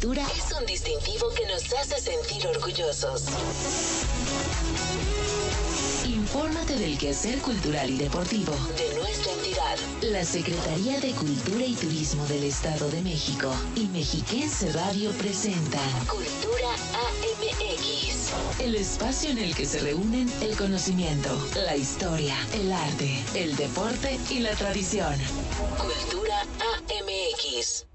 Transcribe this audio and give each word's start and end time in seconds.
es 0.00 0.52
un 0.56 0.64
distintivo 0.64 1.28
que 1.34 1.44
nos 1.46 1.72
hace 1.72 2.00
sentir 2.00 2.46
orgullosos. 2.46 3.24
Infórmate 6.06 6.76
del 6.76 6.96
quehacer 6.96 7.38
cultural 7.40 7.90
y 7.90 7.98
deportivo 7.98 8.52
de 8.76 8.94
nuestra 8.94 9.32
entidad. 9.32 9.76
La 10.02 10.24
Secretaría 10.24 11.00
de 11.00 11.10
Cultura 11.12 11.64
y 11.64 11.74
Turismo 11.74 12.24
del 12.26 12.44
Estado 12.44 12.88
de 12.90 13.02
México 13.02 13.52
y 13.74 13.86
Mexiquense 13.86 14.70
Radio 14.72 15.10
presentan 15.12 16.06
Cultura 16.06 16.70
AMX. 16.94 18.60
El 18.60 18.76
espacio 18.76 19.30
en 19.30 19.38
el 19.38 19.52
que 19.56 19.66
se 19.66 19.80
reúnen 19.80 20.30
el 20.42 20.56
conocimiento, 20.56 21.30
la 21.56 21.76
historia, 21.76 22.36
el 22.54 22.72
arte, 22.72 23.18
el 23.34 23.56
deporte 23.56 24.16
y 24.30 24.38
la 24.38 24.52
tradición. 24.52 25.16
Cultura 25.76 26.42
AMX. 26.42 27.88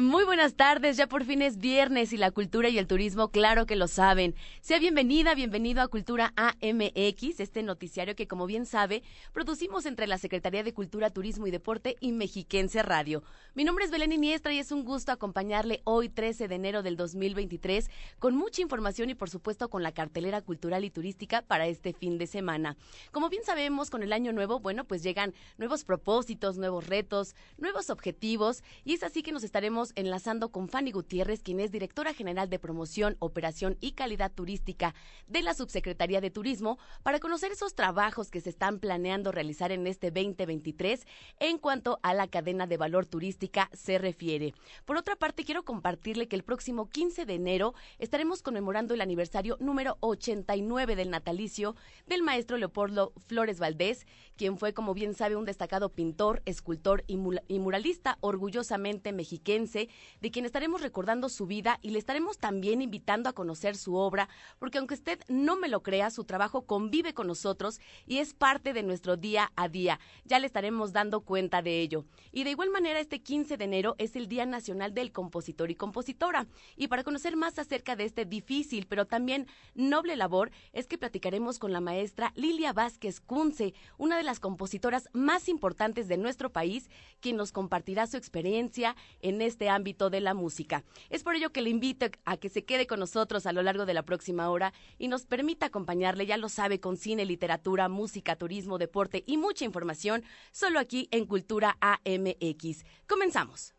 Muy 0.00 0.24
buenas 0.24 0.54
tardes, 0.54 0.96
ya 0.96 1.08
por 1.08 1.26
fin 1.26 1.42
es 1.42 1.58
viernes 1.58 2.14
y 2.14 2.16
la 2.16 2.30
cultura 2.30 2.70
y 2.70 2.78
el 2.78 2.86
turismo, 2.86 3.28
claro 3.28 3.66
que 3.66 3.76
lo 3.76 3.86
saben. 3.86 4.34
Sea 4.62 4.78
bienvenida, 4.78 5.34
bienvenido 5.34 5.82
a 5.82 5.88
Cultura 5.88 6.32
AMX, 6.36 7.38
este 7.38 7.62
noticiario 7.62 8.16
que, 8.16 8.26
como 8.26 8.46
bien 8.46 8.64
sabe, 8.64 9.02
producimos 9.34 9.84
entre 9.84 10.06
la 10.06 10.16
Secretaría 10.16 10.62
de 10.62 10.72
Cultura, 10.72 11.10
Turismo 11.10 11.46
y 11.46 11.50
Deporte 11.50 11.96
y 12.00 12.12
Mexiquense 12.12 12.82
Radio. 12.82 13.22
Mi 13.54 13.64
nombre 13.64 13.84
es 13.84 13.90
Belén 13.90 14.12
Iniestra 14.12 14.54
y 14.54 14.58
es 14.58 14.72
un 14.72 14.84
gusto 14.84 15.12
acompañarle 15.12 15.82
hoy, 15.84 16.08
13 16.08 16.48
de 16.48 16.54
enero 16.54 16.82
del 16.82 16.96
2023, 16.96 17.90
con 18.18 18.34
mucha 18.34 18.62
información 18.62 19.10
y, 19.10 19.14
por 19.14 19.28
supuesto, 19.28 19.68
con 19.68 19.82
la 19.82 19.92
cartelera 19.92 20.40
cultural 20.40 20.82
y 20.86 20.90
turística 20.90 21.42
para 21.42 21.66
este 21.66 21.92
fin 21.92 22.16
de 22.16 22.26
semana. 22.26 22.78
Como 23.12 23.28
bien 23.28 23.44
sabemos, 23.44 23.90
con 23.90 24.02
el 24.02 24.14
año 24.14 24.32
nuevo, 24.32 24.60
bueno, 24.60 24.84
pues 24.84 25.02
llegan 25.02 25.34
nuevos 25.58 25.84
propósitos, 25.84 26.56
nuevos 26.56 26.86
retos, 26.86 27.34
nuevos 27.58 27.90
objetivos 27.90 28.62
y 28.82 28.94
es 28.94 29.02
así 29.02 29.22
que 29.22 29.32
nos 29.32 29.44
estaremos 29.44 29.89
enlazando 29.96 30.50
con 30.50 30.68
Fanny 30.68 30.92
Gutiérrez, 30.92 31.42
quien 31.42 31.60
es 31.60 31.70
directora 31.70 32.14
general 32.14 32.50
de 32.50 32.58
promoción, 32.58 33.16
operación 33.18 33.76
y 33.80 33.92
calidad 33.92 34.32
turística 34.32 34.94
de 35.26 35.42
la 35.42 35.54
Subsecretaría 35.54 36.20
de 36.20 36.30
Turismo, 36.30 36.78
para 37.02 37.18
conocer 37.18 37.52
esos 37.52 37.74
trabajos 37.74 38.30
que 38.30 38.40
se 38.40 38.50
están 38.50 38.78
planeando 38.78 39.32
realizar 39.32 39.72
en 39.72 39.86
este 39.86 40.10
2023 40.10 41.06
en 41.38 41.58
cuanto 41.58 41.98
a 42.02 42.14
la 42.14 42.28
cadena 42.28 42.66
de 42.66 42.76
valor 42.76 43.06
turística 43.06 43.70
se 43.72 43.98
refiere. 43.98 44.54
Por 44.84 44.96
otra 44.96 45.16
parte, 45.16 45.44
quiero 45.44 45.64
compartirle 45.64 46.28
que 46.28 46.36
el 46.36 46.44
próximo 46.44 46.88
15 46.88 47.26
de 47.26 47.34
enero 47.34 47.74
estaremos 47.98 48.42
conmemorando 48.42 48.94
el 48.94 49.00
aniversario 49.00 49.56
número 49.60 49.96
89 50.00 50.96
del 50.96 51.10
natalicio 51.10 51.76
del 52.06 52.22
maestro 52.22 52.56
Leopoldo 52.56 53.12
Flores 53.26 53.58
Valdés, 53.58 54.06
quien 54.36 54.58
fue, 54.58 54.72
como 54.72 54.94
bien 54.94 55.14
sabe, 55.14 55.36
un 55.36 55.44
destacado 55.44 55.90
pintor, 55.90 56.42
escultor 56.44 57.04
y, 57.06 57.16
muralista 57.16 58.18
orgullosamente 58.20 59.12
mexiquense 59.12 59.79
de 60.20 60.30
quien 60.30 60.44
estaremos 60.44 60.82
recordando 60.82 61.28
su 61.28 61.46
vida 61.46 61.78
y 61.82 61.90
le 61.90 61.98
estaremos 61.98 62.38
también 62.38 62.82
invitando 62.82 63.28
a 63.28 63.32
conocer 63.32 63.76
su 63.76 63.94
obra, 63.94 64.28
porque 64.58 64.78
aunque 64.78 64.94
usted 64.94 65.20
no 65.28 65.56
me 65.56 65.68
lo 65.68 65.82
crea, 65.82 66.10
su 66.10 66.24
trabajo 66.24 66.66
convive 66.66 67.14
con 67.14 67.26
nosotros 67.26 67.80
y 68.06 68.18
es 68.18 68.34
parte 68.34 68.72
de 68.72 68.82
nuestro 68.82 69.16
día 69.16 69.52
a 69.56 69.68
día. 69.68 70.00
Ya 70.24 70.38
le 70.38 70.46
estaremos 70.46 70.92
dando 70.92 71.20
cuenta 71.20 71.62
de 71.62 71.80
ello. 71.80 72.04
Y 72.32 72.44
de 72.44 72.50
igual 72.50 72.70
manera, 72.70 73.00
este 73.00 73.22
15 73.22 73.56
de 73.56 73.64
enero 73.64 73.94
es 73.98 74.16
el 74.16 74.28
Día 74.28 74.46
Nacional 74.46 74.94
del 74.94 75.12
Compositor 75.12 75.70
y 75.70 75.74
Compositora. 75.74 76.46
Y 76.76 76.88
para 76.88 77.04
conocer 77.04 77.36
más 77.36 77.58
acerca 77.58 77.96
de 77.96 78.04
este 78.04 78.24
difícil, 78.24 78.86
pero 78.86 79.06
también 79.06 79.46
noble 79.74 80.16
labor, 80.16 80.50
es 80.72 80.86
que 80.86 80.98
platicaremos 80.98 81.58
con 81.58 81.72
la 81.72 81.80
maestra 81.80 82.32
Lilia 82.36 82.72
Vázquez 82.72 83.20
Kunze, 83.20 83.74
una 83.98 84.16
de 84.16 84.22
las 84.22 84.40
compositoras 84.40 85.08
más 85.12 85.48
importantes 85.48 86.08
de 86.08 86.16
nuestro 86.16 86.50
país, 86.50 86.90
quien 87.20 87.36
nos 87.36 87.52
compartirá 87.52 88.06
su 88.06 88.16
experiencia 88.16 88.96
en 89.20 89.42
este 89.42 89.69
ámbito 89.70 90.10
de 90.10 90.20
la 90.20 90.34
música. 90.34 90.84
Es 91.08 91.22
por 91.22 91.34
ello 91.34 91.52
que 91.52 91.62
le 91.62 91.70
invito 91.70 92.06
a 92.24 92.36
que 92.36 92.48
se 92.48 92.64
quede 92.64 92.86
con 92.86 93.00
nosotros 93.00 93.46
a 93.46 93.52
lo 93.52 93.62
largo 93.62 93.86
de 93.86 93.94
la 93.94 94.02
próxima 94.02 94.50
hora 94.50 94.72
y 94.98 95.08
nos 95.08 95.24
permita 95.24 95.66
acompañarle, 95.66 96.26
ya 96.26 96.36
lo 96.36 96.48
sabe, 96.48 96.80
con 96.80 96.96
cine, 96.96 97.24
literatura, 97.24 97.88
música, 97.88 98.36
turismo, 98.36 98.78
deporte 98.78 99.24
y 99.26 99.36
mucha 99.38 99.64
información, 99.64 100.24
solo 100.52 100.78
aquí 100.78 101.08
en 101.10 101.24
Cultura 101.24 101.78
AMX. 101.80 102.84
Comenzamos. 103.06 103.74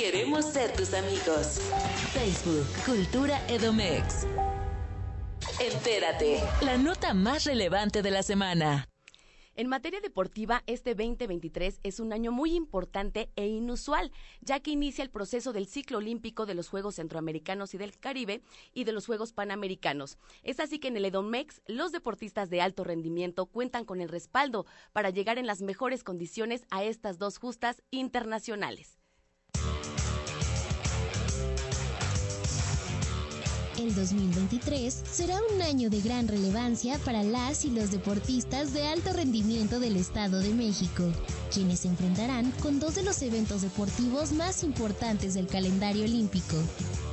Queremos 0.00 0.46
ser 0.46 0.72
tus 0.72 0.94
amigos. 0.94 1.60
Facebook, 2.14 2.66
Cultura 2.86 3.38
Edomex. 3.48 4.24
Entérate. 5.60 6.40
La 6.62 6.78
nota 6.78 7.12
más 7.12 7.44
relevante 7.44 8.00
de 8.00 8.10
la 8.10 8.22
semana. 8.22 8.88
En 9.54 9.66
materia 9.66 10.00
deportiva, 10.00 10.62
este 10.66 10.94
2023 10.94 11.80
es 11.82 12.00
un 12.00 12.14
año 12.14 12.32
muy 12.32 12.54
importante 12.54 13.30
e 13.36 13.46
inusual, 13.46 14.10
ya 14.40 14.60
que 14.60 14.70
inicia 14.70 15.04
el 15.04 15.10
proceso 15.10 15.52
del 15.52 15.66
ciclo 15.66 15.98
olímpico 15.98 16.46
de 16.46 16.54
los 16.54 16.70
Juegos 16.70 16.94
Centroamericanos 16.94 17.74
y 17.74 17.78
del 17.78 17.98
Caribe 17.98 18.40
y 18.72 18.84
de 18.84 18.92
los 18.92 19.04
Juegos 19.04 19.34
Panamericanos. 19.34 20.16
Es 20.44 20.60
así 20.60 20.78
que 20.78 20.88
en 20.88 20.96
el 20.96 21.04
Edomex, 21.04 21.60
los 21.66 21.92
deportistas 21.92 22.48
de 22.48 22.62
alto 22.62 22.82
rendimiento 22.82 23.44
cuentan 23.44 23.84
con 23.84 24.00
el 24.00 24.08
respaldo 24.08 24.64
para 24.94 25.10
llegar 25.10 25.36
en 25.36 25.46
las 25.46 25.60
mejores 25.60 26.04
condiciones 26.04 26.64
a 26.70 26.84
estas 26.84 27.18
dos 27.18 27.36
justas 27.36 27.82
internacionales. 27.90 28.99
El 33.80 33.94
2023 33.94 35.04
será 35.10 35.38
un 35.54 35.62
año 35.62 35.88
de 35.88 36.02
gran 36.02 36.28
relevancia 36.28 36.98
para 36.98 37.22
las 37.22 37.64
y 37.64 37.70
los 37.70 37.90
deportistas 37.90 38.74
de 38.74 38.86
alto 38.86 39.14
rendimiento 39.14 39.80
del 39.80 39.96
Estado 39.96 40.40
de 40.40 40.52
México, 40.52 41.04
quienes 41.50 41.80
se 41.80 41.88
enfrentarán 41.88 42.50
con 42.60 42.78
dos 42.78 42.96
de 42.96 43.02
los 43.04 43.22
eventos 43.22 43.62
deportivos 43.62 44.32
más 44.32 44.64
importantes 44.64 45.32
del 45.32 45.46
calendario 45.46 46.04
olímpico, 46.04 46.56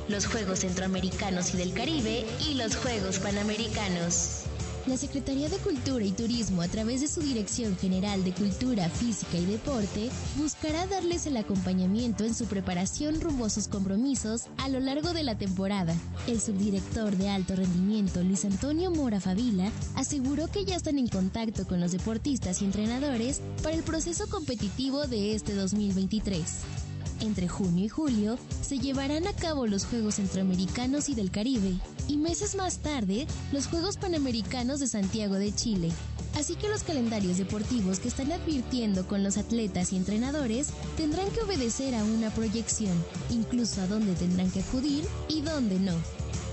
los 0.08 0.26
Juegos 0.26 0.58
Centroamericanos 0.58 1.54
y 1.54 1.56
del 1.56 1.72
Caribe 1.72 2.26
y 2.46 2.52
los 2.52 2.76
Juegos 2.76 3.18
Panamericanos. 3.18 4.47
La 4.88 4.96
Secretaría 4.96 5.50
de 5.50 5.58
Cultura 5.58 6.02
y 6.02 6.12
Turismo, 6.12 6.62
a 6.62 6.68
través 6.68 7.02
de 7.02 7.08
su 7.08 7.20
Dirección 7.20 7.76
General 7.76 8.24
de 8.24 8.32
Cultura, 8.32 8.88
Física 8.88 9.36
y 9.36 9.44
Deporte, 9.44 10.08
buscará 10.36 10.86
darles 10.86 11.26
el 11.26 11.36
acompañamiento 11.36 12.24
en 12.24 12.34
su 12.34 12.46
preparación 12.46 13.20
rumbo 13.20 13.44
a 13.44 13.50
sus 13.50 13.68
compromisos 13.68 14.46
a 14.56 14.70
lo 14.70 14.80
largo 14.80 15.12
de 15.12 15.24
la 15.24 15.36
temporada. 15.36 15.94
El 16.26 16.40
subdirector 16.40 17.14
de 17.18 17.28
alto 17.28 17.54
rendimiento, 17.54 18.22
Luis 18.22 18.46
Antonio 18.46 18.90
Mora 18.90 19.20
Favila, 19.20 19.70
aseguró 19.94 20.48
que 20.48 20.64
ya 20.64 20.76
están 20.76 20.98
en 20.98 21.08
contacto 21.08 21.66
con 21.66 21.80
los 21.80 21.92
deportistas 21.92 22.62
y 22.62 22.64
entrenadores 22.64 23.42
para 23.62 23.76
el 23.76 23.82
proceso 23.82 24.26
competitivo 24.28 25.06
de 25.06 25.34
este 25.34 25.54
2023. 25.54 26.87
Entre 27.20 27.48
junio 27.48 27.84
y 27.84 27.88
julio 27.88 28.38
se 28.62 28.78
llevarán 28.78 29.26
a 29.26 29.32
cabo 29.32 29.66
los 29.66 29.86
Juegos 29.86 30.16
Centroamericanos 30.16 31.08
y 31.08 31.14
del 31.14 31.30
Caribe, 31.30 31.74
y 32.06 32.16
meses 32.16 32.54
más 32.54 32.78
tarde 32.78 33.26
los 33.52 33.66
Juegos 33.66 33.96
Panamericanos 33.96 34.78
de 34.78 34.86
Santiago 34.86 35.34
de 35.34 35.52
Chile. 35.52 35.90
Así 36.36 36.54
que 36.54 36.68
los 36.68 36.84
calendarios 36.84 37.38
deportivos 37.38 37.98
que 37.98 38.08
están 38.08 38.30
advirtiendo 38.30 39.08
con 39.08 39.24
los 39.24 39.36
atletas 39.36 39.92
y 39.92 39.96
entrenadores 39.96 40.68
tendrán 40.96 41.28
que 41.30 41.40
obedecer 41.40 41.96
a 41.96 42.04
una 42.04 42.30
proyección, 42.30 42.96
incluso 43.30 43.80
a 43.80 43.88
dónde 43.88 44.14
tendrán 44.14 44.50
que 44.52 44.60
acudir 44.60 45.04
y 45.28 45.40
dónde 45.40 45.80
no, 45.80 45.94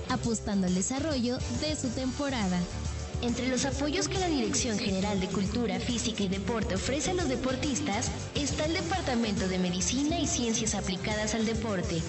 apostando 0.09 0.65
al 0.65 0.73
desarrollo 0.73 1.37
de 1.61 1.75
su 1.75 1.89
temporada. 1.89 2.59
Entre 3.21 3.47
los 3.47 3.65
apoyos 3.65 4.07
que 4.07 4.19
la 4.19 4.27
Dirección 4.27 4.77
General 4.77 5.19
de 5.19 5.27
Cultura, 5.27 5.79
Física 5.79 6.23
y 6.23 6.27
Deporte 6.27 6.75
ofrece 6.75 7.11
a 7.11 7.13
los 7.13 7.27
deportistas 7.27 8.11
está 8.35 8.65
el 8.65 8.73
Departamento 8.73 9.47
de 9.47 9.57
Medicina 9.57 10.19
y 10.19 10.27
Ciencias 10.27 10.75
Aplicadas 10.75 11.33
al 11.33 11.45
Deporte, 11.45 12.01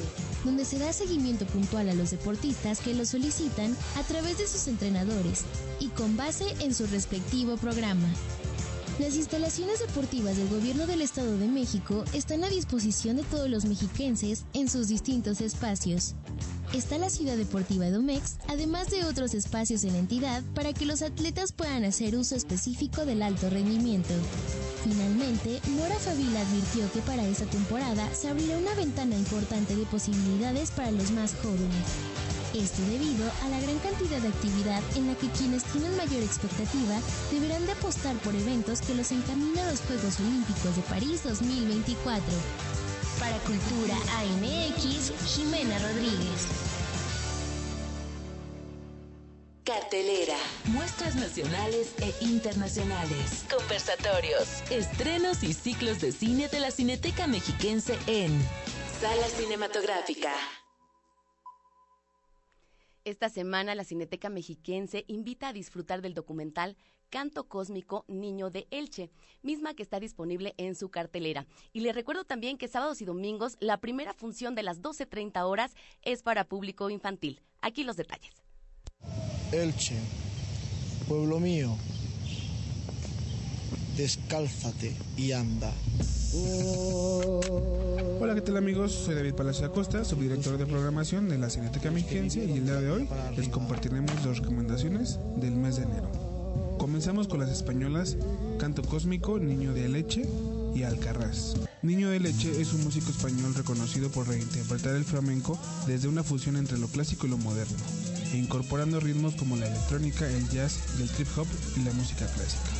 donde 0.44 0.64
se 0.64 0.78
da 0.78 0.92
seguimiento 0.92 1.46
puntual 1.46 1.88
a 1.88 1.94
los 1.94 2.10
deportistas 2.10 2.80
que 2.80 2.94
lo 2.94 3.06
solicitan 3.06 3.76
a 3.96 4.02
través 4.02 4.38
de 4.38 4.46
sus 4.46 4.66
entrenadores 4.68 5.44
y 5.80 5.88
con 5.88 6.16
base 6.16 6.44
en 6.60 6.74
su 6.74 6.86
respectivo 6.86 7.56
programa. 7.56 8.08
Las 8.98 9.14
instalaciones 9.14 9.80
deportivas 9.80 10.36
del 10.36 10.48
Gobierno 10.48 10.86
del 10.86 11.02
Estado 11.02 11.36
de 11.38 11.48
México 11.48 12.04
están 12.12 12.44
a 12.44 12.48
disposición 12.48 13.16
de 13.16 13.24
todos 13.24 13.48
los 13.50 13.64
mexiquenses 13.64 14.44
en 14.54 14.68
sus 14.68 14.88
distintos 14.88 15.40
espacios 15.40 16.14
está 16.72 16.98
la 16.98 17.10
Ciudad 17.10 17.36
Deportiva 17.36 17.90
Domex, 17.90 18.36
además 18.48 18.90
de 18.90 19.04
otros 19.04 19.34
espacios 19.34 19.84
en 19.84 19.92
la 19.92 19.98
entidad 19.98 20.42
para 20.54 20.72
que 20.72 20.86
los 20.86 21.02
atletas 21.02 21.52
puedan 21.52 21.84
hacer 21.84 22.16
uso 22.16 22.36
específico 22.36 23.06
del 23.06 23.22
alto 23.22 23.48
rendimiento. 23.50 24.12
Finalmente, 24.84 25.60
Mora 25.70 25.96
Favila 25.96 26.40
advirtió 26.40 26.90
que 26.92 27.00
para 27.00 27.26
esta 27.26 27.46
temporada 27.46 28.08
se 28.14 28.28
abrirá 28.28 28.58
una 28.58 28.74
ventana 28.74 29.16
importante 29.16 29.74
de 29.74 29.84
posibilidades 29.86 30.70
para 30.70 30.90
los 30.90 31.10
más 31.12 31.34
jóvenes. 31.42 32.25
Esto 32.56 32.80
debido 32.84 33.30
a 33.42 33.48
la 33.50 33.60
gran 33.60 33.78
cantidad 33.80 34.18
de 34.18 34.28
actividad 34.28 34.82
en 34.96 35.08
la 35.08 35.14
que 35.16 35.28
quienes 35.28 35.62
tienen 35.64 35.94
mayor 35.94 36.22
expectativa 36.22 36.98
deberán 37.30 37.66
de 37.66 37.72
apostar 37.72 38.16
por 38.20 38.34
eventos 38.34 38.80
que 38.80 38.94
los 38.94 39.12
encaminen 39.12 39.58
a 39.58 39.70
los 39.72 39.80
Juegos 39.82 40.18
Olímpicos 40.20 40.74
de 40.74 40.82
París 40.88 41.22
2024. 41.24 42.24
Para 43.20 43.36
Cultura 43.40 43.94
AMX, 43.94 45.12
Jimena 45.26 45.78
Rodríguez. 45.80 46.46
Cartelera. 49.64 50.38
Muestras 50.64 51.14
nacionales 51.14 51.88
e 51.98 52.24
internacionales. 52.24 53.44
Conversatorios. 53.54 54.62
Estrenos 54.70 55.42
y 55.42 55.52
ciclos 55.52 56.00
de 56.00 56.10
cine 56.10 56.48
de 56.48 56.60
la 56.60 56.70
Cineteca 56.70 57.26
Mexiquense 57.26 57.98
en 58.06 58.32
Sala 58.98 59.26
Cinematográfica. 59.36 60.32
Esta 63.06 63.28
semana 63.28 63.76
la 63.76 63.84
Cineteca 63.84 64.30
Mexiquense 64.30 65.04
invita 65.06 65.46
a 65.46 65.52
disfrutar 65.52 66.02
del 66.02 66.12
documental 66.12 66.76
Canto 67.08 67.46
Cósmico 67.46 68.04
Niño 68.08 68.50
de 68.50 68.66
Elche, 68.72 69.12
misma 69.42 69.74
que 69.74 69.84
está 69.84 70.00
disponible 70.00 70.54
en 70.56 70.74
su 70.74 70.88
cartelera. 70.88 71.46
Y 71.72 71.82
le 71.82 71.92
recuerdo 71.92 72.24
también 72.24 72.58
que 72.58 72.66
sábados 72.66 73.00
y 73.00 73.04
domingos 73.04 73.58
la 73.60 73.76
primera 73.76 74.12
función 74.12 74.56
de 74.56 74.64
las 74.64 74.82
12.30 74.82 75.40
horas 75.44 75.76
es 76.02 76.24
para 76.24 76.48
público 76.48 76.90
infantil. 76.90 77.42
Aquí 77.60 77.84
los 77.84 77.96
detalles. 77.96 78.42
Elche, 79.52 79.94
pueblo 81.06 81.38
mío, 81.38 81.76
descálzate 83.96 84.96
y 85.16 85.30
anda. 85.30 85.72
Hola, 88.20 88.34
¿qué 88.34 88.42
tal 88.42 88.58
amigos? 88.58 88.92
Soy 88.92 89.14
David 89.14 89.34
Palacio 89.34 89.66
Acosta, 89.66 90.04
subdirector 90.04 90.58
de 90.58 90.66
programación 90.66 91.30
de 91.30 91.38
la 91.38 91.48
Cineteca 91.48 91.90
Mexiquense 91.90 92.44
y 92.44 92.52
el 92.58 92.64
día 92.64 92.80
de 92.80 92.90
hoy 92.90 93.08
les 93.36 93.48
compartiremos 93.48 94.12
las 94.24 94.38
recomendaciones 94.40 95.18
del 95.36 95.52
mes 95.52 95.76
de 95.76 95.84
enero. 95.84 96.10
Comenzamos 96.78 97.26
con 97.26 97.40
las 97.40 97.50
españolas 97.50 98.18
Canto 98.58 98.82
Cósmico, 98.82 99.38
Niño 99.38 99.72
de 99.72 99.88
Leche 99.88 100.28
y 100.74 100.82
Alcarraz. 100.82 101.54
Niño 101.80 102.10
de 102.10 102.20
Leche 102.20 102.60
es 102.60 102.74
un 102.74 102.84
músico 102.84 103.10
español 103.10 103.54
reconocido 103.54 104.10
por 104.10 104.28
reinterpretar 104.28 104.94
el 104.94 105.04
flamenco 105.04 105.58
desde 105.86 106.08
una 106.08 106.22
fusión 106.22 106.56
entre 106.56 106.76
lo 106.76 106.88
clásico 106.88 107.26
y 107.26 107.30
lo 107.30 107.38
moderno, 107.38 107.78
incorporando 108.34 109.00
ritmos 109.00 109.36
como 109.36 109.56
la 109.56 109.68
electrónica, 109.68 110.28
el 110.28 110.46
jazz, 110.50 110.80
el 111.00 111.08
trip 111.08 111.28
hop 111.38 111.46
y 111.76 111.84
la 111.84 111.92
música 111.92 112.26
clásica. 112.26 112.75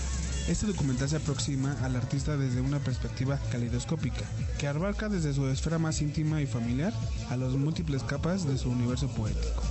Este 0.49 0.67
documental 0.67 1.09
se 1.09 1.17
aproxima 1.17 1.77
al 1.83 1.97
artista 1.97 2.37
desde 2.37 2.61
una 2.61 2.79
perspectiva 2.79 3.41
calidoscópica, 3.51 4.23
que 4.59 4.69
abarca 4.69 5.09
desde 5.09 5.35
su 5.35 5.49
esfera 5.49 5.79
más 5.79 6.01
íntima 6.01 6.41
y 6.41 6.47
familiar 6.47 6.93
a 7.31 7.37
las 7.37 7.53
múltiples 7.55 8.05
capas 8.05 8.47
de 8.47 8.57
su 8.57 8.71
universo 8.71 9.09
poético. 9.09 9.63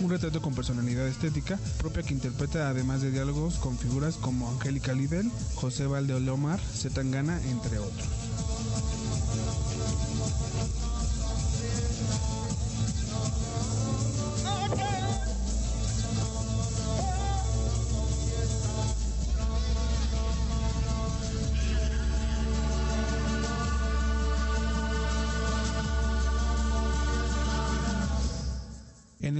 Un 0.00 0.10
retrato 0.10 0.42
con 0.42 0.56
personalidad 0.56 1.06
estética 1.06 1.56
propia 1.78 2.02
que 2.02 2.14
interpreta 2.14 2.68
además 2.68 3.00
de 3.00 3.12
diálogos 3.12 3.54
con 3.58 3.78
figuras 3.78 4.16
como 4.16 4.50
Angélica 4.50 4.92
Lidl, 4.92 5.30
José 5.54 5.86
Valdeolomar, 5.86 6.58
Zetangana, 6.60 7.40
entre 7.44 7.78
otros. 7.78 8.25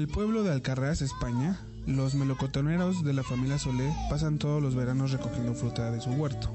El 0.07 0.13
pueblo 0.13 0.45
de 0.45 0.53
Alcarraz, 0.53 1.03
España, 1.03 1.59
los 1.85 2.15
melocotoneros 2.15 3.03
de 3.03 3.13
la 3.13 3.25
familia 3.25 3.59
Solé 3.59 3.93
pasan 4.09 4.39
todos 4.39 4.63
los 4.63 4.77
veranos 4.77 5.11
recogiendo 5.11 5.53
fruta 5.53 5.91
de 5.91 6.01
su 6.01 6.11
huerto. 6.11 6.49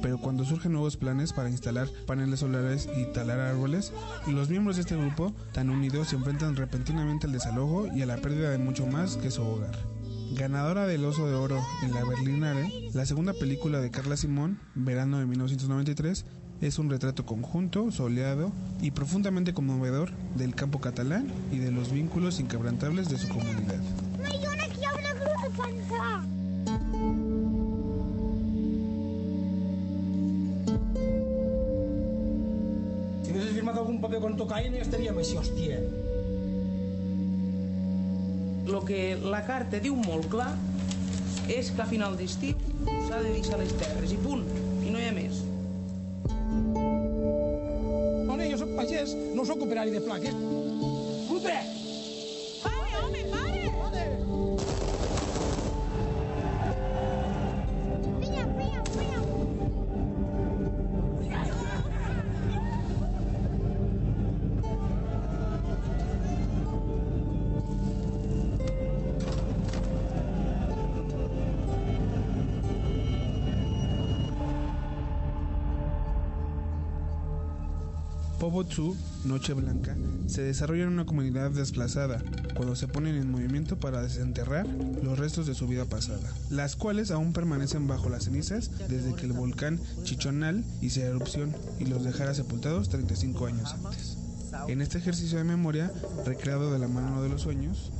Pero 0.00 0.16
cuando 0.18 0.42
surgen 0.46 0.72
nuevos 0.72 0.96
planes 0.96 1.34
para 1.34 1.50
instalar 1.50 1.86
paneles 2.06 2.40
solares 2.40 2.88
y 2.96 3.12
talar 3.12 3.40
árboles, 3.40 3.92
los 4.26 4.48
miembros 4.48 4.76
de 4.76 4.82
este 4.82 4.96
grupo, 4.96 5.34
tan 5.52 5.68
unidos, 5.68 6.08
se 6.08 6.16
enfrentan 6.16 6.56
repentinamente 6.56 7.26
al 7.26 7.34
desalojo 7.34 7.88
y 7.94 8.00
a 8.00 8.06
la 8.06 8.16
pérdida 8.16 8.48
de 8.48 8.58
mucho 8.58 8.86
más 8.86 9.18
que 9.18 9.30
su 9.30 9.42
hogar. 9.42 9.76
Ganadora 10.32 10.86
del 10.86 11.04
Oso 11.04 11.28
de 11.28 11.34
Oro 11.34 11.62
en 11.82 11.92
la 11.92 12.04
Berlinale, 12.04 12.90
la 12.94 13.04
segunda 13.04 13.34
película 13.34 13.82
de 13.82 13.90
Carla 13.90 14.16
Simón, 14.16 14.58
verano 14.74 15.18
de 15.18 15.26
1993, 15.26 16.24
es 16.60 16.78
un 16.78 16.90
retrato 16.90 17.26
conjunto, 17.26 17.90
soleado 17.90 18.52
y 18.80 18.90
profundamente 18.90 19.52
conmovedor 19.52 20.10
del 20.36 20.54
campo 20.54 20.80
catalán 20.80 21.30
y 21.52 21.58
de 21.58 21.70
los 21.70 21.92
vínculos 21.92 22.40
inquebrantables 22.40 23.08
de 23.08 23.18
su 23.18 23.28
comunidad. 23.28 23.80
Si 33.22 33.30
haguessis 33.30 33.54
firmat 33.54 33.76
algun 33.76 34.00
paper 34.00 34.20
con 34.20 34.36
tocaina 34.36 34.78
ja 34.78 34.84
estaríem 34.84 35.18
així, 35.18 35.36
hòstia. 35.36 35.80
El 38.64 38.78
que 38.88 39.16
la 39.20 39.42
carta 39.46 39.80
diu 39.80 39.96
molt 39.96 40.28
clar 40.32 40.52
és 41.48 41.70
que 41.70 41.82
a 41.84 41.88
final 41.88 42.16
d'estiu 42.16 42.56
s'ha 43.08 43.20
de 43.20 43.32
deixar 43.32 43.58
les 43.60 43.74
terres 43.80 44.14
i 44.14 44.20
punt, 44.20 44.46
i 44.84 44.92
no 44.92 45.00
hi 45.00 45.10
ha 45.10 45.16
més. 45.16 45.42
plaques, 49.04 49.34
no 49.34 49.44
sóc 49.44 49.62
operari 49.62 49.90
de 49.90 50.00
plaques. 50.00 50.34
Puta! 51.28 51.83
Pobotsu, 78.64 78.96
Noche 79.26 79.52
Blanca, 79.52 79.94
se 80.26 80.40
desarrolla 80.40 80.84
en 80.84 80.88
una 80.88 81.04
comunidad 81.04 81.50
desplazada 81.50 82.22
cuando 82.54 82.74
se 82.74 82.88
ponen 82.88 83.14
en 83.14 83.30
movimiento 83.30 83.76
para 83.76 84.00
desenterrar 84.00 84.66
los 85.02 85.18
restos 85.18 85.46
de 85.46 85.54
su 85.54 85.66
vida 85.66 85.84
pasada, 85.84 86.32
las 86.48 86.74
cuales 86.74 87.10
aún 87.10 87.34
permanecen 87.34 87.86
bajo 87.86 88.08
las 88.08 88.24
cenizas 88.24 88.70
desde 88.88 89.14
que 89.14 89.26
el 89.26 89.34
volcán 89.34 89.78
Chichonal 90.04 90.64
hiciera 90.80 91.10
erupción 91.10 91.54
y 91.78 91.84
los 91.84 92.04
dejara 92.04 92.32
sepultados 92.32 92.88
35 92.88 93.46
años 93.46 93.74
antes. 93.74 94.16
En 94.68 94.80
este 94.80 94.96
ejercicio 94.96 95.36
de 95.36 95.44
memoria, 95.44 95.92
recreado 96.24 96.72
de 96.72 96.78
la 96.78 96.88
mano 96.88 97.22
de 97.22 97.28
los 97.28 97.42
sueños, 97.42 97.92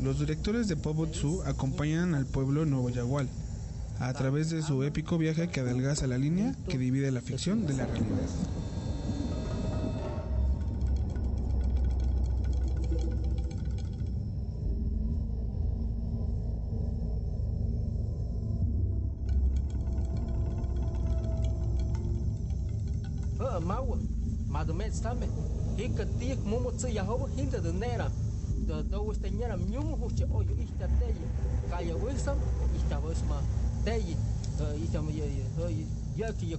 los 0.00 0.20
directores 0.20 0.68
de 0.68 0.76
Pobotsu 0.76 1.42
acompañan 1.42 2.14
al 2.14 2.26
pueblo 2.26 2.64
Nuevo 2.64 2.90
Yagual 2.90 3.28
a 3.98 4.12
través 4.12 4.50
de 4.50 4.62
su 4.62 4.84
épico 4.84 5.18
viaje 5.18 5.48
que 5.48 5.60
adelgaza 5.60 6.06
la 6.06 6.18
línea 6.18 6.54
que 6.68 6.78
divide 6.78 7.10
la 7.10 7.20
ficción 7.20 7.66
de 7.66 7.74
la 7.74 7.86
realidad. 7.86 8.28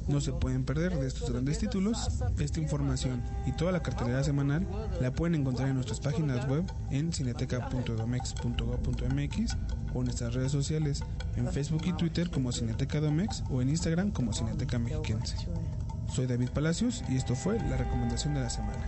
No 0.07 0.19
se 0.19 0.33
pueden 0.33 0.65
perder 0.65 0.99
de 0.99 1.07
estos 1.07 1.31
grandes 1.31 1.59
títulos. 1.59 2.09
Esta 2.39 2.59
información 2.59 3.21
y 3.45 3.51
toda 3.51 3.71
la 3.71 3.83
cartelera 3.83 4.23
semanal 4.23 4.67
la 4.99 5.11
pueden 5.11 5.35
encontrar 5.35 5.69
en 5.69 5.75
nuestras 5.75 5.99
páginas 5.99 6.49
web 6.49 6.63
en 6.89 7.13
cineteca.domex.go.mx 7.13 9.57
o 9.93 9.99
en 9.99 10.05
nuestras 10.05 10.33
redes 10.33 10.51
sociales 10.51 11.03
en 11.35 11.47
Facebook 11.51 11.83
y 11.85 11.93
Twitter 11.93 12.31
como 12.31 12.51
Cineteca 12.51 12.99
Domex 12.99 13.43
o 13.49 13.61
en 13.61 13.69
Instagram 13.69 14.09
como 14.11 14.33
Cineteca 14.33 14.79
Mexiquense. 14.79 15.37
Soy 16.11 16.27
David 16.27 16.49
Palacios 16.49 17.03
y 17.09 17.15
esto 17.15 17.35
fue 17.35 17.59
la 17.59 17.77
recomendación 17.77 18.33
de 18.33 18.41
la 18.41 18.49
semana. 18.49 18.85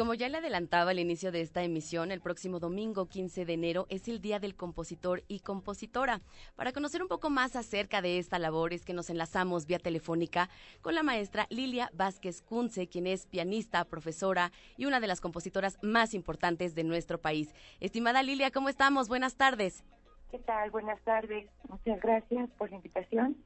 Como 0.00 0.14
ya 0.14 0.30
le 0.30 0.38
adelantaba 0.38 0.92
al 0.92 0.98
inicio 0.98 1.30
de 1.30 1.42
esta 1.42 1.62
emisión, 1.62 2.10
el 2.10 2.22
próximo 2.22 2.58
domingo 2.58 3.04
15 3.04 3.44
de 3.44 3.52
enero 3.52 3.86
es 3.90 4.08
el 4.08 4.22
Día 4.22 4.38
del 4.38 4.56
Compositor 4.56 5.24
y 5.28 5.40
Compositora. 5.40 6.22
Para 6.56 6.72
conocer 6.72 7.02
un 7.02 7.08
poco 7.08 7.28
más 7.28 7.54
acerca 7.54 8.00
de 8.00 8.16
esta 8.16 8.38
labor 8.38 8.72
es 8.72 8.86
que 8.86 8.94
nos 8.94 9.10
enlazamos 9.10 9.66
vía 9.66 9.78
telefónica 9.78 10.48
con 10.80 10.94
la 10.94 11.02
maestra 11.02 11.46
Lilia 11.50 11.90
Vázquez 11.92 12.40
Kunze, 12.40 12.86
quien 12.86 13.06
es 13.06 13.26
pianista, 13.26 13.84
profesora 13.84 14.52
y 14.78 14.86
una 14.86 15.00
de 15.00 15.06
las 15.06 15.20
compositoras 15.20 15.76
más 15.82 16.14
importantes 16.14 16.74
de 16.74 16.84
nuestro 16.84 17.20
país. 17.20 17.54
Estimada 17.78 18.22
Lilia, 18.22 18.50
¿cómo 18.50 18.70
estamos? 18.70 19.06
Buenas 19.06 19.36
tardes. 19.36 19.84
¿Qué 20.30 20.38
tal? 20.38 20.70
Buenas 20.70 20.98
tardes. 21.02 21.46
Muchas 21.68 22.00
gracias 22.00 22.48
por 22.56 22.70
la 22.70 22.76
invitación. 22.76 23.36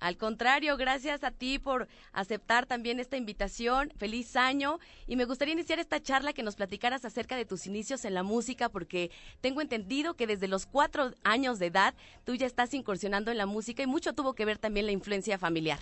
Al 0.00 0.18
contrario, 0.18 0.76
gracias 0.76 1.24
a 1.24 1.30
ti 1.30 1.58
por 1.58 1.88
aceptar 2.12 2.66
también 2.66 3.00
esta 3.00 3.16
invitación. 3.16 3.90
Feliz 3.96 4.36
año. 4.36 4.78
Y 5.06 5.16
me 5.16 5.24
gustaría 5.24 5.54
iniciar 5.54 5.78
esta 5.78 6.00
charla 6.00 6.32
que 6.32 6.42
nos 6.42 6.56
platicaras 6.56 7.04
acerca 7.04 7.36
de 7.36 7.46
tus 7.46 7.66
inicios 7.66 8.04
en 8.04 8.14
la 8.14 8.22
música, 8.22 8.68
porque 8.68 9.10
tengo 9.40 9.60
entendido 9.60 10.14
que 10.14 10.26
desde 10.26 10.48
los 10.48 10.66
cuatro 10.66 11.10
años 11.24 11.58
de 11.58 11.66
edad 11.66 11.94
tú 12.24 12.34
ya 12.34 12.46
estás 12.46 12.74
incursionando 12.74 13.30
en 13.30 13.38
la 13.38 13.46
música 13.46 13.82
y 13.82 13.86
mucho 13.86 14.14
tuvo 14.14 14.34
que 14.34 14.44
ver 14.44 14.58
también 14.58 14.86
la 14.86 14.92
influencia 14.92 15.38
familiar. 15.38 15.78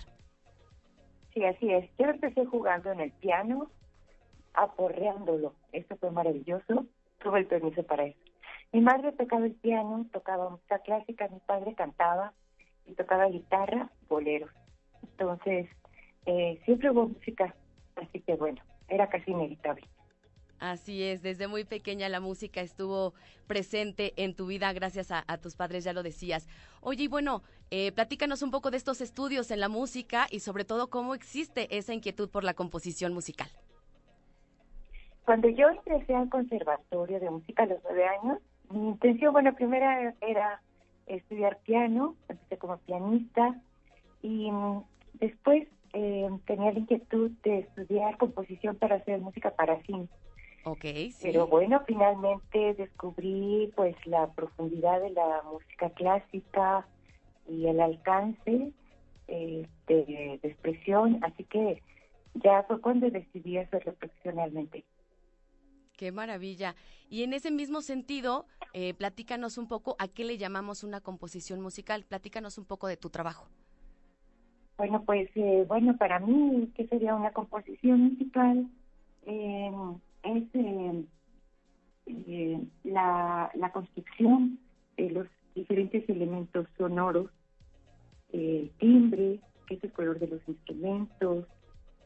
Sí, 1.33 1.43
así 1.43 1.69
es. 1.71 1.89
Yo 1.99 2.05
empecé 2.05 2.45
jugando 2.45 2.91
en 2.91 3.01
el 3.01 3.11
piano, 3.11 3.69
aporreándolo. 4.53 5.53
Eso 5.73 5.97
fue 5.97 6.11
maravilloso. 6.11 6.85
Tuve 7.19 7.39
el 7.39 7.47
permiso 7.47 7.83
para 7.83 8.05
eso. 8.05 8.19
Mi 8.71 8.81
madre 8.81 9.11
tocaba 9.11 9.45
el 9.45 9.53
piano, 9.53 10.05
tocaba 10.11 10.49
música 10.49 10.79
clásica, 10.79 11.27
mi 11.27 11.39
padre 11.39 11.75
cantaba 11.75 12.33
y 12.87 12.93
tocaba 12.93 13.27
guitarra, 13.27 13.89
boleros. 14.07 14.51
Entonces, 15.03 15.67
eh, 16.25 16.59
siempre 16.65 16.91
hubo 16.91 17.07
música, 17.07 17.55
así 17.95 18.19
que 18.21 18.35
bueno, 18.35 18.61
era 18.89 19.07
casi 19.09 19.31
inevitable. 19.31 19.87
Así 20.59 21.03
es, 21.03 21.21
desde 21.21 21.47
muy 21.47 21.65
pequeña 21.65 22.07
la 22.07 22.21
música 22.21 22.61
estuvo 22.61 23.13
presente 23.45 24.13
en 24.15 24.35
tu 24.35 24.47
vida 24.47 24.71
gracias 24.73 25.11
a, 25.11 25.37
tus 25.37 25.55
padres, 25.55 25.83
ya 25.83 25.93
lo 25.93 26.01
decías. 26.01 26.47
Oye, 26.81 27.03
y 27.03 27.07
bueno, 27.07 27.43
eh, 27.71 27.91
platícanos 27.91 28.41
un 28.41 28.51
poco 28.51 28.71
de 28.71 28.77
estos 28.77 29.01
estudios 29.01 29.51
en 29.51 29.59
la 29.59 29.67
música 29.67 30.27
y 30.31 30.39
sobre 30.39 30.63
todo 30.63 30.89
cómo 30.89 31.13
existe 31.13 31.77
esa 31.77 31.93
inquietud 31.93 32.29
por 32.29 32.43
la 32.43 32.53
composición 32.53 33.13
musical. 33.13 33.49
Cuando 35.25 35.49
yo 35.49 35.71
ingresé 35.71 36.15
al 36.15 36.29
conservatorio 36.29 37.19
de 37.19 37.29
música 37.29 37.63
a 37.63 37.65
los 37.65 37.79
nueve 37.83 38.05
años, 38.05 38.39
mi 38.69 38.89
intención, 38.89 39.33
bueno, 39.33 39.53
primera 39.55 40.15
era 40.21 40.61
estudiar 41.07 41.59
piano, 41.59 42.15
empecé 42.27 42.57
como 42.57 42.77
pianista 42.77 43.59
y 44.21 44.51
mm, 44.51 44.83
después 45.13 45.67
eh, 45.93 46.29
tenía 46.45 46.71
la 46.71 46.79
inquietud 46.79 47.31
de 47.43 47.59
estudiar 47.59 48.17
composición 48.17 48.75
para 48.75 48.95
hacer 48.95 49.19
música 49.19 49.51
para 49.51 49.81
cine. 49.83 50.07
Okay, 50.63 51.11
sí. 51.11 51.27
Pero 51.27 51.47
bueno, 51.47 51.81
finalmente 51.85 52.73
descubrí 52.73 53.71
pues 53.75 53.95
la 54.05 54.27
profundidad 54.33 54.99
de 54.99 55.11
la 55.11 55.43
música 55.51 55.91
clásica 55.91 56.87
y 57.47 57.67
el 57.67 57.79
alcance 57.79 58.71
eh, 59.27 59.67
de, 59.87 60.05
de, 60.05 60.39
expresión, 60.43 61.19
así 61.23 61.43
que 61.43 61.81
ya 62.33 62.63
fue 62.63 62.81
cuando 62.81 63.09
decidí 63.09 63.57
hacerlo 63.57 63.93
profesionalmente. 63.93 64.83
Qué 65.97 66.11
maravilla. 66.11 66.75
Y 67.09 67.23
en 67.23 67.33
ese 67.33 67.51
mismo 67.51 67.81
sentido, 67.81 68.45
eh, 68.73 68.93
platícanos 68.93 69.57
un 69.57 69.67
poco 69.67 69.95
a 69.99 70.07
qué 70.07 70.25
le 70.25 70.37
llamamos 70.37 70.83
una 70.83 71.01
composición 71.01 71.61
musical. 71.61 72.03
Platícanos 72.03 72.57
un 72.57 72.65
poco 72.65 72.87
de 72.87 72.97
tu 72.97 73.09
trabajo. 73.09 73.47
Bueno, 74.77 75.03
pues, 75.05 75.29
eh, 75.35 75.63
bueno, 75.67 75.95
para 75.97 76.19
mí, 76.19 76.69
¿qué 76.75 76.85
sería 76.87 77.15
una 77.15 77.31
composición 77.31 78.01
musical? 78.01 78.67
Eh, 79.25 79.71
es 80.23 80.43
eh, 82.07 82.61
la, 82.83 83.51
la 83.53 83.71
construcción 83.71 84.59
de 84.97 85.11
los 85.11 85.27
diferentes 85.55 86.07
elementos 86.09 86.67
sonoros, 86.77 87.31
el 88.33 88.69
timbre, 88.79 89.39
que 89.65 89.75
es 89.75 89.83
el 89.83 89.93
color 89.93 90.19
de 90.19 90.27
los 90.27 90.41
instrumentos, 90.47 91.45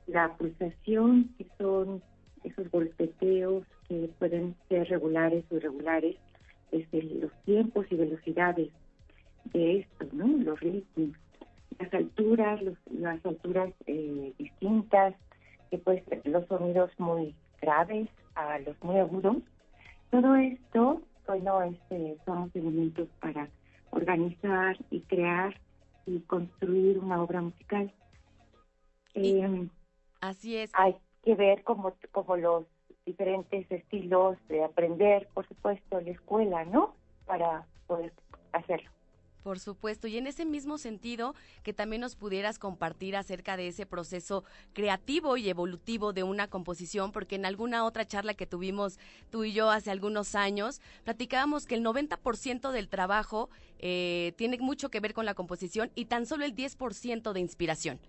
la 0.06 0.38
pulsación, 0.38 1.34
que 1.38 1.48
son 1.58 2.04
esos 2.44 2.70
golpeteos 2.72 3.66
que 3.88 4.10
pueden 4.20 4.56
ser 4.68 4.88
regulares 4.90 5.44
o 5.52 5.56
irregulares, 5.56 6.16
desde 6.72 7.02
los 7.04 7.32
tiempos 7.46 7.86
y 7.90 7.96
velocidades 7.96 8.70
de 9.46 9.80
esto, 9.80 10.06
¿no? 10.12 10.28
Los 10.28 10.60
ritmos, 10.60 11.18
las 11.80 11.94
alturas, 11.94 12.62
las 12.92 13.26
alturas 13.26 13.74
eh, 13.88 14.34
distintas, 14.38 15.16
que 15.72 15.78
pues 15.78 16.04
los 16.26 16.46
sonidos 16.48 16.92
muy 16.98 17.36
graves 17.62 18.10
a 18.36 18.60
los 18.60 18.82
muy 18.84 18.98
agudos. 19.00 19.38
Todo 20.12 20.36
esto, 20.36 21.02
bueno, 21.28 21.62
este, 21.64 22.18
son 22.26 22.52
elementos 22.54 23.08
para 23.20 23.50
organizar 23.92 24.78
y 24.90 25.02
crear 25.02 25.60
y 26.06 26.20
construir 26.22 27.00
una 27.00 27.22
obra 27.22 27.42
musical. 27.42 27.92
Eh, 29.14 29.68
así 30.22 30.58
es. 30.58 30.72
Hay 30.74 30.96
que 31.30 31.36
ver 31.36 31.64
como, 31.64 31.94
como 32.12 32.38
los 32.38 32.66
diferentes 33.06 33.72
estilos 33.72 34.36
de 34.48 34.64
aprender, 34.64 35.28
por 35.36 35.48
supuesto, 35.48 36.02
la 36.02 36.10
escuela, 36.10 36.66
¿no? 36.66 36.96
Para 37.28 37.68
poder 37.86 38.12
hacerlo. 38.52 38.90
Por 39.44 39.60
supuesto, 39.60 40.08
y 40.08 40.18
en 40.18 40.26
ese 40.26 40.44
mismo 40.44 40.80
sentido, 40.80 41.36
que 41.62 41.72
también 41.72 42.02
nos 42.02 42.16
pudieras 42.16 42.58
compartir 42.58 43.16
acerca 43.16 43.58
de 43.58 43.68
ese 43.68 43.86
proceso 43.86 44.44
creativo 44.74 45.38
y 45.38 45.50
evolutivo 45.50 46.14
de 46.14 46.24
una 46.24 46.48
composición, 46.48 47.12
porque 47.12 47.36
en 47.36 47.46
alguna 47.46 47.86
otra 47.86 48.06
charla 48.06 48.34
que 48.34 48.48
tuvimos 48.48 48.98
tú 49.30 49.44
y 49.44 49.54
yo 49.54 49.70
hace 49.70 49.92
algunos 49.92 50.34
años, 50.34 50.82
platicábamos 51.04 51.68
que 51.68 51.76
el 51.76 51.86
90% 51.86 52.72
del 52.72 52.90
trabajo 52.90 53.52
eh, 53.78 54.34
tiene 54.36 54.58
mucho 54.58 54.90
que 54.90 55.00
ver 55.00 55.14
con 55.14 55.26
la 55.26 55.36
composición 55.36 55.92
y 55.94 56.06
tan 56.06 56.26
solo 56.26 56.44
el 56.44 56.56
10% 56.56 57.34
de 57.34 57.40
inspiración. 57.40 58.00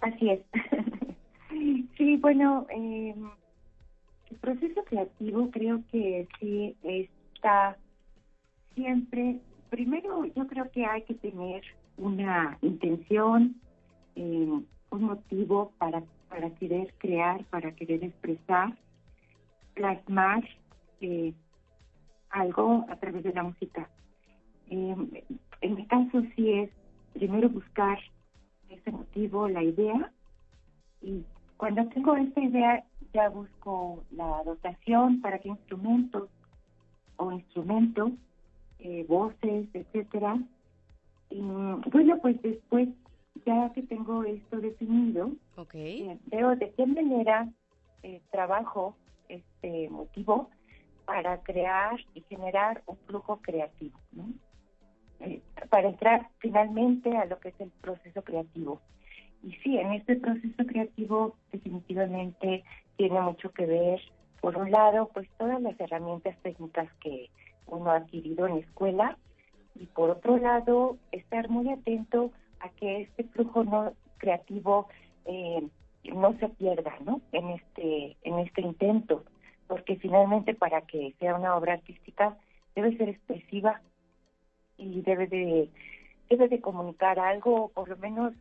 Así 0.00 0.30
es. 0.30 0.40
Sí, 2.00 2.16
bueno, 2.16 2.66
eh, 2.70 3.14
el 4.30 4.36
proceso 4.38 4.82
creativo 4.84 5.50
creo 5.50 5.82
que 5.92 6.26
sí 6.38 6.74
está 6.82 7.76
siempre, 8.74 9.38
primero 9.68 10.24
yo 10.24 10.46
creo 10.46 10.70
que 10.70 10.86
hay 10.86 11.02
que 11.02 11.14
tener 11.14 11.62
una 11.98 12.56
intención, 12.62 13.56
eh, 14.16 14.62
un 14.90 15.02
motivo 15.02 15.72
para, 15.76 16.02
para 16.30 16.48
querer 16.54 16.94
crear, 16.96 17.44
para 17.44 17.72
querer 17.72 18.02
expresar, 18.02 18.74
plasmar 19.74 20.42
eh, 21.02 21.34
algo 22.30 22.86
a 22.88 22.96
través 22.96 23.24
de 23.24 23.34
la 23.34 23.42
música. 23.42 23.90
Eh, 24.70 24.96
en 25.60 25.74
mi 25.74 25.86
caso 25.86 26.22
sí 26.34 26.50
es 26.50 26.70
primero 27.12 27.50
buscar 27.50 27.98
ese 28.70 28.90
motivo, 28.90 29.48
la 29.48 29.62
idea, 29.62 30.10
y 31.02 31.24
cuando 31.60 31.86
tengo 31.88 32.16
esta 32.16 32.40
idea 32.40 32.84
ya 33.12 33.28
busco 33.28 34.02
la 34.12 34.42
dotación 34.44 35.20
para 35.20 35.38
qué 35.40 35.50
instrumentos 35.50 36.30
o 37.16 37.32
instrumentos, 37.32 38.12
eh, 38.78 39.04
voces, 39.06 39.68
etcétera. 39.74 40.38
Y 41.28 41.42
bueno, 41.42 42.16
pues 42.22 42.40
después, 42.40 42.88
ya 43.44 43.70
que 43.74 43.82
tengo 43.82 44.24
esto 44.24 44.58
definido, 44.58 45.32
okay. 45.58 46.08
Eh, 46.08 46.18
veo 46.28 46.56
de 46.56 46.70
qué 46.70 46.86
manera 46.86 47.46
eh, 48.04 48.22
trabajo 48.30 48.96
este 49.28 49.90
motivo 49.90 50.48
para 51.04 51.42
crear 51.42 52.00
y 52.14 52.22
generar 52.22 52.82
un 52.86 52.96
flujo 53.06 53.36
creativo, 53.42 53.98
¿no? 54.12 54.24
para 55.68 55.90
entrar 55.90 56.30
finalmente 56.38 57.14
a 57.14 57.26
lo 57.26 57.38
que 57.38 57.50
es 57.50 57.60
el 57.60 57.70
proceso 57.82 58.22
creativo. 58.24 58.80
Y 59.42 59.52
sí, 59.62 59.78
en 59.78 59.92
este 59.92 60.16
proceso 60.16 60.66
creativo 60.66 61.34
definitivamente 61.52 62.64
tiene 62.96 63.20
mucho 63.20 63.50
que 63.52 63.66
ver, 63.66 64.00
por 64.40 64.56
un 64.56 64.70
lado, 64.70 65.10
pues 65.14 65.28
todas 65.38 65.60
las 65.62 65.78
herramientas 65.80 66.36
técnicas 66.42 66.88
que 67.02 67.30
uno 67.66 67.90
ha 67.90 67.96
adquirido 67.96 68.46
en 68.46 68.54
la 68.56 68.60
escuela 68.60 69.18
y 69.74 69.86
por 69.86 70.10
otro 70.10 70.36
lado, 70.36 70.98
estar 71.12 71.48
muy 71.48 71.70
atento 71.70 72.32
a 72.60 72.68
que 72.70 73.02
este 73.02 73.24
flujo 73.24 73.64
no 73.64 73.94
creativo 74.18 74.88
eh, 75.24 75.66
no 76.04 76.36
se 76.38 76.48
pierda, 76.48 76.92
¿no? 77.04 77.20
En 77.32 77.50
este 77.50 78.16
en 78.22 78.38
este 78.40 78.62
intento, 78.62 79.24
porque 79.66 79.96
finalmente 79.96 80.54
para 80.54 80.82
que 80.82 81.14
sea 81.18 81.34
una 81.34 81.56
obra 81.56 81.74
artística 81.74 82.36
debe 82.74 82.96
ser 82.96 83.08
expresiva 83.08 83.80
y 84.76 85.00
debe 85.02 85.26
de 85.26 85.70
debe 86.28 86.48
de 86.48 86.60
comunicar 86.60 87.18
algo, 87.18 87.70
por 87.74 87.88
lo 87.88 87.96
menos 87.96 88.34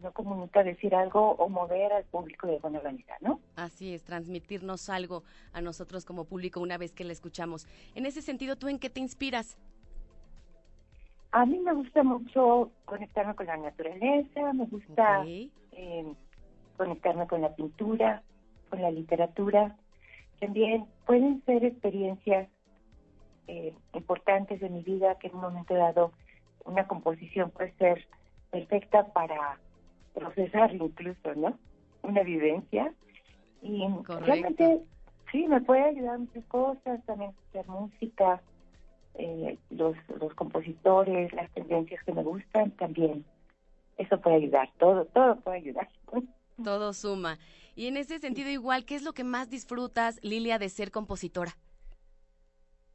no 0.00 0.12
comunica 0.12 0.62
decir 0.62 0.94
algo 0.94 1.32
o 1.32 1.48
mover 1.48 1.92
al 1.92 2.04
público 2.04 2.46
de 2.46 2.54
alguna 2.54 2.80
manera, 2.82 3.16
¿no? 3.20 3.40
Así 3.56 3.94
es, 3.94 4.04
transmitirnos 4.04 4.88
algo 4.88 5.24
a 5.52 5.60
nosotros 5.60 6.04
como 6.04 6.24
público 6.24 6.60
una 6.60 6.78
vez 6.78 6.92
que 6.92 7.04
la 7.04 7.12
escuchamos. 7.12 7.66
En 7.94 8.06
ese 8.06 8.22
sentido, 8.22 8.56
¿tú 8.56 8.68
en 8.68 8.78
qué 8.78 8.90
te 8.90 9.00
inspiras? 9.00 9.58
A 11.32 11.46
mí 11.46 11.58
me 11.58 11.72
gusta 11.72 12.02
mucho 12.02 12.70
conectarme 12.84 13.34
con 13.34 13.46
la 13.46 13.56
naturaleza, 13.56 14.52
me 14.52 14.66
gusta 14.66 15.24
eh, 15.26 16.14
conectarme 16.76 17.26
con 17.26 17.40
la 17.40 17.54
pintura, 17.54 18.22
con 18.68 18.82
la 18.82 18.90
literatura. 18.90 19.76
También 20.40 20.86
pueden 21.06 21.42
ser 21.46 21.64
experiencias 21.64 22.48
eh, 23.48 23.74
importantes 23.94 24.60
de 24.60 24.68
mi 24.68 24.82
vida 24.82 25.18
que 25.18 25.28
en 25.28 25.36
un 25.36 25.40
momento 25.40 25.74
dado 25.74 26.12
una 26.64 26.86
composición 26.86 27.50
puede 27.50 27.72
ser 27.76 28.06
perfecta 28.50 29.06
para 29.12 29.58
procesar 30.14 30.74
incluso, 30.74 31.34
¿no? 31.34 31.58
Una 32.02 32.22
vivencia. 32.22 32.92
Y 33.62 33.84
realmente 34.20 34.80
sí, 35.30 35.46
me 35.46 35.60
puede 35.60 35.82
ayudar 35.82 36.18
muchas 36.18 36.44
cosas, 36.46 37.04
también 37.06 37.32
hacer 37.48 37.66
música, 37.68 38.42
eh, 39.14 39.58
los, 39.70 39.96
los 40.20 40.34
compositores, 40.34 41.32
las 41.32 41.50
tendencias 41.52 42.02
que 42.04 42.12
me 42.12 42.22
gustan 42.22 42.70
también. 42.72 43.24
Eso 43.98 44.20
puede 44.20 44.36
ayudar, 44.36 44.70
todo, 44.78 45.04
todo 45.06 45.36
puede 45.40 45.58
ayudar. 45.58 45.88
Todo 46.62 46.92
suma. 46.92 47.38
Y 47.74 47.86
en 47.86 47.96
ese 47.96 48.18
sentido 48.18 48.50
igual, 48.50 48.84
¿qué 48.84 48.94
es 48.94 49.02
lo 49.02 49.14
que 49.14 49.24
más 49.24 49.48
disfrutas, 49.48 50.20
Lilia, 50.22 50.58
de 50.58 50.68
ser 50.68 50.90
compositora? 50.90 51.56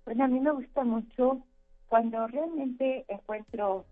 Bueno, 0.05 0.23
a 0.23 0.27
mí 0.27 0.39
me 0.39 0.51
gusta 0.51 0.83
mucho 0.83 1.41
cuando 1.89 2.27
realmente 2.27 3.03
encuentro 3.09 3.85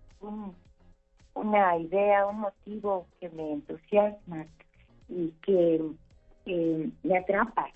una 1.35 1.77
idea, 1.77 2.25
un 2.25 2.39
motivo 2.39 3.05
que 3.19 3.29
me 3.29 3.53
entusiasma 3.53 4.47
y 5.07 5.31
que, 5.43 5.81
me 7.03 7.17
atrapa. 7.17 7.69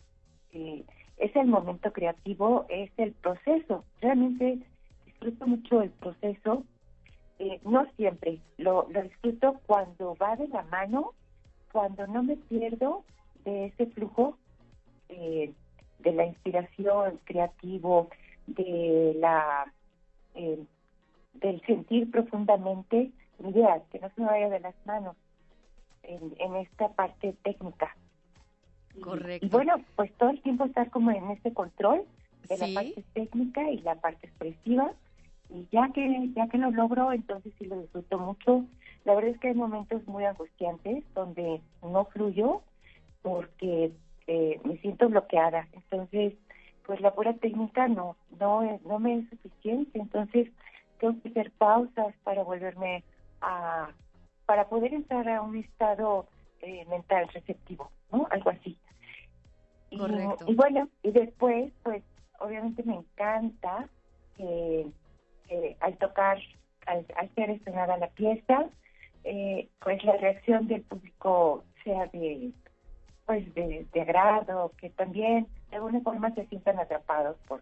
Eh, 0.53 0.83
es 1.17 1.35
el 1.35 1.47
momento 1.47 1.91
creativo, 1.91 2.65
es 2.69 2.91
el 2.97 3.13
proceso. 3.13 3.83
Realmente 4.01 4.59
disfruto 5.05 5.47
mucho 5.47 5.81
el 5.81 5.89
proceso. 5.91 6.63
Eh, 7.39 7.59
no 7.63 7.85
siempre, 7.95 8.39
lo, 8.57 8.87
disfruto 9.03 9.59
cuando 9.65 10.15
va 10.15 10.35
de 10.35 10.47
la 10.47 10.63
mano, 10.63 11.13
cuando 11.71 12.05
no 12.07 12.23
me 12.23 12.35
pierdo 12.35 13.03
de 13.45 13.67
ese 13.67 13.87
flujo 13.87 14.37
eh, 15.09 15.53
de 15.99 16.11
la 16.11 16.25
inspiración 16.25 17.19
creativo, 17.25 18.09
de 18.47 19.15
la 19.19 19.71
eh, 20.35 20.59
del 21.35 21.61
sentir 21.61 22.09
profundamente 22.11 23.11
ideas, 23.47 23.81
que 23.91 23.99
no 23.99 24.09
se 24.09 24.21
me 24.21 24.27
vaya 24.27 24.49
de 24.49 24.59
las 24.59 24.75
manos 24.85 25.15
en, 26.03 26.33
en 26.39 26.55
esta 26.55 26.89
parte 26.89 27.33
técnica. 27.43 27.95
Correcto. 29.01 29.45
Y, 29.45 29.49
bueno, 29.49 29.75
pues 29.95 30.11
todo 30.13 30.29
el 30.29 30.41
tiempo 30.41 30.65
estar 30.65 30.89
como 30.89 31.11
en 31.11 31.31
ese 31.31 31.53
control 31.53 32.03
de 32.47 32.57
la 32.57 32.67
parte 32.73 33.03
técnica 33.13 33.69
y 33.69 33.77
la 33.81 33.95
parte 33.95 34.27
expresiva. 34.27 34.91
Y 35.49 35.67
ya 35.71 35.89
que 35.93 36.29
ya 36.35 36.47
que 36.47 36.57
lo 36.57 36.71
logro, 36.71 37.11
entonces 37.11 37.53
sí 37.57 37.65
lo 37.65 37.79
disfruto 37.81 38.19
mucho. 38.19 38.65
La 39.05 39.15
verdad 39.15 39.31
es 39.31 39.39
que 39.39 39.49
hay 39.49 39.55
momentos 39.55 40.05
muy 40.07 40.25
angustiantes 40.25 41.03
donde 41.15 41.61
no 41.81 42.05
fluyo 42.05 42.61
porque 43.21 43.91
eh, 44.27 44.59
me 44.63 44.77
siento 44.77 45.09
bloqueada. 45.09 45.67
Entonces, 45.73 46.33
pues 46.85 47.01
la 47.01 47.13
pura 47.13 47.33
técnica 47.33 47.87
no 47.87 48.15
no 48.39 48.79
no 48.85 48.99
me 48.99 49.19
es 49.19 49.29
suficiente 49.29 49.99
entonces 49.99 50.49
tengo 50.99 51.21
que 51.21 51.29
hacer 51.29 51.51
pausas 51.51 52.15
para 52.23 52.41
volverme 52.41 53.03
a 53.41 53.89
para 54.45 54.67
poder 54.67 54.93
entrar 54.93 55.27
a 55.29 55.41
un 55.41 55.57
estado 55.57 56.27
eh, 56.61 56.85
mental 56.85 57.27
receptivo 57.29 57.91
no 58.11 58.27
algo 58.31 58.49
así. 58.49 58.77
Y, 59.91 60.01
y, 60.47 60.55
bueno 60.55 60.87
y 61.03 61.11
después 61.11 61.71
pues 61.83 62.03
obviamente 62.39 62.83
me 62.83 62.95
encanta 62.95 63.89
que, 64.37 64.85
al 65.79 65.97
tocar 65.97 66.37
al, 66.85 67.05
al 67.17 67.35
ser 67.35 67.49
estrenada 67.49 67.97
la 67.97 68.09
pieza 68.09 68.65
eh, 69.23 69.67
pues 69.79 70.03
la 70.03 70.17
reacción 70.17 70.67
del 70.67 70.83
público 70.83 71.63
sea 71.83 72.07
de 72.07 72.51
pues 73.25 73.53
de, 73.53 73.85
de 73.91 74.01
agrado 74.01 74.71
que 74.77 74.89
también 74.89 75.47
de 75.69 75.77
alguna 75.77 76.01
forma 76.01 76.33
se 76.33 76.45
sientan 76.47 76.79
atrapados 76.79 77.37
por, 77.47 77.61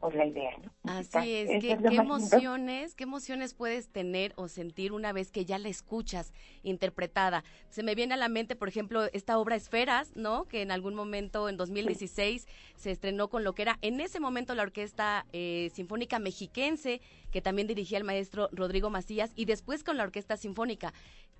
por 0.00 0.14
la 0.14 0.26
idea. 0.26 0.52
¿no? 0.62 0.70
Así 0.92 1.34
es, 1.34 1.60
¿Qué, 1.60 1.72
emociones, 1.72 2.94
qué 2.94 3.04
emociones 3.04 3.54
puedes 3.54 3.88
tener 3.88 4.32
o 4.36 4.48
sentir 4.48 4.92
una 4.92 5.12
vez 5.12 5.30
que 5.30 5.44
ya 5.44 5.58
la 5.58 5.68
escuchas 5.68 6.32
interpretada. 6.62 7.42
Se 7.68 7.82
me 7.82 7.94
viene 7.94 8.14
a 8.14 8.16
la 8.16 8.28
mente, 8.28 8.56
por 8.56 8.68
ejemplo, 8.68 9.04
esta 9.12 9.38
obra 9.38 9.56
Esferas, 9.56 10.16
¿no? 10.16 10.44
Que 10.44 10.62
en 10.62 10.70
algún 10.70 10.94
momento, 10.94 11.48
en 11.48 11.56
2016, 11.56 12.46
se 12.76 12.90
estrenó 12.90 13.28
con 13.28 13.44
lo 13.44 13.54
que 13.54 13.62
era 13.62 13.78
en 13.82 14.00
ese 14.00 14.20
momento 14.20 14.54
la 14.54 14.62
Orquesta 14.62 15.26
eh, 15.32 15.70
Sinfónica 15.72 16.18
Mexiquense, 16.18 17.00
que 17.32 17.42
también 17.42 17.66
dirigía 17.66 17.98
el 17.98 18.04
maestro 18.04 18.48
Rodrigo 18.52 18.90
Macías, 18.90 19.32
y 19.34 19.46
después 19.46 19.82
con 19.82 19.96
la 19.96 20.04
Orquesta 20.04 20.36
Sinfónica. 20.36 20.92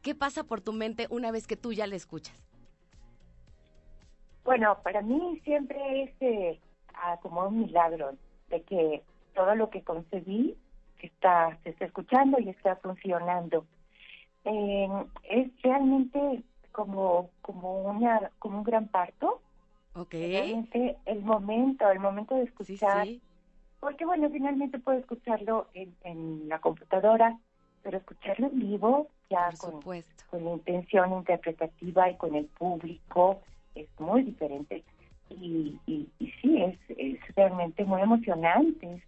¿Qué 0.03 0.15
pasa 0.15 0.45
por 0.45 0.61
tu 0.61 0.73
mente 0.73 1.07
una 1.11 1.31
vez 1.31 1.47
que 1.47 1.57
tú 1.57 1.73
ya 1.73 1.87
la 1.87 1.97
escuchas? 1.97 2.37
Bueno, 4.45 4.79
para 4.83 5.03
mí 5.03 5.41
siempre 5.45 6.05
es 6.05 6.11
eh, 6.21 6.61
ah, 6.95 7.19
como 7.21 7.47
un 7.47 7.61
milagro 7.61 8.17
de 8.51 8.63
que 8.63 9.03
todo 9.35 9.55
lo 9.55 9.71
que 9.71 9.83
concebí 9.83 10.57
está, 11.01 11.59
se 11.63 11.71
está 11.71 11.85
escuchando 11.85 12.39
y 12.39 12.49
está 12.49 12.77
funcionando. 12.77 13.67
Eh, 14.45 14.89
es 15.25 15.51
realmente 15.63 16.43
como, 16.73 17.31
como, 17.43 17.83
una, 17.83 18.31
como 18.39 18.59
un 18.59 18.65
gran 18.65 18.89
parto. 18.89 19.41
Okay. 19.95 20.33
Realmente 20.33 20.97
el 21.07 21.21
momento, 21.23 21.91
el 21.91 22.01
momento 22.01 22.35
de 22.35 22.45
escuchar. 22.45 23.07
Porque 23.81 24.05
bueno, 24.05 24.29
finalmente 24.31 24.79
puedo 24.79 24.99
escucharlo 24.99 25.69
en, 25.73 25.95
en 26.03 26.49
la 26.49 26.59
computadora, 26.61 27.39
pero 27.83 27.99
escucharlo 27.99 28.49
en 28.49 28.59
vivo 28.59 29.09
ya 29.31 29.51
con, 29.59 29.81
con 29.83 30.45
la 30.45 30.51
intención 30.53 31.13
interpretativa 31.13 32.11
y 32.11 32.17
con 32.17 32.35
el 32.35 32.47
público 32.47 33.41
es 33.75 33.89
muy 34.01 34.23
diferente 34.23 34.85
y, 35.31 35.79
y, 35.87 36.09
sí, 36.41 36.63
es, 36.63 36.79
es 36.97 37.19
realmente 37.37 37.85
muy 37.85 38.01
emocionante, 38.03 39.03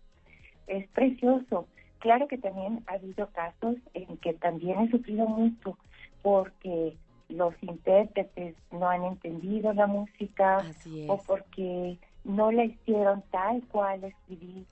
es, 0.66 0.88
precioso. 0.88 1.66
Claro 1.98 2.28
que 2.28 2.38
también 2.38 2.82
ha 2.86 2.94
habido 2.94 3.28
casos 3.28 3.76
en 3.94 4.16
que 4.18 4.32
también 4.34 4.80
he 4.80 4.90
sufrido 4.90 5.26
mucho 5.26 5.76
porque 6.22 6.96
los 7.28 7.54
intérpretes 7.62 8.56
no 8.70 8.88
han 8.88 9.04
entendido 9.04 9.72
la 9.72 9.86
música 9.86 10.64
o 11.08 11.18
porque 11.26 11.98
no 12.24 12.50
la 12.52 12.64
hicieron 12.64 13.22
tal 13.30 13.62
cual 13.68 14.04
escribí. 14.04 14.66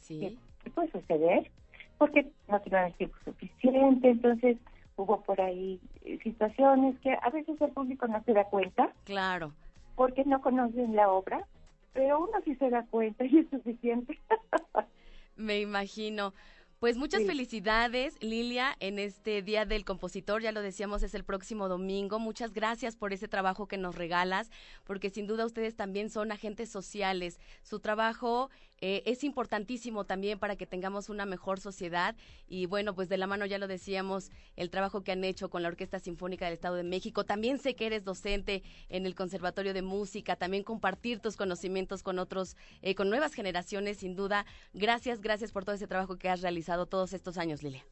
Sí. 0.00 0.38
¿Qué, 0.62 0.70
puede 0.70 0.90
suceder? 0.90 1.50
Porque 1.98 2.26
no 2.48 2.60
tuvieron 2.60 2.88
el 2.88 2.94
tiempo 2.94 3.16
suficiente, 3.24 4.10
entonces 4.10 4.56
hubo 4.96 5.20
por 5.22 5.40
ahí 5.40 5.80
eh, 6.04 6.18
situaciones 6.22 6.98
que 7.00 7.12
a 7.20 7.30
veces 7.30 7.60
el 7.60 7.70
público 7.70 8.06
no 8.08 8.22
se 8.24 8.32
da 8.32 8.44
cuenta. 8.44 8.92
Claro. 9.04 9.52
Porque 9.94 10.24
no 10.24 10.40
conocen 10.40 10.96
la 10.96 11.10
obra, 11.10 11.46
pero 11.92 12.20
uno 12.20 12.32
sí 12.44 12.54
se 12.56 12.70
da 12.70 12.86
cuenta 12.86 13.24
y 13.24 13.38
es 13.38 13.50
suficiente. 13.50 14.18
Me 15.36 15.60
imagino. 15.60 16.34
Pues 16.82 16.96
muchas 16.96 17.22
felicidades, 17.24 18.20
Lilia, 18.20 18.74
en 18.80 18.98
este 18.98 19.40
Día 19.40 19.64
del 19.64 19.84
Compositor. 19.84 20.42
Ya 20.42 20.50
lo 20.50 20.62
decíamos, 20.62 21.04
es 21.04 21.14
el 21.14 21.22
próximo 21.22 21.68
domingo. 21.68 22.18
Muchas 22.18 22.52
gracias 22.52 22.96
por 22.96 23.12
ese 23.12 23.28
trabajo 23.28 23.68
que 23.68 23.76
nos 23.76 23.94
regalas, 23.94 24.50
porque 24.82 25.08
sin 25.08 25.28
duda 25.28 25.46
ustedes 25.46 25.76
también 25.76 26.10
son 26.10 26.32
agentes 26.32 26.70
sociales. 26.70 27.38
Su 27.62 27.78
trabajo 27.78 28.50
eh, 28.84 29.04
es 29.06 29.22
importantísimo 29.22 30.04
también 30.04 30.40
para 30.40 30.56
que 30.56 30.66
tengamos 30.66 31.08
una 31.08 31.24
mejor 31.24 31.60
sociedad. 31.60 32.16
Y 32.48 32.66
bueno, 32.66 32.94
pues 32.94 33.08
de 33.08 33.16
la 33.16 33.28
mano 33.28 33.46
ya 33.46 33.58
lo 33.58 33.68
decíamos, 33.68 34.32
el 34.56 34.70
trabajo 34.70 35.04
que 35.04 35.12
han 35.12 35.22
hecho 35.22 35.50
con 35.50 35.62
la 35.62 35.68
Orquesta 35.68 36.00
Sinfónica 36.00 36.46
del 36.46 36.54
Estado 36.54 36.74
de 36.74 36.82
México. 36.82 37.24
También 37.24 37.58
sé 37.58 37.76
que 37.76 37.86
eres 37.86 38.04
docente 38.04 38.64
en 38.88 39.06
el 39.06 39.14
Conservatorio 39.14 39.72
de 39.72 39.82
Música, 39.82 40.34
también 40.34 40.64
compartir 40.64 41.20
tus 41.20 41.36
conocimientos 41.36 42.02
con 42.02 42.18
otros, 42.18 42.56
eh, 42.82 42.96
con 42.96 43.08
nuevas 43.08 43.34
generaciones, 43.34 43.98
sin 43.98 44.16
duda. 44.16 44.46
Gracias, 44.74 45.20
gracias 45.20 45.52
por 45.52 45.64
todo 45.64 45.76
ese 45.76 45.86
trabajo 45.86 46.18
que 46.18 46.28
has 46.28 46.42
realizado 46.42 46.86
todos 46.86 47.12
estos 47.12 47.38
años, 47.38 47.62
Lilia. 47.62 47.84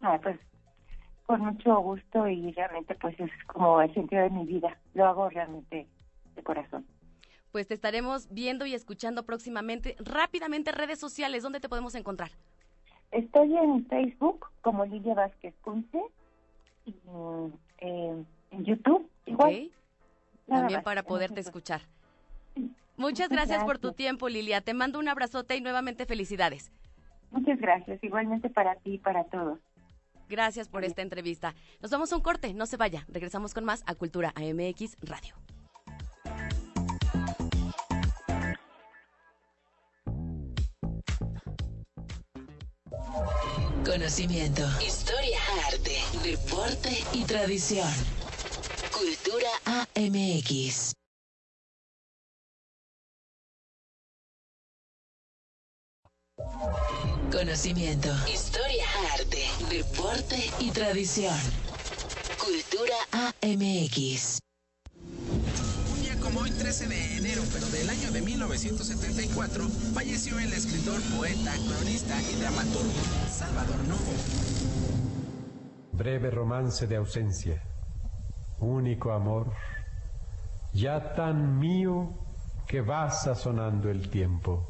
Ah, 0.00 0.18
pues 0.22 0.40
con 1.26 1.40
mucho 1.40 1.78
gusto 1.80 2.26
y 2.26 2.52
realmente 2.52 2.94
pues 2.94 3.20
es 3.20 3.30
como 3.48 3.82
el 3.82 3.92
sentido 3.92 4.22
de 4.22 4.30
mi 4.30 4.46
vida. 4.46 4.78
Lo 4.94 5.04
hago 5.06 5.28
realmente 5.28 5.86
de 6.34 6.42
corazón 6.42 6.86
pues 7.56 7.68
te 7.68 7.72
estaremos 7.72 8.28
viendo 8.30 8.66
y 8.66 8.74
escuchando 8.74 9.22
próximamente. 9.24 9.96
Rápidamente, 9.98 10.72
redes 10.72 10.98
sociales, 10.98 11.42
¿dónde 11.42 11.58
te 11.58 11.70
podemos 11.70 11.94
encontrar? 11.94 12.30
Estoy 13.12 13.56
en 13.56 13.86
Facebook 13.86 14.44
como 14.60 14.84
Lilia 14.84 15.14
Vázquez 15.14 15.54
Kunce 15.62 16.02
y 16.84 16.94
eh, 17.78 18.24
en 18.50 18.64
YouTube 18.66 19.08
igual. 19.24 19.70
También 20.46 20.82
para 20.82 21.02
poderte 21.02 21.40
escuchar. 21.40 21.80
Muchas 22.98 23.30
gracias, 23.30 23.64
por 23.64 23.78
tu 23.78 23.92
tiempo, 23.92 24.28
Lilia. 24.28 24.60
Te 24.60 24.74
mando 24.74 24.98
un 24.98 25.08
abrazote 25.08 25.56
y 25.56 25.62
nuevamente 25.62 26.04
felicidades. 26.04 26.70
Muchas 27.30 27.58
gracias, 27.58 28.04
igualmente 28.04 28.50
para 28.50 28.74
ti 28.74 28.96
y 28.96 28.98
para 28.98 29.24
todos. 29.24 29.58
Gracias 30.28 30.68
por 30.68 30.84
esta 30.84 31.00
entrevista. 31.00 31.54
Nos 31.80 31.90
vamos 31.90 32.12
a 32.12 32.16
un 32.16 32.22
corte, 32.22 32.52
no 32.52 32.66
se 32.66 32.76
vaya. 32.76 33.06
Regresamos 33.08 33.54
con 33.54 33.64
más 33.64 33.82
a 33.86 33.94
Cultura 33.94 34.34
AMX 34.36 34.98
Radio. 35.00 35.34
Conocimiento, 43.86 44.62
historia, 44.84 45.38
arte, 45.68 45.96
deporte 46.24 47.04
y 47.12 47.24
tradición. 47.24 47.88
Cultura 48.92 49.48
AMX. 49.64 50.92
Conocimiento, 57.30 58.08
historia, 58.28 58.84
arte, 59.14 59.46
deporte 59.70 60.50
y 60.58 60.70
tradición. 60.72 61.38
Cultura 62.44 62.96
AMX. 63.12 64.45
Como 66.26 66.40
hoy, 66.40 66.50
13 66.50 66.88
de 66.88 67.18
enero, 67.18 67.42
pero 67.52 67.66
del 67.68 67.88
año 67.88 68.10
de 68.10 68.20
1974, 68.20 69.62
falleció 69.94 70.36
el 70.40 70.52
escritor, 70.52 71.00
poeta, 71.16 71.52
cronista 71.52 72.20
y 72.20 72.40
dramaturgo 72.40 72.90
Salvador 73.30 73.78
Novo. 73.86 74.12
Breve 75.92 76.32
romance 76.32 76.88
de 76.88 76.96
ausencia, 76.96 77.62
único 78.58 79.12
amor, 79.12 79.52
ya 80.72 81.14
tan 81.14 81.60
mío 81.60 82.10
que 82.66 82.80
va 82.80 83.08
sazonando 83.12 83.88
el 83.88 84.10
tiempo. 84.10 84.66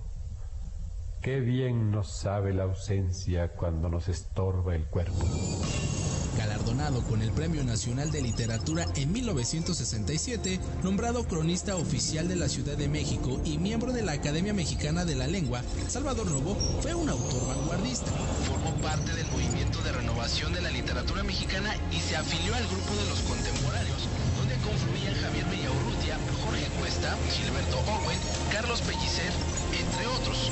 Qué 1.23 1.41
bien 1.41 1.91
nos 1.91 2.19
sabe 2.19 2.53
la 2.53 2.65
ausencia 2.65 3.55
cuando 3.55 3.89
nos 3.89 4.09
estorba 4.09 4.75
el 4.75 4.85
cuerpo. 4.89 5.25
Con 6.67 7.23
el 7.23 7.31
Premio 7.31 7.63
Nacional 7.63 8.11
de 8.11 8.21
Literatura 8.21 8.87
en 8.97 9.13
1967, 9.13 10.59
nombrado 10.83 11.23
cronista 11.25 11.77
oficial 11.77 12.27
de 12.27 12.35
la 12.35 12.49
Ciudad 12.49 12.77
de 12.77 12.89
México 12.89 13.41
y 13.45 13.57
miembro 13.59 13.93
de 13.93 14.03
la 14.03 14.13
Academia 14.13 14.53
Mexicana 14.53 15.05
de 15.05 15.15
la 15.15 15.29
Lengua, 15.29 15.63
Salvador 15.87 16.29
Novo 16.29 16.57
fue 16.81 16.93
un 16.93 17.09
autor 17.09 17.47
vanguardista. 17.47 18.11
Formó 18.49 18.75
parte 18.83 19.15
del 19.15 19.27
movimiento 19.29 19.81
de 19.83 19.93
renovación 19.93 20.53
de 20.55 20.61
la 20.61 20.71
literatura 20.71 21.23
mexicana 21.23 21.73
y 21.93 22.01
se 22.01 22.17
afilió 22.17 22.53
al 22.53 22.67
grupo 22.67 22.97
de 22.97 23.09
los 23.11 23.21
contemporáneos, 23.21 24.03
donde 24.37 24.57
confluían 24.57 25.15
Javier 25.23 25.47
Villaurrutia, 25.47 26.19
Jorge 26.45 26.67
Cuesta, 26.81 27.17
Gilberto 27.31 27.79
Owen, 27.79 28.19
Carlos 28.51 28.81
Pellicer, 28.83 29.33
entre 29.71 30.07
otros. 30.09 30.51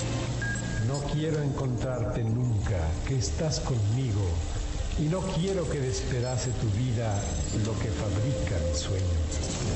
No 0.87 1.01
quiero 1.13 1.43
encontrarte 1.43 2.23
nunca, 2.23 2.79
que 3.09 3.19
estás 3.19 3.59
conmigo, 3.61 4.23
y 4.99 5.05
no 5.05 5.21
quiero 5.21 5.69
que 5.69 5.81
despedace 5.81 6.51
tu 6.53 6.69
vida 6.79 7.21
lo 7.65 7.79
que 7.79 7.91
fabrica 7.91 8.59
mi 8.71 8.79
sueño. 8.79 9.75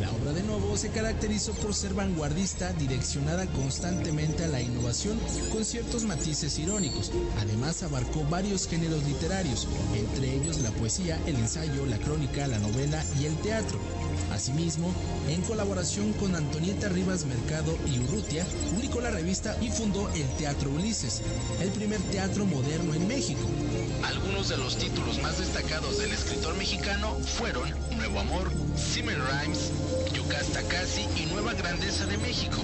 La 0.00 0.10
obra 0.12 0.32
de 0.32 0.42
Novo 0.42 0.76
se 0.76 0.90
caracterizó 0.90 1.52
por 1.54 1.74
ser 1.74 1.92
vanguardista, 1.92 2.72
direccionada 2.74 3.46
constantemente 3.46 4.44
a 4.44 4.48
la 4.48 4.60
innovación 4.60 5.18
con 5.50 5.64
ciertos 5.64 6.04
matices 6.04 6.58
irónicos. 6.58 7.10
Además 7.40 7.82
abarcó 7.82 8.24
varios 8.24 8.68
géneros 8.68 9.02
literarios, 9.04 9.66
entre 9.94 10.34
ellos 10.34 10.60
la 10.60 10.70
poesía, 10.70 11.20
el 11.26 11.36
ensayo, 11.36 11.84
la 11.86 11.98
crónica, 11.98 12.46
la 12.46 12.58
novela 12.58 13.02
y 13.20 13.24
el 13.24 13.36
teatro. 13.38 13.80
Asimismo, 14.32 14.92
en 15.28 15.40
colaboración 15.42 16.12
con 16.12 16.36
Antonieta 16.36 16.88
Rivas 16.88 17.24
Mercado 17.24 17.76
y 17.86 17.98
Urrutia, 17.98 18.46
publicó 18.70 19.00
la 19.00 19.10
revista 19.10 19.56
y 19.60 19.70
fundó 19.70 20.08
el 20.14 20.28
Teatro 20.36 20.70
Ulises, 20.70 21.22
el 21.60 21.70
primer 21.70 22.00
teatro 22.02 22.44
moderno 22.44 22.94
en 22.94 23.08
México. 23.08 23.40
Algunos 24.04 24.48
de 24.48 24.56
los 24.56 24.76
títulos 24.76 25.20
más 25.22 25.38
destacados 25.38 25.98
del 25.98 26.12
escritor 26.12 26.56
mexicano 26.56 27.16
fueron 27.38 27.68
Nuevo 27.96 28.20
Amor, 28.20 28.50
Simmer 28.76 29.18
Rhymes, 29.18 29.70
Yucasta 30.14 30.62
Casi 30.62 31.02
y 31.16 31.26
Nueva 31.26 31.54
Grandeza 31.54 32.06
de 32.06 32.18
México. 32.18 32.58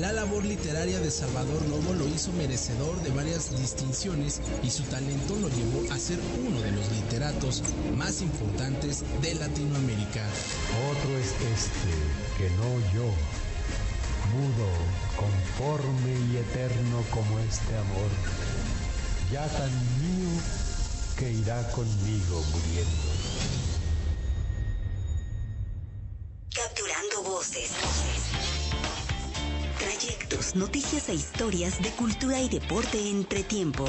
La 0.00 0.12
labor 0.12 0.44
literaria 0.44 0.98
de 1.00 1.10
Salvador 1.10 1.62
Novo 1.68 1.94
lo 1.94 2.08
hizo 2.08 2.32
merecedor 2.32 3.00
de 3.02 3.10
varias 3.10 3.56
distinciones 3.56 4.40
y 4.62 4.70
su 4.70 4.82
talento 4.84 5.36
lo 5.36 5.48
llevó 5.48 5.92
a 5.92 5.98
ser 5.98 6.18
uno 6.44 6.60
de 6.60 6.72
los 6.72 6.90
literatos 6.92 7.62
más 7.96 8.22
importantes 8.22 9.04
de 9.20 9.34
Latinoamérica. 9.34 10.26
Otro 10.90 11.18
es 11.18 11.28
este, 11.54 11.92
que 12.38 12.50
no 12.56 12.80
yo, 12.94 13.04
mudo, 14.32 14.68
conforme 15.16 16.12
y 16.32 16.36
eterno 16.38 17.02
como 17.10 17.38
este 17.40 17.76
amor, 17.76 18.10
ya 19.32 19.46
tan 19.48 19.72
mío 20.02 20.28
que 21.16 21.32
irá 21.32 21.56
conmigo 21.70 22.44
muriendo. 22.52 23.08
Capturando 26.54 27.22
voces. 27.22 27.70
Trayectos, 29.78 30.54
noticias 30.54 31.08
e 31.08 31.14
historias 31.14 31.80
de 31.82 31.90
cultura 31.92 32.40
y 32.40 32.50
deporte 32.50 33.08
entre 33.08 33.42
tiempo. 33.42 33.86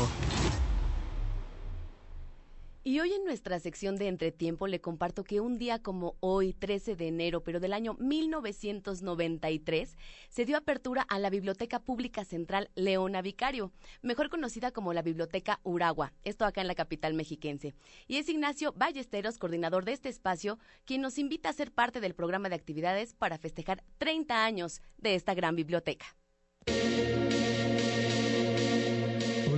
Y 2.94 3.00
hoy 3.00 3.12
en 3.12 3.26
nuestra 3.26 3.60
sección 3.60 3.96
de 3.96 4.08
Entretiempo 4.08 4.68
le 4.68 4.80
comparto 4.80 5.24
que 5.24 5.42
un 5.42 5.58
día 5.58 5.82
como 5.82 6.16
hoy, 6.20 6.54
13 6.54 6.96
de 6.96 7.08
enero, 7.08 7.44
pero 7.44 7.60
del 7.60 7.74
año 7.74 7.96
1993, 7.96 9.98
se 10.30 10.46
dio 10.46 10.58
apertura 10.58 11.02
a 11.02 11.18
la 11.18 11.32
Biblioteca 11.32 11.80
Pública 11.80 12.24
Central 12.24 12.70
Leona 12.76 13.24
Vicario, 13.24 13.72
mejor 14.04 14.30
conocida 14.30 14.70
como 14.70 14.94
la 14.94 15.02
Biblioteca 15.02 15.60
Uragua, 15.64 16.14
esto 16.24 16.46
acá 16.46 16.62
en 16.62 16.68
la 16.68 16.76
capital 16.76 17.16
mexiquense. 17.16 17.74
Y 18.08 18.18
es 18.18 18.30
Ignacio 18.30 18.76
Ballesteros, 18.78 19.40
coordinador 19.40 19.86
de 19.86 19.94
este 19.94 20.10
espacio, 20.10 20.60
quien 20.86 21.02
nos 21.02 21.18
invita 21.18 21.50
a 21.50 21.54
ser 21.54 21.72
parte 21.72 22.00
del 22.00 22.14
programa 22.14 22.50
de 22.50 22.56
actividades 22.58 23.16
para 23.16 23.40
festejar 23.40 23.84
30 23.98 24.46
años 24.46 24.84
de 25.00 25.16
esta 25.16 25.34
gran 25.34 25.56
biblioteca. 25.56 26.16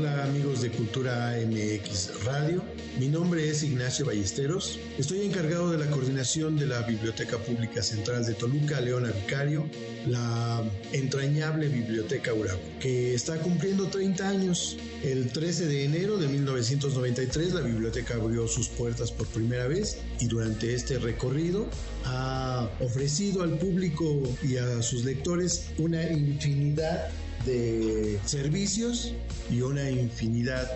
Amigos 0.06 0.62
de 0.62 0.70
Cultura 0.70 1.36
MX 1.48 2.24
Radio, 2.26 2.62
mi 3.00 3.08
nombre 3.08 3.50
es 3.50 3.64
Ignacio 3.64 4.06
Ballesteros, 4.06 4.80
estoy 5.00 5.22
encargado 5.22 5.72
de 5.72 5.80
la 5.84 5.90
coordinación 5.90 6.58
de 6.58 6.68
la 6.68 6.84
Biblioteca 6.84 7.40
Pública 7.40 7.82
Central 7.82 8.24
de 8.24 8.36
Toluca, 8.36 8.80
Leona 8.82 9.10
Vicario, 9.10 9.66
la 10.06 10.64
entrañable 10.92 11.70
Biblioteca 11.70 12.34
Uragua, 12.34 12.62
que 12.80 13.16
está 13.16 13.38
cumpliendo 13.40 13.88
30 13.88 14.30
años. 14.30 14.78
El 15.04 15.32
13 15.32 15.66
de 15.66 15.86
enero 15.86 16.18
de 16.18 16.28
1993 16.28 17.54
la 17.54 17.62
biblioteca 17.62 18.16
abrió 18.16 18.48
sus 18.48 18.70
puertas 18.70 19.12
por 19.12 19.26
primera 19.28 19.68
vez 19.68 19.98
y 20.20 20.28
durante 20.28 20.74
este 20.74 21.00
recorrido 21.00 21.68
ha 22.06 22.70
ofrecido 22.80 23.42
al 23.42 23.58
público 23.58 24.22
y 24.44 24.58
a 24.58 24.84
sus 24.84 25.04
lectores 25.04 25.68
una 25.80 26.12
infinidad 26.12 27.10
de 27.46 28.20
servicios 28.26 29.14
y 29.50 29.62
una 29.62 29.90
infinidad 29.90 30.70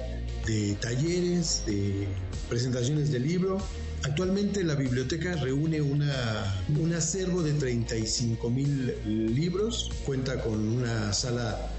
de 0.45 0.75
talleres, 0.75 1.63
de 1.65 2.07
presentaciones 2.47 3.11
de 3.11 3.19
libro. 3.19 3.57
Actualmente 4.03 4.63
la 4.63 4.75
biblioteca 4.75 5.35
reúne 5.35 5.81
una, 5.81 6.63
un 6.79 6.93
acervo 6.93 7.43
de 7.43 7.53
35 7.53 8.49
mil 8.49 8.93
libros, 9.05 9.91
cuenta 10.05 10.41
con 10.41 10.59
una 10.67 11.11
sala 11.13 11.69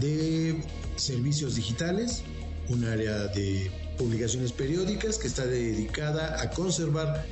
de 0.00 0.56
servicios 0.96 1.56
digitales, 1.56 2.22
un 2.68 2.84
área 2.84 3.26
de 3.28 3.70
publicaciones 3.98 4.52
periódicas 4.52 5.18
que 5.18 5.28
está 5.28 5.46
dedicada 5.46 6.40
a 6.40 6.50
conservar 6.50 7.24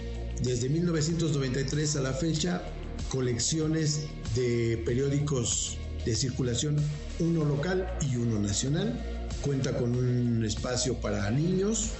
desde 0.43 0.69
1993 0.69 1.97
a 1.97 2.01
la 2.01 2.13
fecha 2.13 2.63
colecciones 3.09 4.07
de 4.35 4.83
periódicos 4.85 5.79
de 6.05 6.15
circulación, 6.15 6.77
uno 7.19 7.45
local 7.45 7.87
y 8.01 8.17
uno 8.17 8.39
nacional. 8.39 8.99
Cuenta 9.43 9.77
con 9.77 9.95
un 9.95 10.45
espacio 10.45 10.95
para 10.95 11.31
niños, 11.31 11.91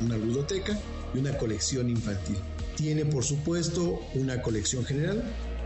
una 0.00 0.16
ludoteca 0.16 0.78
y 1.14 1.18
una 1.18 1.36
colección 1.36 1.90
infantil. 1.90 2.36
Tiene 2.76 3.04
por 3.04 3.24
supuesto 3.24 4.00
una 4.14 4.40
colección 4.42 4.84
general 4.84 5.22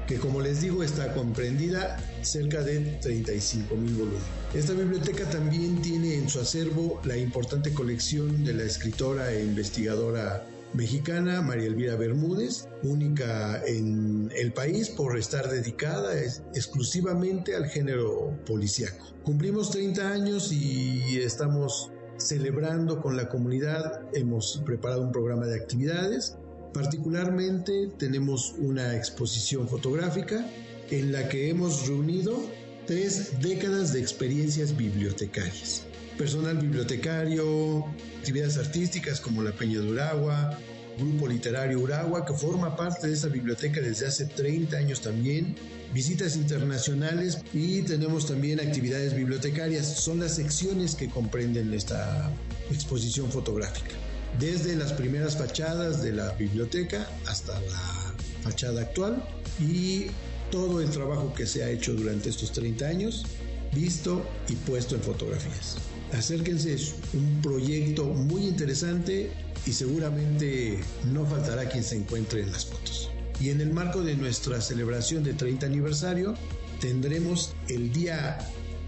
que 0.08 0.16
como 0.16 0.40
les 0.40 0.62
digo 0.62 0.82
está 0.82 1.12
comprendida 1.12 1.98
cerca 2.22 2.62
de 2.62 2.80
35 3.02 3.76
mil 3.76 3.92
volúmenes. 3.92 4.22
Esta 4.54 4.72
biblioteca 4.72 5.28
también 5.28 5.82
tiene 5.82 6.14
en 6.14 6.30
su 6.30 6.40
acervo 6.40 7.00
la 7.04 7.16
importante 7.18 7.74
colección 7.74 8.42
de 8.42 8.54
la 8.54 8.62
escritora 8.62 9.30
e 9.30 9.44
investigadora 9.44 10.46
mexicana 10.74 11.42
María 11.42 11.66
Elvira 11.66 11.96
Bermúdez, 11.96 12.68
única 12.82 13.62
en 13.66 14.30
el 14.36 14.52
país 14.52 14.90
por 14.90 15.18
estar 15.18 15.48
dedicada 15.48 16.18
exclusivamente 16.54 17.56
al 17.56 17.66
género 17.66 18.38
policíaco. 18.46 19.06
Cumplimos 19.22 19.70
30 19.70 20.10
años 20.10 20.52
y 20.52 21.18
estamos 21.18 21.90
celebrando 22.16 23.00
con 23.00 23.16
la 23.16 23.28
comunidad, 23.28 24.02
hemos 24.12 24.62
preparado 24.64 25.02
un 25.02 25.12
programa 25.12 25.46
de 25.46 25.56
actividades, 25.56 26.36
particularmente 26.74 27.88
tenemos 27.98 28.54
una 28.58 28.96
exposición 28.96 29.68
fotográfica 29.68 30.44
en 30.90 31.12
la 31.12 31.28
que 31.28 31.48
hemos 31.48 31.86
reunido 31.86 32.38
tres 32.86 33.40
décadas 33.40 33.92
de 33.92 34.00
experiencias 34.00 34.76
bibliotecarias 34.76 35.87
personal 36.18 36.58
bibliotecario, 36.58 37.86
actividades 38.18 38.58
artísticas 38.58 39.20
como 39.20 39.42
la 39.42 39.52
Peña 39.52 39.80
de 39.80 39.88
Uragua, 39.88 40.58
Grupo 40.98 41.28
Literario 41.28 41.78
Uragua, 41.78 42.26
que 42.26 42.34
forma 42.34 42.76
parte 42.76 43.06
de 43.06 43.14
esa 43.14 43.28
biblioteca 43.28 43.80
desde 43.80 44.08
hace 44.08 44.26
30 44.26 44.76
años 44.76 45.00
también, 45.00 45.54
visitas 45.94 46.34
internacionales 46.36 47.38
y 47.54 47.82
tenemos 47.82 48.26
también 48.26 48.60
actividades 48.60 49.14
bibliotecarias. 49.14 49.86
Son 49.86 50.18
las 50.18 50.34
secciones 50.34 50.96
que 50.96 51.08
comprenden 51.08 51.72
esta 51.72 52.30
exposición 52.70 53.30
fotográfica. 53.30 53.94
Desde 54.40 54.74
las 54.74 54.92
primeras 54.92 55.38
fachadas 55.38 56.02
de 56.02 56.12
la 56.12 56.32
biblioteca 56.32 57.08
hasta 57.26 57.58
la 57.60 58.14
fachada 58.42 58.82
actual 58.82 59.24
y 59.60 60.06
todo 60.50 60.80
el 60.80 60.90
trabajo 60.90 61.32
que 61.32 61.46
se 61.46 61.62
ha 61.62 61.70
hecho 61.70 61.94
durante 61.94 62.28
estos 62.28 62.52
30 62.52 62.86
años 62.86 63.24
visto 63.72 64.24
y 64.48 64.54
puesto 64.54 64.96
en 64.96 65.02
fotografías. 65.02 65.76
Acérquense, 66.12 66.74
es 66.74 66.94
un 67.12 67.40
proyecto 67.42 68.04
muy 68.06 68.46
interesante 68.46 69.30
y 69.66 69.72
seguramente 69.72 70.80
no 71.12 71.26
faltará 71.26 71.68
quien 71.68 71.84
se 71.84 71.96
encuentre 71.96 72.42
en 72.42 72.52
las 72.52 72.66
fotos. 72.66 73.10
Y 73.40 73.50
en 73.50 73.60
el 73.60 73.72
marco 73.72 74.02
de 74.02 74.16
nuestra 74.16 74.60
celebración 74.60 75.22
de 75.22 75.34
30 75.34 75.66
aniversario, 75.66 76.34
tendremos 76.80 77.54
el 77.68 77.92
día 77.92 78.38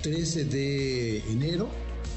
13 0.02 0.46
de 0.46 1.18
enero 1.30 1.68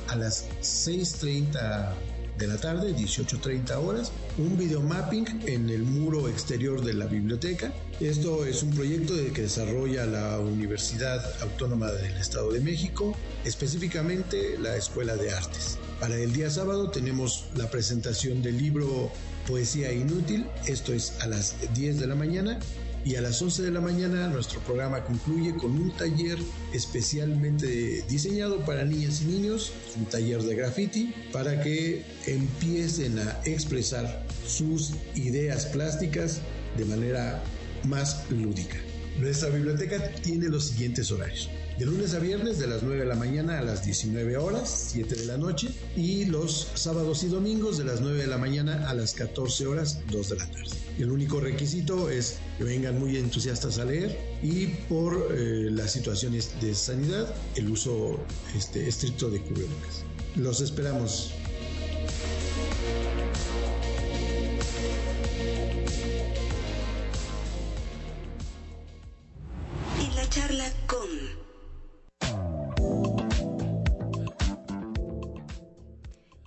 a 0.08 0.16
las 0.16 0.48
6.30 0.62 1.94
de 2.38 2.48
la 2.48 2.58
tarde, 2.58 2.96
18.30 2.96 3.76
horas, 3.78 4.12
un 4.38 4.58
videomapping 4.58 5.44
en 5.46 5.70
el 5.70 5.84
muro 5.84 6.28
exterior 6.28 6.84
de 6.84 6.94
la 6.94 7.06
biblioteca. 7.06 7.74
Esto 8.00 8.46
es 8.46 8.64
un 8.64 8.72
proyecto 8.72 9.14
que 9.34 9.44
desarrolla 9.44 10.06
la 10.06 10.40
Universidad 10.40 11.24
Autónoma 11.42 11.92
del 11.92 12.18
Estado 12.18 12.52
de 12.52 12.60
México, 12.60 13.16
específicamente 13.46 14.58
la 14.58 14.76
Escuela 14.76 15.16
de 15.16 15.32
Artes. 15.32 15.78
Para 16.00 16.16
el 16.16 16.34
día 16.34 16.50
sábado 16.50 16.90
tenemos 16.90 17.46
la 17.56 17.70
presentación 17.70 18.42
del 18.42 18.58
libro 18.58 19.12
Poesía 19.48 19.92
Inútil, 19.92 20.48
esto 20.66 20.94
es 20.94 21.20
a 21.22 21.28
las 21.28 21.56
10 21.74 22.00
de 22.00 22.08
la 22.08 22.16
mañana, 22.16 22.60
y 23.06 23.16
a 23.16 23.22
las 23.22 23.42
11 23.42 23.64
de 23.64 23.72
la 23.72 23.82
mañana 23.82 24.28
nuestro 24.28 24.60
programa 24.62 25.04
concluye 25.04 25.54
con 25.56 25.72
un 25.72 25.92
taller 25.96 26.38
especialmente 26.74 28.04
diseñado 28.08 28.60
para 28.66 28.86
niñas 28.86 29.22
y 29.22 29.26
niños, 29.26 29.72
un 29.98 30.06
taller 30.06 30.42
de 30.42 30.56
graffiti, 30.56 31.14
para 31.32 31.62
que 31.62 32.04
empiecen 32.26 33.20
a 33.20 33.40
expresar 33.46 34.26
sus 34.48 34.92
ideas 35.16 35.66
plásticas 35.68 36.40
de 36.78 36.86
manera 36.86 37.44
más 37.84 38.24
lúdica. 38.30 38.78
Nuestra 39.20 39.50
biblioteca 39.50 40.10
tiene 40.22 40.48
los 40.48 40.66
siguientes 40.70 41.12
horarios. 41.12 41.50
De 41.78 41.86
lunes 41.86 42.14
a 42.14 42.20
viernes 42.20 42.60
de 42.60 42.68
las 42.68 42.84
9 42.84 43.02
de 43.02 43.06
la 43.06 43.16
mañana 43.16 43.60
a 43.60 43.62
las 43.62 43.84
19 43.84 44.38
horas, 44.38 44.90
7 44.92 45.16
de 45.16 45.26
la 45.26 45.38
noche, 45.38 45.70
y 45.96 46.26
los 46.26 46.70
sábados 46.76 47.24
y 47.24 47.28
domingos 47.28 47.78
de 47.78 47.84
las 47.84 48.00
9 48.02 48.22
de 48.22 48.28
la 48.28 48.38
mañana 48.38 48.90
a 48.90 48.94
las 48.94 49.14
14 49.14 49.68
horas, 49.68 50.00
2 50.12 50.30
de 50.30 50.36
la 50.36 50.46
tarde. 50.46 50.83
El 50.98 51.12
único 51.12 51.40
requisito 51.40 52.10
es 52.10 52.38
que 52.58 52.64
vengan 52.64 53.00
muy 53.00 53.18
entusiastas 53.18 53.80
a 53.80 53.86
leer 53.86 54.18
y 54.44 54.68
por 54.88 55.30
eh, 55.32 55.70
las 55.72 55.92
situaciones 55.92 56.52
de 56.62 56.76
sanidad, 56.76 57.34
el 57.56 57.70
uso 57.70 58.20
este, 58.56 58.88
estricto 58.88 59.30
de 59.30 59.42
cubrebocas. 59.42 60.04
Los 60.36 60.62
esperamos. 60.62 61.32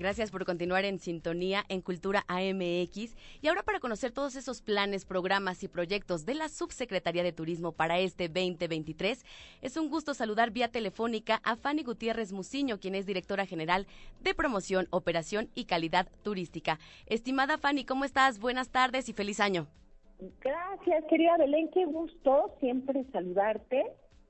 Gracias 0.06 0.30
por 0.30 0.44
continuar 0.44 0.84
en 0.84 1.00
sintonía 1.00 1.64
en 1.68 1.80
Cultura 1.80 2.24
AMX. 2.28 3.16
Y 3.42 3.48
ahora 3.48 3.64
para 3.64 3.80
conocer 3.80 4.12
todos 4.12 4.36
esos 4.36 4.62
planes, 4.62 5.04
programas 5.04 5.64
y 5.64 5.68
proyectos 5.68 6.24
de 6.24 6.36
la 6.36 6.48
Subsecretaría 6.48 7.24
de 7.24 7.32
Turismo 7.32 7.72
para 7.72 7.98
este 7.98 8.28
2023, 8.28 9.24
es 9.62 9.76
un 9.76 9.90
gusto 9.90 10.14
saludar 10.14 10.52
vía 10.52 10.68
telefónica 10.68 11.40
a 11.42 11.56
Fanny 11.56 11.82
Gutiérrez 11.82 12.32
Muciño, 12.32 12.78
quien 12.78 12.94
es 12.94 13.04
directora 13.04 13.46
general 13.46 13.88
de 14.20 14.32
Promoción, 14.32 14.86
Operación 14.90 15.48
y 15.56 15.64
Calidad 15.64 16.06
Turística. 16.22 16.78
Estimada 17.06 17.58
Fanny, 17.58 17.84
¿cómo 17.84 18.04
estás? 18.04 18.38
Buenas 18.38 18.68
tardes 18.68 19.08
y 19.08 19.12
feliz 19.12 19.40
año. 19.40 19.66
Gracias, 20.40 21.04
querida 21.10 21.36
Belén, 21.36 21.68
qué 21.74 21.84
gusto 21.84 22.54
siempre 22.60 23.04
saludarte. 23.10 23.84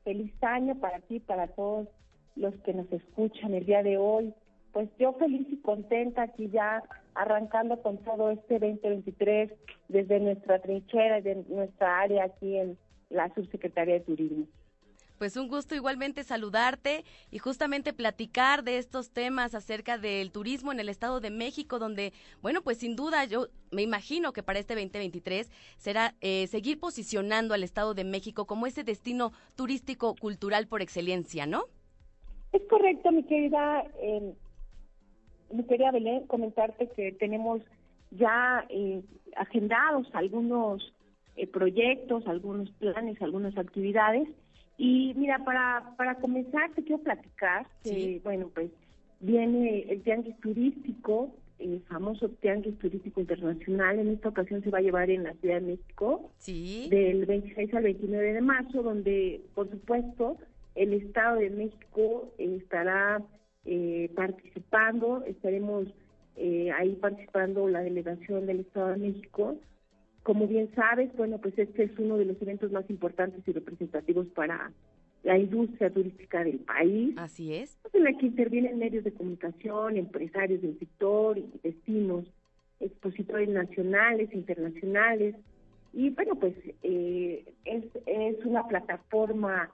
Feliz 0.04 0.32
año 0.40 0.74
para 0.76 1.00
ti, 1.00 1.20
para 1.20 1.48
todos 1.48 1.86
los 2.34 2.54
que 2.62 2.72
nos 2.72 2.90
escuchan 2.90 3.52
el 3.52 3.66
día 3.66 3.82
de 3.82 3.98
hoy 3.98 4.32
pues 4.76 4.90
yo 4.98 5.14
feliz 5.14 5.46
y 5.50 5.56
contenta 5.56 6.20
aquí 6.20 6.50
ya 6.50 6.82
arrancando 7.14 7.80
con 7.80 7.96
todo 8.04 8.30
este 8.30 8.58
2023 8.58 9.50
desde 9.88 10.20
nuestra 10.20 10.58
trinchera, 10.58 11.22
de 11.22 11.36
nuestra 11.48 12.00
área 12.00 12.24
aquí 12.24 12.58
en 12.58 12.76
la 13.08 13.32
Subsecretaría 13.34 13.94
de 13.94 14.00
Turismo. 14.00 14.46
Pues 15.16 15.38
un 15.38 15.48
gusto 15.48 15.74
igualmente 15.74 16.24
saludarte 16.24 17.06
y 17.30 17.38
justamente 17.38 17.94
platicar 17.94 18.64
de 18.64 18.76
estos 18.76 19.12
temas 19.12 19.54
acerca 19.54 19.96
del 19.96 20.30
turismo 20.30 20.72
en 20.72 20.80
el 20.80 20.90
Estado 20.90 21.20
de 21.20 21.30
México, 21.30 21.78
donde, 21.78 22.12
bueno, 22.42 22.60
pues 22.60 22.76
sin 22.76 22.96
duda 22.96 23.24
yo 23.24 23.46
me 23.70 23.80
imagino 23.80 24.34
que 24.34 24.42
para 24.42 24.58
este 24.58 24.74
2023 24.74 25.50
será 25.78 26.14
eh, 26.20 26.48
seguir 26.48 26.78
posicionando 26.78 27.54
al 27.54 27.64
Estado 27.64 27.94
de 27.94 28.04
México 28.04 28.44
como 28.44 28.66
ese 28.66 28.84
destino 28.84 29.32
turístico 29.54 30.14
cultural 30.20 30.66
por 30.66 30.82
excelencia, 30.82 31.46
¿no? 31.46 31.64
Es 32.52 32.60
correcto, 32.68 33.10
mi 33.10 33.22
querida 33.24 33.82
eh, 34.02 34.34
me 35.52 35.64
quería 35.66 35.90
Belén 35.90 36.26
comentarte 36.26 36.88
que 36.96 37.12
tenemos 37.12 37.62
ya 38.10 38.64
eh, 38.68 39.02
agendados 39.36 40.06
algunos 40.12 40.92
eh, 41.36 41.46
proyectos, 41.46 42.26
algunos 42.26 42.70
planes, 42.72 43.20
algunas 43.20 43.56
actividades. 43.58 44.28
Y 44.78 45.14
mira, 45.16 45.44
para, 45.44 45.94
para 45.96 46.16
comenzar 46.16 46.70
te 46.74 46.82
quiero 46.82 47.02
platicar 47.02 47.66
que, 47.82 48.20
bueno, 48.24 48.50
pues 48.54 48.70
viene 49.20 49.86
el 49.88 50.02
Tianguis 50.02 50.38
Turístico, 50.40 51.30
el 51.58 51.80
famoso 51.88 52.28
Tianguis 52.28 52.78
Turístico 52.78 53.20
Internacional. 53.20 53.98
En 53.98 54.10
esta 54.10 54.28
ocasión 54.28 54.62
se 54.62 54.70
va 54.70 54.78
a 54.78 54.82
llevar 54.82 55.10
en 55.10 55.24
la 55.24 55.32
Ciudad 55.34 55.56
de 55.56 55.76
México, 55.76 56.30
sí. 56.38 56.88
del 56.90 57.24
26 57.24 57.72
al 57.74 57.84
29 57.84 58.32
de 58.34 58.40
marzo, 58.42 58.82
donde, 58.82 59.40
por 59.54 59.70
supuesto, 59.70 60.36
el 60.74 60.92
Estado 60.92 61.36
de 61.36 61.50
México 61.50 62.30
estará 62.36 63.22
eh, 63.66 64.10
participando, 64.14 65.24
estaremos 65.26 65.88
eh, 66.36 66.70
ahí 66.72 66.94
participando 66.96 67.68
la 67.68 67.80
delegación 67.80 68.46
del 68.46 68.60
Estado 68.60 68.88
de 68.90 68.96
México. 68.98 69.56
Como 70.22 70.46
bien 70.46 70.70
sabes, 70.74 71.14
bueno, 71.16 71.38
pues 71.38 71.58
este 71.58 71.84
es 71.84 71.98
uno 71.98 72.16
de 72.16 72.26
los 72.26 72.40
eventos 72.40 72.70
más 72.72 72.88
importantes 72.90 73.42
y 73.46 73.52
representativos 73.52 74.26
para 74.28 74.72
la 75.22 75.38
industria 75.38 75.90
turística 75.90 76.44
del 76.44 76.60
país. 76.60 77.14
Así 77.16 77.54
es. 77.54 77.78
En 77.92 78.04
la 78.04 78.12
que 78.12 78.26
intervienen 78.26 78.78
medios 78.78 79.02
de 79.02 79.12
comunicación, 79.12 79.96
empresarios 79.96 80.62
del 80.62 80.78
sector 80.78 81.36
y 81.36 81.50
destinos, 81.64 82.24
expositores 82.78 83.48
nacionales, 83.48 84.32
internacionales. 84.32 85.34
Y 85.92 86.10
bueno, 86.10 86.36
pues 86.36 86.54
eh, 86.82 87.44
es, 87.64 87.84
es 88.06 88.44
una 88.44 88.66
plataforma 88.68 89.72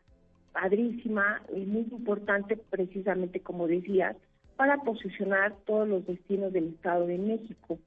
padrísima 0.52 1.42
y 1.54 1.60
muy 1.60 1.86
importante 1.90 2.56
precisamente 2.56 3.40
como 3.40 3.66
decías 3.66 4.16
para 4.56 4.76
posicionar 4.78 5.56
todos 5.66 5.88
los 5.88 6.06
destinos 6.06 6.52
del 6.52 6.68
Estado 6.68 7.06
de 7.06 7.18
México. 7.18 7.78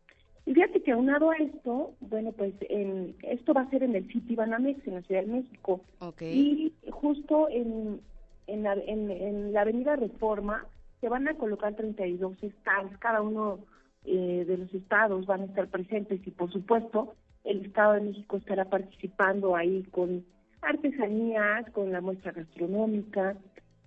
Y 0.45 0.54
fíjate 0.54 0.82
que 0.84 0.91
aunado 0.91 1.32
a 1.32 1.38
esto, 1.38 1.93
bueno, 2.01 2.32
pues 2.32 2.54
en, 2.69 3.15
esto 3.23 3.54
va 3.54 3.62
a 3.62 3.69
ser 3.69 3.84
en 3.84 3.95
el 3.95 4.08
sitio 4.12 4.36
Banamex, 4.36 4.86
en 4.86 4.95
la 4.95 5.01
Ciudad 5.01 5.21
de 5.21 5.32
México. 5.32 5.82
Y 6.21 6.73
justo 6.91 7.47
en, 7.49 8.01
en, 8.47 8.63
la, 8.63 8.73
en, 8.73 9.54
la 9.54 9.62
Avenida 9.62 9.95
Reforma 9.95 10.65
se 11.01 11.10
van 11.10 11.28
a 11.28 11.36
colocar 11.36 11.75
32 11.75 12.43
estados, 12.43 12.91
cada 12.99 13.21
uno 13.21 13.60
eh, 14.06 14.45
de 14.47 14.58
los 14.58 14.73
estados 14.73 15.25
van 15.25 15.41
a 15.41 15.45
estar 15.45 15.67
presentes 15.67 16.19
y 16.25 16.32
por 16.32 16.51
supuesto 16.51 17.15
el 17.43 17.65
Estado 17.65 17.93
de 17.93 18.01
México 18.01 18.38
estará 18.38 18.65
participando 18.65 19.56
ahí 19.56 19.84
con 19.91 20.25
artesanías, 20.65 21.69
con 21.71 21.91
la 21.91 22.01
muestra 22.01 22.32
gastronómica 22.32 23.36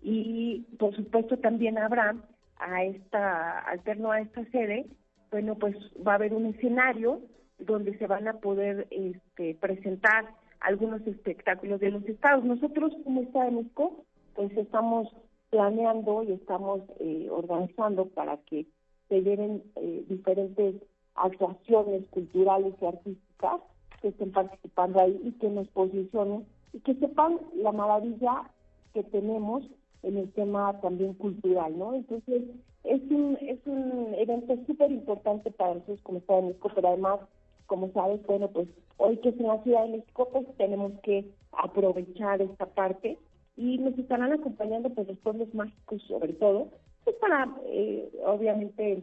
y 0.03 0.67
por 0.79 0.95
supuesto 0.95 1.39
también 1.39 1.79
habrá 1.79 2.15
a 2.59 2.85
esta, 2.85 3.61
alterno 3.61 4.13
a 4.13 4.21
esta 4.21 4.45
sede, 4.47 4.87
bueno, 5.31 5.57
pues 5.57 5.77
va 6.07 6.13
a 6.13 6.15
haber 6.17 6.35
un 6.35 6.47
escenario 6.47 7.21
donde 7.59 7.97
se 7.99 8.07
van 8.07 8.29
a 8.29 8.35
poder 8.35 8.87
este, 8.91 9.55
presentar 9.57 10.27
algunos 10.61 11.07
espectáculos 11.07 11.81
de 11.81 11.91
los 11.91 12.05
estados. 12.07 12.45
Nosotros 12.45 12.93
como 13.05 13.23
Estado 13.23 13.47
de 13.47 13.51
México, 13.53 14.05
pues 14.35 14.57
estamos 14.57 15.09
planeando 15.51 16.23
y 16.23 16.33
estamos 16.33 16.83
eh, 17.01 17.29
organizando 17.31 18.07
para 18.07 18.37
que 18.39 18.67
se 19.09 19.23
lleven 19.23 19.63
eh, 19.77 20.05
diferentes 20.09 20.77
actuaciones 21.15 22.05
culturales 22.11 22.75
y 22.81 22.85
artísticas 22.85 23.61
que 24.01 24.09
estén 24.09 24.31
participando 24.31 25.01
ahí 25.01 25.21
y 25.25 25.33
que 25.33 25.49
nos 25.49 25.69
posicionen 25.69 26.47
y 26.73 26.81
que 26.81 26.95
sepan 26.95 27.39
la 27.55 27.73
maravilla 27.73 28.51
que 28.95 29.03
tenemos 29.05 29.65
en 30.03 30.17
el 30.17 30.33
tema 30.33 30.81
también 30.81 31.15
cultural, 31.15 31.77
¿no? 31.79 31.95
Entonces, 31.95 32.43
es 32.85 33.03
un, 33.11 33.37
es 33.41 33.59
un 33.67 34.15
evento 34.15 34.57
súper 34.67 34.91
importante 34.91 35.51
para 35.51 35.75
nosotros 35.75 36.01
como 36.03 36.19
Estado 36.19 36.41
de 36.41 36.49
México, 36.49 36.71
pero 36.75 36.89
además, 36.89 37.21
como 37.67 37.91
sabes, 37.93 38.25
bueno, 38.27 38.49
pues 38.49 38.69
hoy 38.97 39.17
que 39.19 39.31
es 39.31 39.41
en 39.41 39.49
la 39.49 39.63
Ciudad 39.63 39.85
de 39.85 39.99
México, 39.99 40.29
pues 40.33 40.47
tenemos 40.57 40.93
que 41.03 41.31
aprovechar 41.53 42.41
esta 42.41 42.67
parte 42.67 43.19
y 43.57 43.79
nos 43.79 43.99
estarán 43.99 44.33
acompañando 44.33 44.91
pues 44.91 45.09
los 45.09 45.19
pueblos 45.19 45.53
mágicos 45.53 46.03
sobre 46.03 46.33
todo, 46.35 46.69
pues 47.05 47.17
para, 47.17 47.53
eh, 47.67 48.09
obviamente, 48.25 49.03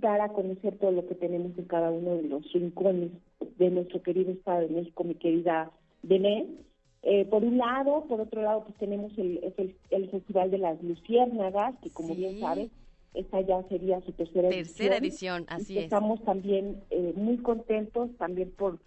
dar 0.00 0.20
a 0.20 0.30
conocer 0.30 0.78
todo 0.78 0.90
lo 0.90 1.06
que 1.06 1.14
tenemos 1.14 1.56
en 1.56 1.64
cada 1.66 1.90
uno 1.90 2.16
de 2.16 2.22
los 2.24 2.52
rincones 2.52 3.12
de 3.58 3.70
nuestro 3.70 4.02
querido 4.02 4.32
Estado 4.32 4.62
de 4.62 4.68
México, 4.68 5.04
mi 5.04 5.14
querida 5.14 5.70
Belén, 6.02 6.58
Eh, 7.02 7.24
por 7.26 7.42
un 7.42 7.58
lado, 7.58 8.04
por 8.04 8.20
otro 8.20 8.42
lado, 8.42 8.64
pues 8.64 8.76
tenemos 8.78 9.12
el, 9.18 9.52
el, 9.90 10.10
Festival 10.10 10.50
de 10.50 10.58
las 10.58 10.82
Luciérnagas, 10.82 11.74
que 11.82 11.90
como 11.90 12.14
bien 12.14 12.38
sabes, 12.38 12.70
esta 13.14 13.40
ya 13.40 13.62
sería 13.64 14.00
su 14.02 14.12
tercera, 14.12 14.48
tercera 14.48 14.96
edición. 14.96 15.44
así 15.48 15.78
es. 15.78 15.84
Estamos 15.84 16.22
también 16.24 16.80
eh, 16.90 17.12
muy 17.16 17.38
contentos 17.38 18.10
también 18.18 18.52
por 18.52 18.78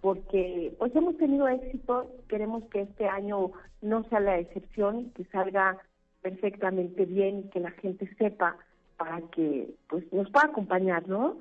porque 0.00 0.74
pues 0.78 0.94
hemos 0.94 1.16
tenido 1.16 1.48
éxito, 1.48 2.10
queremos 2.28 2.62
que 2.64 2.82
este 2.82 3.08
año 3.08 3.52
no 3.80 4.04
sea 4.04 4.20
la 4.20 4.38
excepción, 4.38 5.10
que 5.16 5.24
salga 5.24 5.78
perfectamente 6.20 7.06
bien 7.06 7.38
y 7.38 7.48
que 7.48 7.60
la 7.60 7.70
gente 7.70 8.06
sepa 8.18 8.58
para 8.98 9.22
que 9.30 9.74
pues 9.88 10.04
nos 10.12 10.30
pueda 10.30 10.48
acompañar, 10.48 11.08
¿no? 11.08 11.38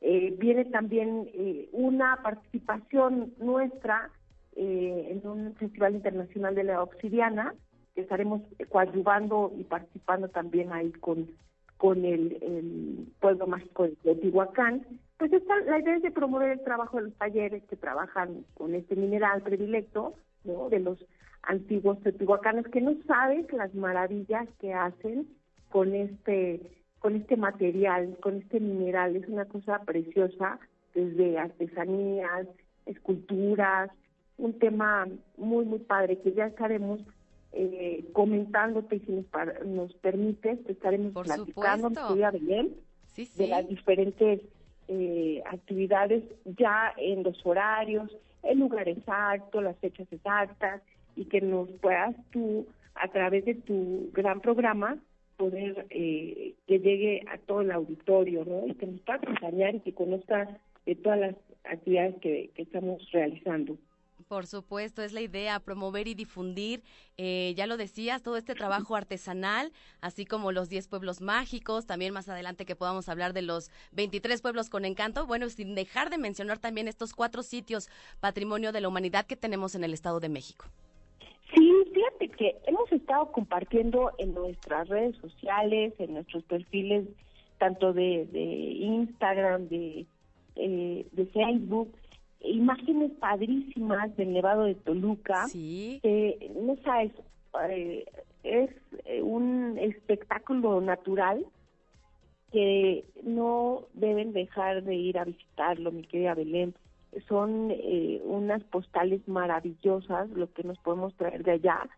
Eh, 0.00 0.32
viene 0.38 0.64
también 0.66 1.28
eh, 1.34 1.68
una 1.72 2.20
participación 2.22 3.34
nuestra 3.38 4.10
eh, 4.56 5.08
en 5.10 5.26
un 5.28 5.54
festival 5.54 5.94
internacional 5.94 6.54
de 6.54 6.64
la 6.64 6.82
obsidiana, 6.82 7.54
que 7.94 8.02
estaremos 8.02 8.42
coadyuvando 8.68 9.52
y 9.56 9.64
participando 9.64 10.28
también 10.28 10.72
ahí 10.72 10.90
con 10.92 11.28
con 11.84 12.04
el, 12.04 13.12
pueblo 13.20 13.46
mágico 13.46 13.82
de 13.82 13.96
Teotihuacán, 13.96 14.86
pues 15.18 15.32
esta, 15.32 15.60
la 15.60 15.78
idea 15.78 15.96
es 15.96 16.02
de 16.02 16.10
promover 16.10 16.52
el 16.52 16.64
trabajo 16.64 16.96
de 16.96 17.04
los 17.04 17.14
talleres 17.14 17.62
que 17.64 17.76
trabajan 17.76 18.44
con 18.54 18.74
este 18.74 18.96
mineral 18.96 19.42
predilecto. 19.42 20.14
De 20.44 20.78
los 20.78 20.98
antiguos 21.42 22.00
teotihuacanos 22.00 22.66
que 22.66 22.82
no 22.82 22.94
sabes 23.06 23.50
las 23.50 23.74
maravillas 23.74 24.46
que 24.60 24.74
hacen 24.74 25.26
con 25.70 25.94
este 25.94 26.60
con 26.98 27.16
este 27.16 27.36
material, 27.36 28.16
con 28.20 28.36
este 28.36 28.60
mineral, 28.60 29.16
es 29.16 29.26
una 29.28 29.44
cosa 29.46 29.80
preciosa, 29.80 30.58
desde 30.94 31.38
artesanías, 31.38 32.46
esculturas, 32.86 33.90
un 34.38 34.58
tema 34.58 35.06
muy 35.36 35.64
muy 35.64 35.78
padre 35.80 36.18
que 36.18 36.32
ya 36.32 36.46
estaremos 36.46 37.00
eh, 37.56 38.04
comentándote 38.12 38.96
y 38.96 39.00
si 39.00 39.12
nos, 39.12 39.26
nos 39.64 39.94
permites, 39.94 40.58
estaremos 40.68 41.12
platicando, 41.12 41.90
Belén, 42.32 42.74
de 43.36 43.46
las 43.46 43.68
diferentes 43.68 44.40
eh, 44.88 45.40
actividades 45.46 46.24
ya 46.44 46.92
en 46.96 47.22
los 47.22 47.46
horarios, 47.46 48.10
el 48.42 48.58
lugar 48.58 48.88
exacto, 48.88 49.60
las 49.60 49.76
fechas 49.78 50.08
exactas 50.10 50.82
y 51.14 51.26
que 51.26 51.40
nos 51.40 51.70
puedas 51.80 52.16
tú, 52.32 52.66
a 52.96 53.06
través 53.06 53.44
de 53.44 53.54
tu 53.54 54.10
gran 54.12 54.40
programa, 54.40 54.98
poder 55.36 55.86
eh, 55.90 56.54
que 56.66 56.80
llegue 56.80 57.24
a 57.32 57.38
todo 57.38 57.60
el 57.60 57.70
auditorio, 57.70 58.44
¿no? 58.44 58.66
Y 58.66 58.74
que 58.74 58.86
nos 58.86 59.00
pueda 59.02 59.18
acompañar 59.18 59.76
y 59.76 59.80
que 59.80 59.94
conozca 59.94 60.58
de 60.86 60.96
todas 60.96 61.20
las 61.20 61.36
actividades 61.62 62.16
que 62.20 62.50
estamos 62.56 63.00
realizando. 63.12 63.78
Por 64.28 64.46
supuesto, 64.46 65.02
es 65.02 65.12
la 65.12 65.20
idea, 65.20 65.60
promover 65.60 66.08
y 66.08 66.14
difundir, 66.14 66.82
eh, 67.16 67.52
ya 67.56 67.66
lo 67.66 67.76
decías, 67.76 68.22
todo 68.22 68.36
este 68.36 68.54
trabajo 68.54 68.96
artesanal, 68.96 69.72
así 70.00 70.24
como 70.24 70.52
los 70.52 70.68
10 70.68 70.88
pueblos 70.88 71.20
mágicos, 71.20 71.86
también 71.86 72.12
más 72.12 72.28
adelante 72.28 72.64
que 72.64 72.76
podamos 72.76 73.08
hablar 73.08 73.32
de 73.32 73.42
los 73.42 73.70
23 73.92 74.40
pueblos 74.42 74.70
con 74.70 74.84
encanto, 74.84 75.26
bueno, 75.26 75.48
sin 75.48 75.74
dejar 75.74 76.10
de 76.10 76.18
mencionar 76.18 76.58
también 76.58 76.88
estos 76.88 77.12
cuatro 77.14 77.42
sitios 77.42 77.88
patrimonio 78.20 78.72
de 78.72 78.80
la 78.80 78.88
humanidad 78.88 79.26
que 79.26 79.36
tenemos 79.36 79.74
en 79.74 79.84
el 79.84 79.94
Estado 79.94 80.20
de 80.20 80.28
México. 80.28 80.66
Sí, 81.54 81.72
fíjate 81.92 82.28
que 82.30 82.56
hemos 82.66 82.90
estado 82.90 83.30
compartiendo 83.30 84.10
en 84.18 84.34
nuestras 84.34 84.88
redes 84.88 85.16
sociales, 85.16 85.92
en 85.98 86.14
nuestros 86.14 86.42
perfiles, 86.44 87.06
tanto 87.58 87.92
de, 87.92 88.26
Instagram, 88.80 89.68
de, 89.68 90.06
eh, 90.56 91.06
de 91.12 91.26
Facebook, 91.26 91.94
imágenes 92.44 93.10
padrísimas 93.12 94.14
del 94.16 94.32
Nevado 94.32 94.64
de 94.64 94.74
Toluca. 94.74 95.46
Sí. 95.48 96.00
no 96.54 96.76
sabes, 96.84 97.12
eh, 97.68 98.04
es 98.42 98.70
eh, 99.06 99.22
un 99.22 99.78
espectáculo 99.78 100.80
natural 100.80 101.44
que 102.52 103.04
no 103.24 103.82
deben 103.94 104.32
dejar 104.32 104.84
de 104.84 104.94
ir 104.94 105.18
a 105.18 105.24
visitarlo, 105.24 105.90
mi 105.90 106.04
querida 106.04 106.34
Belén. 106.34 106.74
Son 107.28 107.70
eh, 107.70 108.20
unas 108.24 108.62
postales 108.64 109.26
maravillosas 109.26 110.30
lo 110.30 110.52
que 110.52 110.62
nos 110.62 110.78
podemos 110.78 111.14
traer 111.14 111.42
de 111.42 111.52
allá. 111.52 111.88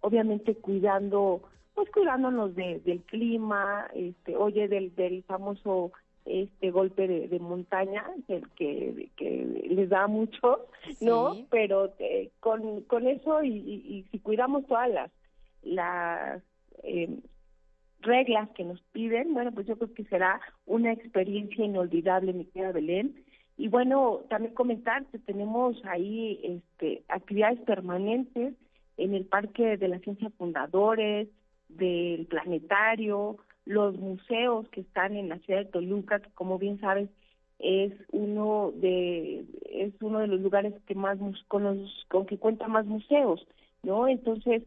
Obviamente 0.00 0.54
cuidando, 0.54 1.42
pues 1.74 1.90
cuidándonos 1.90 2.54
de, 2.54 2.80
del 2.84 3.02
clima, 3.02 3.86
este, 3.94 4.36
oye, 4.36 4.68
del, 4.68 4.94
del 4.94 5.22
famoso 5.24 5.92
este 6.24 6.70
golpe 6.70 7.06
de, 7.06 7.38
montaña 7.38 8.04
que, 8.26 9.10
que, 9.16 9.66
les 9.68 9.88
da 9.88 10.06
mucho, 10.06 10.66
¿no? 11.00 11.36
Pero 11.50 11.92
eh, 11.98 12.30
con, 12.40 12.82
con 12.82 13.06
eso 13.06 13.42
y, 13.42 14.06
si 14.10 14.18
cuidamos 14.20 14.66
todas 14.66 14.90
las, 14.90 15.10
las 15.62 16.42
eh, 16.82 17.10
reglas 18.00 18.48
que 18.50 18.64
nos 18.64 18.80
piden, 18.92 19.34
bueno, 19.34 19.52
pues 19.52 19.66
yo 19.66 19.76
creo 19.76 19.92
que 19.92 20.04
será 20.04 20.40
una 20.66 20.92
experiencia 20.92 21.64
inolvidable, 21.64 22.32
mi 22.32 22.46
querida 22.46 22.72
Belén. 22.72 23.24
Y 23.56 23.68
bueno, 23.68 24.20
también 24.28 24.54
comentar 24.54 25.04
que 25.06 25.18
tenemos 25.18 25.76
ahí 25.84 26.40
este, 26.42 27.04
actividades 27.08 27.60
permanentes 27.60 28.54
en 28.96 29.14
el 29.14 29.26
Parque 29.26 29.76
de 29.76 29.88
la 29.88 29.98
Ciencia 30.00 30.30
Fundadores, 30.38 31.28
del 31.68 32.26
Planetario, 32.26 33.36
los 33.66 33.96
museos 33.96 34.68
que 34.68 34.82
están 34.82 35.16
en 35.16 35.28
la 35.28 35.38
ciudad 35.38 35.60
de 35.60 35.70
Toluca, 35.70 36.20
que 36.20 36.30
como 36.30 36.58
bien 36.58 36.80
sabes 36.80 37.08
es 37.58 37.92
uno 38.12 38.72
de 38.74 39.44
es 39.70 39.94
uno 40.00 40.18
de 40.18 40.26
los 40.26 40.40
lugares 40.40 40.74
que 40.86 40.94
más 40.94 41.18
con 41.48 41.64
los 41.64 42.04
con 42.08 42.26
que 42.26 42.38
cuenta 42.38 42.68
más 42.68 42.84
museos, 42.86 43.46
¿no? 43.82 44.08
Entonces 44.08 44.62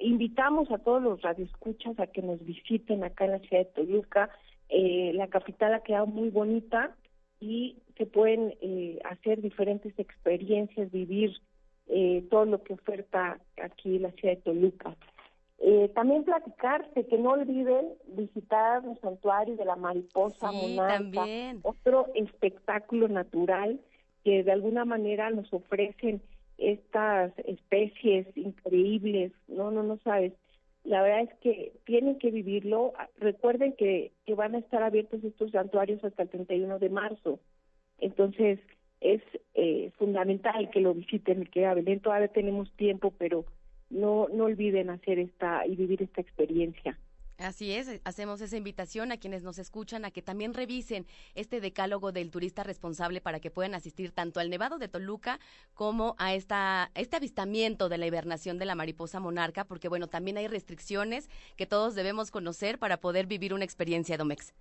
invitamos 0.00 0.70
a 0.70 0.78
todos 0.78 1.02
los 1.02 1.22
radioescuchas 1.22 1.98
a 2.00 2.06
que 2.06 2.22
nos 2.22 2.44
visiten 2.44 3.04
acá 3.04 3.26
en 3.26 3.32
la 3.32 3.38
ciudad 3.40 3.64
de 3.64 3.72
Toluca. 3.72 4.30
Eh, 4.68 5.12
la 5.14 5.28
capital 5.28 5.74
ha 5.74 5.82
quedado 5.82 6.06
muy 6.06 6.30
bonita 6.30 6.96
y 7.40 7.76
se 7.96 8.06
pueden 8.06 8.54
eh, 8.60 8.98
hacer 9.04 9.42
diferentes 9.42 9.96
experiencias, 9.98 10.90
vivir 10.90 11.32
eh, 11.88 12.24
todo 12.30 12.46
lo 12.46 12.62
que 12.62 12.74
oferta 12.74 13.38
aquí 13.62 13.98
la 13.98 14.10
ciudad 14.12 14.36
de 14.36 14.42
Toluca. 14.42 14.96
Eh, 15.62 15.90
también 15.94 16.24
platicarte 16.24 17.06
que 17.06 17.18
no 17.18 17.32
olviden 17.32 17.86
visitar 18.08 18.82
los 18.82 18.98
santuarios 19.00 19.58
de 19.58 19.66
la 19.66 19.76
mariposa 19.76 20.50
sí, 20.50 20.76
también. 20.76 21.60
otro 21.62 22.06
espectáculo 22.14 23.08
natural 23.08 23.78
que 24.24 24.42
de 24.42 24.52
alguna 24.52 24.86
manera 24.86 25.28
nos 25.30 25.52
ofrecen 25.52 26.22
estas 26.56 27.32
especies 27.40 28.26
increíbles, 28.36 29.32
no, 29.48 29.70
no, 29.70 29.82
no 29.82 29.98
sabes. 29.98 30.32
La 30.84 31.02
verdad 31.02 31.22
es 31.22 31.34
que 31.40 31.72
tienen 31.84 32.18
que 32.18 32.30
vivirlo. 32.30 32.94
Recuerden 33.18 33.74
que, 33.74 34.12
que 34.24 34.34
van 34.34 34.54
a 34.54 34.58
estar 34.58 34.82
abiertos 34.82 35.22
estos 35.24 35.50
santuarios 35.50 36.02
hasta 36.02 36.22
el 36.22 36.30
31 36.30 36.78
de 36.78 36.88
marzo. 36.88 37.38
Entonces, 37.98 38.58
es 39.00 39.22
eh, 39.54 39.90
fundamental 39.98 40.70
que 40.70 40.80
lo 40.80 40.94
visiten, 40.94 41.44
que 41.44 41.66
Belén 41.74 42.00
todavía 42.00 42.28
tenemos 42.28 42.70
tiempo, 42.72 43.12
pero 43.18 43.44
no, 43.90 44.28
no 44.32 44.44
olviden 44.44 44.90
hacer 44.90 45.18
esta 45.18 45.66
y 45.66 45.76
vivir 45.76 46.02
esta 46.02 46.20
experiencia. 46.20 46.98
Así 47.40 47.72
es, 47.72 48.02
hacemos 48.04 48.42
esa 48.42 48.58
invitación 48.58 49.12
a 49.12 49.16
quienes 49.16 49.42
nos 49.42 49.58
escuchan 49.58 50.04
a 50.04 50.10
que 50.10 50.20
también 50.20 50.52
revisen 50.52 51.06
este 51.34 51.62
decálogo 51.62 52.12
del 52.12 52.30
turista 52.30 52.64
responsable 52.64 53.22
para 53.22 53.40
que 53.40 53.50
puedan 53.50 53.74
asistir 53.74 54.10
tanto 54.10 54.40
al 54.40 54.50
Nevado 54.50 54.76
de 54.76 54.88
Toluca 54.88 55.38
como 55.72 56.16
a 56.18 56.34
esta, 56.34 56.90
este 56.94 57.16
avistamiento 57.16 57.88
de 57.88 57.96
la 57.96 58.06
hibernación 58.06 58.58
de 58.58 58.66
la 58.66 58.74
mariposa 58.74 59.20
monarca, 59.20 59.64
porque 59.64 59.88
bueno, 59.88 60.06
también 60.06 60.36
hay 60.36 60.48
restricciones 60.48 61.30
que 61.56 61.64
todos 61.64 61.94
debemos 61.94 62.30
conocer 62.30 62.78
para 62.78 62.98
poder 62.98 63.26
vivir 63.26 63.54
una 63.54 63.64
experiencia 63.64 64.18
Domex. 64.18 64.54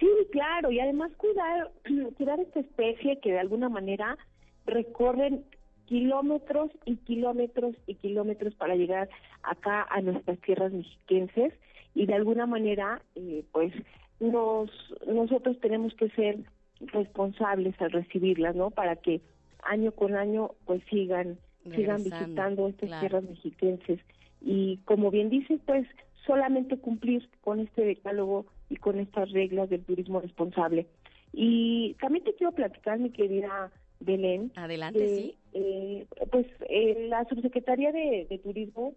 Sí, 0.00 0.08
claro, 0.32 0.72
y 0.72 0.80
además 0.80 1.12
cuidar, 1.16 1.70
cuidar 2.16 2.40
esta 2.40 2.58
especie 2.58 3.20
que 3.20 3.30
de 3.30 3.38
alguna 3.38 3.68
manera 3.68 4.18
recorren 4.66 5.44
kilómetros 5.86 6.70
y 6.84 6.96
kilómetros 6.96 7.74
y 7.86 7.94
kilómetros 7.96 8.54
para 8.54 8.74
llegar 8.74 9.08
acá 9.42 9.86
a 9.90 10.00
nuestras 10.00 10.38
tierras 10.40 10.72
mexiquenses 10.72 11.52
y 11.94 12.06
de 12.06 12.14
alguna 12.14 12.46
manera 12.46 13.02
eh, 13.14 13.44
pues 13.52 13.72
nos 14.20 14.70
nosotros 15.06 15.58
tenemos 15.60 15.94
que 15.94 16.08
ser 16.10 16.38
responsables 16.80 17.80
al 17.80 17.92
recibirlas 17.92 18.56
no 18.56 18.70
para 18.70 18.96
que 18.96 19.20
año 19.62 19.92
con 19.92 20.14
año 20.16 20.52
pues 20.64 20.82
sigan 20.90 21.38
sigan 21.74 22.04
visitando 22.04 22.68
estas 22.68 23.00
tierras 23.00 23.24
mexiquenses 23.24 24.00
y 24.40 24.78
como 24.84 25.10
bien 25.10 25.30
dices 25.30 25.60
pues 25.66 25.86
solamente 26.26 26.78
cumplir 26.78 27.28
con 27.42 27.60
este 27.60 27.84
decálogo 27.84 28.46
y 28.70 28.76
con 28.76 28.98
estas 28.98 29.30
reglas 29.32 29.70
del 29.70 29.84
turismo 29.84 30.20
responsable 30.20 30.86
y 31.32 31.94
también 32.00 32.24
te 32.24 32.34
quiero 32.34 32.52
platicar 32.52 32.98
mi 32.98 33.10
querida 33.10 33.70
Belén. 34.00 34.52
Adelante, 34.56 35.06
sí. 35.06 35.36
Eh, 35.54 36.06
pues 36.30 36.46
eh, 36.68 37.06
la 37.08 37.24
Subsecretaría 37.26 37.92
de, 37.92 38.40
Turismo 38.42 38.94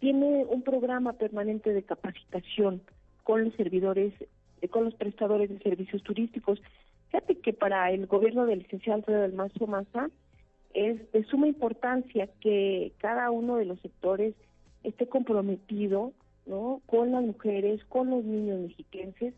tiene 0.00 0.44
un 0.44 0.62
programa 0.62 1.14
permanente 1.14 1.72
de 1.72 1.82
capacitación 1.82 2.82
con 3.22 3.44
los 3.44 3.54
servidores, 3.54 4.12
eh, 4.60 4.68
con 4.68 4.84
los 4.84 4.94
prestadores 4.94 5.48
de 5.48 5.58
servicios 5.60 6.02
turísticos. 6.02 6.60
Fíjate 7.08 7.38
que 7.38 7.54
para 7.54 7.90
el 7.90 8.06
gobierno 8.06 8.44
del 8.44 8.60
licenciado 8.60 8.98
Alfredo 8.98 9.22
del 9.22 9.32
Mazo 9.32 9.66
Maza, 9.66 10.10
es 10.74 11.10
de 11.12 11.24
suma 11.24 11.46
importancia 11.46 12.28
que 12.40 12.92
cada 12.98 13.30
uno 13.30 13.56
de 13.56 13.64
los 13.64 13.80
sectores 13.80 14.34
esté 14.82 15.06
comprometido 15.06 16.12
¿no? 16.46 16.82
con 16.86 17.12
las 17.12 17.22
mujeres, 17.22 17.82
con 17.86 18.10
los 18.10 18.24
niños 18.24 18.60
mexiquenses 18.60 19.32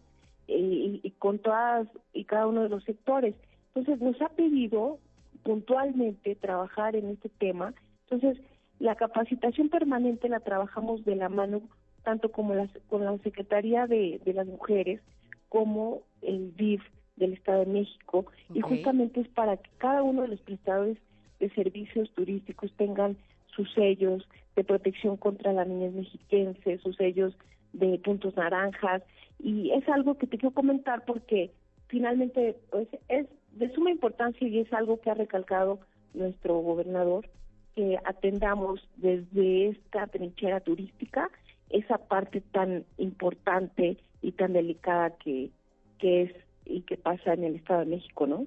eh, 0.48 1.00
y, 1.02 1.10
con 1.18 1.38
todas 1.38 1.86
y 2.12 2.24
cada 2.24 2.46
uno 2.46 2.62
de 2.62 2.70
los 2.70 2.82
sectores. 2.84 3.34
Entonces 3.74 4.00
nos 4.00 4.20
ha 4.22 4.30
pedido 4.30 4.98
puntualmente 5.42 6.34
trabajar 6.34 6.96
en 6.96 7.10
este 7.10 7.28
tema. 7.28 7.74
Entonces 8.08 8.42
la 8.78 8.94
capacitación 8.94 9.68
permanente 9.68 10.28
la 10.28 10.40
trabajamos 10.40 11.04
de 11.04 11.16
la 11.16 11.28
mano 11.28 11.62
tanto 12.02 12.30
como 12.30 12.54
las, 12.54 12.70
con 12.88 13.04
la 13.04 13.16
Secretaría 13.18 13.86
de, 13.86 14.20
de 14.24 14.32
las 14.32 14.46
Mujeres 14.46 15.00
como 15.48 16.02
el 16.22 16.54
DIF 16.56 16.82
del 17.16 17.32
Estado 17.32 17.60
de 17.60 17.72
México. 17.72 18.26
Y 18.54 18.60
justamente 18.60 19.20
es 19.20 19.28
para 19.28 19.56
que 19.56 19.70
cada 19.78 20.02
uno 20.02 20.22
de 20.22 20.28
los 20.28 20.40
prestadores 20.40 20.98
de 21.40 21.50
servicios 21.50 22.10
turísticos 22.14 22.72
tengan 22.76 23.16
sus 23.46 23.72
sellos 23.72 24.28
de 24.54 24.64
protección 24.64 25.16
contra 25.16 25.52
la 25.52 25.64
niñez 25.64 25.94
mexiquense, 25.94 26.78
sus 26.78 26.96
sellos 26.96 27.36
de 27.72 27.98
puntos 27.98 28.36
naranjas. 28.36 29.02
Y 29.38 29.70
es 29.72 29.88
algo 29.88 30.16
que 30.16 30.26
te 30.26 30.38
quiero 30.38 30.54
comentar 30.54 31.04
porque 31.04 31.50
finalmente 31.88 32.56
pues 32.70 32.88
es 33.08 33.26
de 33.58 33.72
suma 33.74 33.90
importancia 33.90 34.46
y 34.46 34.60
es 34.60 34.72
algo 34.72 35.00
que 35.00 35.10
ha 35.10 35.14
recalcado 35.14 35.80
nuestro 36.14 36.58
gobernador 36.58 37.28
que 37.74 37.98
atendamos 38.04 38.88
desde 38.96 39.68
esta 39.68 40.06
trinchera 40.06 40.60
turística 40.60 41.30
esa 41.70 41.98
parte 41.98 42.40
tan 42.40 42.84
importante 42.96 43.98
y 44.22 44.32
tan 44.32 44.52
delicada 44.52 45.10
que, 45.16 45.50
que 45.98 46.22
es 46.22 46.32
y 46.64 46.82
que 46.82 46.96
pasa 46.96 47.34
en 47.34 47.44
el 47.44 47.56
Estado 47.56 47.80
de 47.80 47.86
México, 47.86 48.26
¿no? 48.26 48.46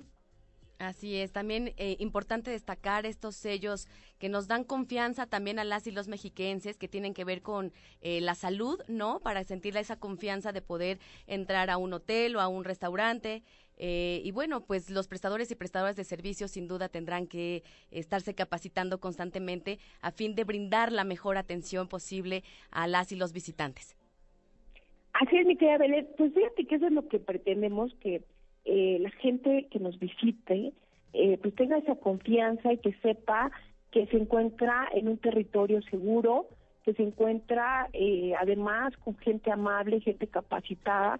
Así 0.79 1.17
es, 1.17 1.33
también 1.33 1.73
eh, 1.75 1.97
importante 1.99 2.51
destacar 2.51 3.05
estos 3.05 3.35
sellos 3.35 3.89
que 4.17 4.29
nos 4.29 4.47
dan 4.47 4.63
confianza 4.63 5.25
también 5.25 5.59
a 5.59 5.65
las 5.65 5.85
y 5.87 5.91
los 5.91 6.07
mexiquenses 6.07 6.77
que 6.77 6.87
tienen 6.87 7.13
que 7.13 7.25
ver 7.25 7.41
con 7.41 7.73
eh, 7.99 8.21
la 8.21 8.33
salud, 8.33 8.79
¿no? 8.87 9.19
Para 9.19 9.43
sentir 9.43 9.75
esa 9.75 9.99
confianza 9.99 10.53
de 10.53 10.61
poder 10.61 10.99
entrar 11.27 11.69
a 11.69 11.77
un 11.77 11.91
hotel 11.91 12.37
o 12.37 12.39
a 12.39 12.47
un 12.47 12.63
restaurante. 12.63 13.43
Eh, 13.79 14.21
y 14.23 14.31
bueno, 14.31 14.61
pues 14.61 14.89
los 14.89 15.07
prestadores 15.07 15.49
y 15.51 15.55
prestadoras 15.55 15.95
de 15.95 16.03
servicios 16.03 16.51
sin 16.51 16.67
duda 16.67 16.89
tendrán 16.89 17.27
que 17.27 17.63
estarse 17.91 18.35
capacitando 18.35 18.99
constantemente 18.99 19.79
a 20.01 20.11
fin 20.11 20.35
de 20.35 20.43
brindar 20.43 20.91
la 20.91 21.05
mejor 21.05 21.37
atención 21.37 21.87
posible 21.87 22.43
a 22.71 22.87
las 22.87 23.11
y 23.11 23.15
los 23.15 23.31
visitantes. 23.33 23.95
Así 25.13 25.37
es, 25.37 25.45
mi 25.45 25.55
querida 25.55 25.77
Belén. 25.77 26.07
Pues 26.17 26.33
fíjate 26.33 26.65
que 26.65 26.75
eso 26.75 26.87
es 26.87 26.91
lo 26.91 27.07
que 27.07 27.19
pretendemos, 27.19 27.93
que 27.95 28.21
eh, 28.65 28.97
la 28.99 29.09
gente 29.11 29.67
que 29.71 29.79
nos 29.79 29.97
visite 29.97 30.73
eh, 31.13 31.39
pues 31.41 31.55
tenga 31.55 31.77
esa 31.77 31.95
confianza 31.95 32.71
y 32.73 32.77
que 32.77 32.93
sepa 33.01 33.51
que 33.91 34.05
se 34.07 34.17
encuentra 34.17 34.87
en 34.93 35.07
un 35.07 35.17
territorio 35.17 35.81
seguro, 35.83 36.47
que 36.83 36.93
se 36.93 37.01
encuentra 37.01 37.89
eh, 37.93 38.33
además 38.39 38.95
con 38.97 39.17
gente 39.17 39.51
amable, 39.51 40.01
gente 40.01 40.27
capacitada, 40.27 41.19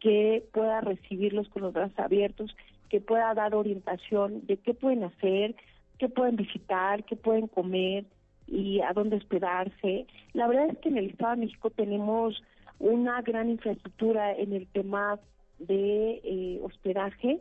que 0.00 0.44
pueda 0.52 0.80
recibirlos 0.80 1.48
con 1.50 1.62
los 1.62 1.72
brazos 1.72 1.98
abiertos, 1.98 2.56
que 2.88 3.00
pueda 3.00 3.32
dar 3.34 3.54
orientación 3.54 4.46
de 4.46 4.56
qué 4.56 4.74
pueden 4.74 5.04
hacer, 5.04 5.54
qué 5.98 6.08
pueden 6.08 6.36
visitar, 6.36 7.04
qué 7.04 7.16
pueden 7.16 7.46
comer 7.46 8.04
y 8.46 8.80
a 8.80 8.92
dónde 8.92 9.16
hospedarse. 9.16 10.06
La 10.32 10.48
verdad 10.48 10.70
es 10.70 10.78
que 10.78 10.88
en 10.88 10.98
el 10.98 11.10
Estado 11.10 11.32
de 11.32 11.46
México 11.46 11.70
tenemos 11.70 12.42
una 12.78 13.20
gran 13.22 13.50
infraestructura 13.50 14.32
en 14.32 14.54
el 14.54 14.66
tema 14.68 15.20
de 15.58 16.20
eh, 16.24 16.60
hospedaje 16.62 17.40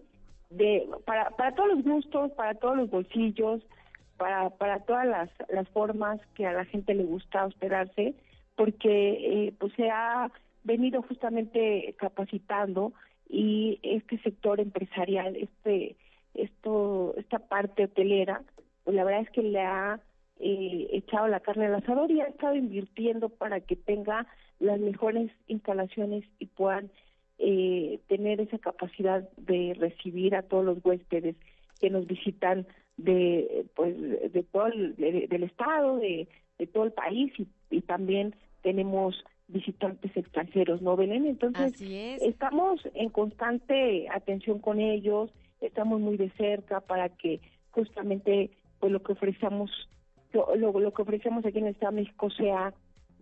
de 0.49 0.87
para 1.05 1.29
para 1.31 1.53
todos 1.55 1.69
los 1.69 1.83
gustos 1.83 2.31
para 2.31 2.55
todos 2.55 2.75
los 2.75 2.89
bolsillos 2.89 3.61
para 4.17 4.49
para 4.49 4.79
todas 4.79 5.07
las 5.07 5.29
las 5.49 5.69
formas 5.69 6.19
que 6.33 6.45
a 6.45 6.51
la 6.51 6.65
gente 6.65 6.93
le 6.93 7.03
gusta 7.03 7.45
hospedarse 7.45 8.15
porque 8.55 9.47
eh, 9.47 9.53
pues 9.57 9.71
se 9.73 9.89
venido 10.69 11.01
justamente 11.01 11.95
capacitando 11.97 12.93
y 13.27 13.79
este 13.81 14.19
sector 14.19 14.59
empresarial 14.59 15.35
este 15.35 15.95
esto 16.35 17.15
esta 17.17 17.39
parte 17.39 17.85
hotelera 17.85 18.43
pues 18.83 18.95
la 18.95 19.03
verdad 19.03 19.21
es 19.21 19.31
que 19.31 19.41
le 19.41 19.61
ha 19.61 19.99
eh, 20.39 20.87
echado 20.91 21.27
la 21.27 21.39
carne 21.39 21.65
al 21.65 21.75
asador 21.75 22.11
y 22.11 22.21
ha 22.21 22.25
estado 22.25 22.55
invirtiendo 22.55 23.29
para 23.29 23.61
que 23.61 23.75
tenga 23.75 24.27
las 24.59 24.79
mejores 24.79 25.31
instalaciones 25.47 26.23
y 26.37 26.45
puedan 26.45 26.91
eh, 27.39 27.99
tener 28.07 28.39
esa 28.39 28.59
capacidad 28.59 29.27
de 29.37 29.75
recibir 29.79 30.35
a 30.35 30.43
todos 30.43 30.63
los 30.65 30.85
huéspedes 30.85 31.35
que 31.79 31.89
nos 31.89 32.05
visitan 32.05 32.67
de 32.97 33.65
pues 33.75 33.97
de 33.97 34.43
todo 34.51 34.67
el, 34.67 34.95
del 34.95 35.43
estado 35.43 35.97
de, 35.97 36.27
de, 36.59 36.67
todo 36.67 36.83
el 36.83 36.91
país 36.91 37.33
y, 37.71 37.81
también 37.81 38.35
tenemos 38.61 39.23
visitantes 39.49 40.15
extranjeros 40.15 40.81
no 40.81 40.95
Belén 40.95 41.25
entonces 41.25 41.79
estamos 41.81 42.81
en 42.93 43.09
constante 43.09 44.07
atención 44.09 44.59
con 44.59 44.79
ellos 44.79 45.31
estamos 45.61 45.99
muy 45.99 46.17
de 46.17 46.29
cerca 46.31 46.79
para 46.81 47.09
que 47.09 47.41
justamente 47.71 48.51
pues 48.79 48.91
lo 48.91 49.01
que 49.03 49.13
ofrecemos 49.13 49.69
lo, 50.31 50.55
lo, 50.55 50.93
que 50.93 51.01
ofrecemos 51.01 51.43
aquí 51.45 51.57
en 51.57 51.65
el 51.65 51.73
Estado 51.73 51.91
de 51.93 52.01
México 52.01 52.29
sea 52.29 52.73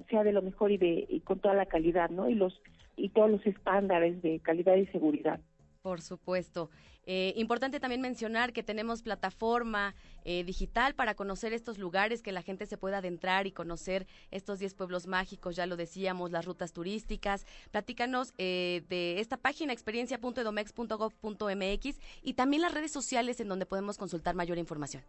sea 0.10 0.24
de 0.24 0.34
lo 0.34 0.42
mejor 0.42 0.72
y 0.72 0.78
de 0.78 1.06
y 1.10 1.22
con 1.22 1.40
toda 1.40 1.56
la 1.56 1.66
calidad 1.66 2.10
no 2.10 2.30
y 2.30 2.36
los 2.36 2.62
y 2.98 3.10
todos 3.10 3.30
los 3.30 3.46
estándares 3.46 4.22
de 4.22 4.40
calidad 4.40 4.76
y 4.76 4.88
seguridad. 4.88 5.40
Por 5.88 6.02
supuesto. 6.02 6.70
Eh, 7.06 7.32
importante 7.38 7.80
también 7.80 8.02
mencionar 8.02 8.52
que 8.52 8.62
tenemos 8.62 9.04
plataforma 9.04 9.96
eh, 10.26 10.44
digital 10.44 10.96
para 10.96 11.16
conocer 11.16 11.54
estos 11.54 11.78
lugares, 11.78 12.22
que 12.22 12.34
la 12.34 12.42
gente 12.42 12.66
se 12.66 12.78
pueda 12.78 12.98
adentrar 12.98 13.48
y 13.48 13.54
conocer 13.54 14.06
estos 14.30 14.60
10 14.60 14.74
pueblos 14.74 15.08
mágicos, 15.08 15.56
ya 15.56 15.66
lo 15.66 15.78
decíamos, 15.78 16.32
las 16.32 16.44
rutas 16.44 16.74
turísticas. 16.74 17.46
Platícanos 17.72 18.34
eh, 18.38 18.84
de 18.90 19.22
esta 19.22 19.38
página 19.38 19.72
experiencia.edomex.gov.mx 19.72 22.00
y 22.22 22.34
también 22.34 22.64
las 22.64 22.74
redes 22.74 22.92
sociales 22.92 23.40
en 23.40 23.48
donde 23.48 23.66
podemos 23.66 23.98
consultar 23.98 24.36
mayor 24.36 24.58
información. 24.58 25.04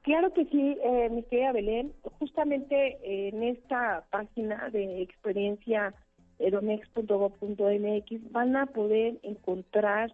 Claro 0.00 0.32
que 0.32 0.46
sí, 0.46 0.76
mi 1.12 1.22
querida 1.22 1.52
Belén. 1.52 1.92
Justamente 2.18 3.28
en 3.28 3.44
esta 3.44 4.04
página 4.10 4.68
de 4.70 5.00
experiencia 5.00 5.94
edomex.gov.mx 6.42 8.32
van 8.32 8.56
a 8.56 8.66
poder 8.66 9.18
encontrar 9.22 10.12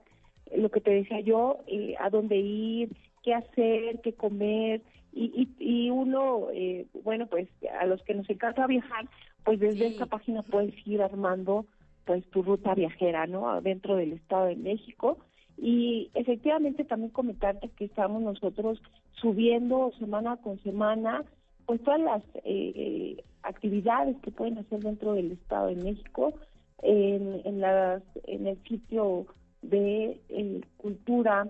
lo 0.54 0.70
que 0.70 0.80
te 0.80 0.90
decía 0.90 1.20
yo, 1.20 1.58
eh, 1.66 1.94
a 1.98 2.10
dónde 2.10 2.36
ir, 2.36 2.90
qué 3.22 3.34
hacer, 3.34 4.00
qué 4.02 4.12
comer, 4.14 4.82
y, 5.12 5.48
y, 5.58 5.90
uno, 5.90 6.48
eh, 6.52 6.86
bueno, 7.02 7.26
pues 7.26 7.48
a 7.80 7.86
los 7.86 8.02
que 8.02 8.14
nos 8.14 8.28
encanta 8.30 8.66
viajar, 8.66 9.08
pues 9.42 9.58
desde 9.58 9.88
esta 9.88 10.06
página 10.06 10.42
puedes 10.42 10.74
ir 10.86 11.02
armando 11.02 11.66
pues 12.04 12.24
tu 12.30 12.42
ruta 12.42 12.74
viajera, 12.74 13.26
¿no? 13.26 13.60
Dentro 13.60 13.96
del 13.96 14.12
Estado 14.12 14.46
de 14.46 14.56
México. 14.56 15.18
Y 15.56 16.10
efectivamente 16.14 16.84
también 16.84 17.10
comentarte 17.10 17.68
que 17.70 17.86
estamos 17.86 18.22
nosotros 18.22 18.80
subiendo 19.12 19.92
semana 19.98 20.36
con 20.36 20.62
semana 20.62 21.24
pues 21.68 21.80
todas 21.82 22.00
las 22.00 22.22
eh, 22.44 23.22
actividades 23.42 24.16
que 24.22 24.30
pueden 24.30 24.56
hacer 24.56 24.80
dentro 24.80 25.12
del 25.12 25.32
Estado 25.32 25.66
de 25.66 25.76
México 25.76 26.32
en, 26.80 27.42
en, 27.44 27.60
las, 27.60 28.02
en 28.24 28.46
el 28.46 28.56
sitio 28.64 29.26
de 29.60 30.18
eh, 30.30 30.62
cultura 30.78 31.46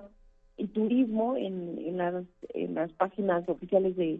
y 0.56 0.66
turismo 0.66 1.36
en, 1.36 1.78
en, 1.86 1.98
las, 1.98 2.24
en 2.52 2.74
las 2.74 2.90
páginas 2.94 3.48
oficiales 3.48 3.96
de, 3.96 4.18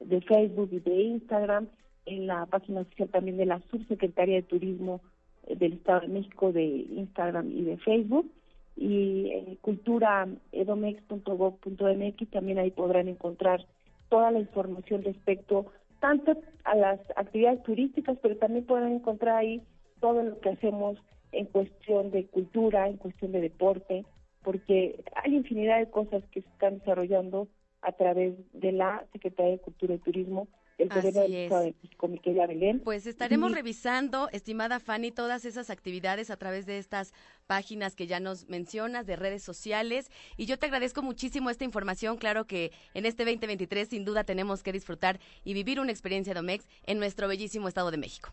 de 0.00 0.20
Facebook 0.20 0.68
y 0.70 0.80
de 0.80 1.00
Instagram, 1.00 1.66
en 2.04 2.26
la 2.26 2.44
página 2.44 2.82
oficial 2.82 3.08
también 3.08 3.38
de 3.38 3.46
la 3.46 3.62
Subsecretaría 3.70 4.36
de 4.36 4.42
Turismo 4.42 5.00
eh, 5.46 5.56
del 5.56 5.72
Estado 5.72 6.02
de 6.02 6.08
México 6.08 6.52
de 6.52 6.62
Instagram 6.62 7.50
y 7.50 7.62
de 7.62 7.78
Facebook 7.78 8.30
y 8.76 9.30
eh, 9.30 9.56
culturaedomex.gov.mx 9.62 12.30
también 12.30 12.58
ahí 12.58 12.70
podrán 12.70 13.08
encontrar 13.08 13.64
toda 14.08 14.30
la 14.30 14.40
información 14.40 15.02
respecto 15.02 15.66
tanto 16.00 16.40
a 16.64 16.74
las 16.74 17.00
actividades 17.16 17.62
turísticas, 17.62 18.18
pero 18.22 18.36
también 18.36 18.64
pueden 18.66 18.92
encontrar 18.92 19.36
ahí 19.36 19.62
todo 20.00 20.22
lo 20.22 20.38
que 20.40 20.50
hacemos 20.50 20.98
en 21.32 21.46
cuestión 21.46 22.10
de 22.10 22.26
cultura, 22.26 22.88
en 22.88 22.96
cuestión 22.96 23.32
de 23.32 23.40
deporte, 23.40 24.04
porque 24.42 25.02
hay 25.16 25.34
infinidad 25.34 25.78
de 25.78 25.90
cosas 25.90 26.22
que 26.30 26.42
se 26.42 26.48
están 26.48 26.78
desarrollando 26.78 27.48
a 27.82 27.92
través 27.92 28.34
de 28.52 28.72
la 28.72 29.04
Secretaría 29.12 29.52
de 29.52 29.58
Cultura 29.58 29.94
y 29.94 29.98
Turismo 29.98 30.48
el 30.78 30.88
de 30.88 32.80
Pues 32.84 33.06
estaremos 33.06 33.52
revisando, 33.52 34.28
estimada 34.30 34.78
Fanny, 34.78 35.10
todas 35.10 35.44
esas 35.44 35.70
actividades 35.70 36.30
a 36.30 36.36
través 36.36 36.66
de 36.66 36.78
estas 36.78 37.12
páginas 37.46 37.96
que 37.96 38.06
ya 38.06 38.20
nos 38.20 38.48
mencionas, 38.48 39.06
de 39.06 39.16
redes 39.16 39.42
sociales. 39.42 40.10
Y 40.36 40.46
yo 40.46 40.56
te 40.58 40.66
agradezco 40.66 41.02
muchísimo 41.02 41.50
esta 41.50 41.64
información. 41.64 42.16
Claro 42.16 42.46
que 42.46 42.70
en 42.94 43.06
este 43.06 43.24
2023 43.24 43.88
sin 43.88 44.04
duda 44.04 44.22
tenemos 44.22 44.62
que 44.62 44.72
disfrutar 44.72 45.18
y 45.44 45.52
vivir 45.52 45.80
una 45.80 45.90
experiencia 45.90 46.32
Domex 46.32 46.68
en 46.86 46.98
nuestro 46.98 47.26
bellísimo 47.26 47.66
Estado 47.66 47.90
de 47.90 47.98
México. 47.98 48.30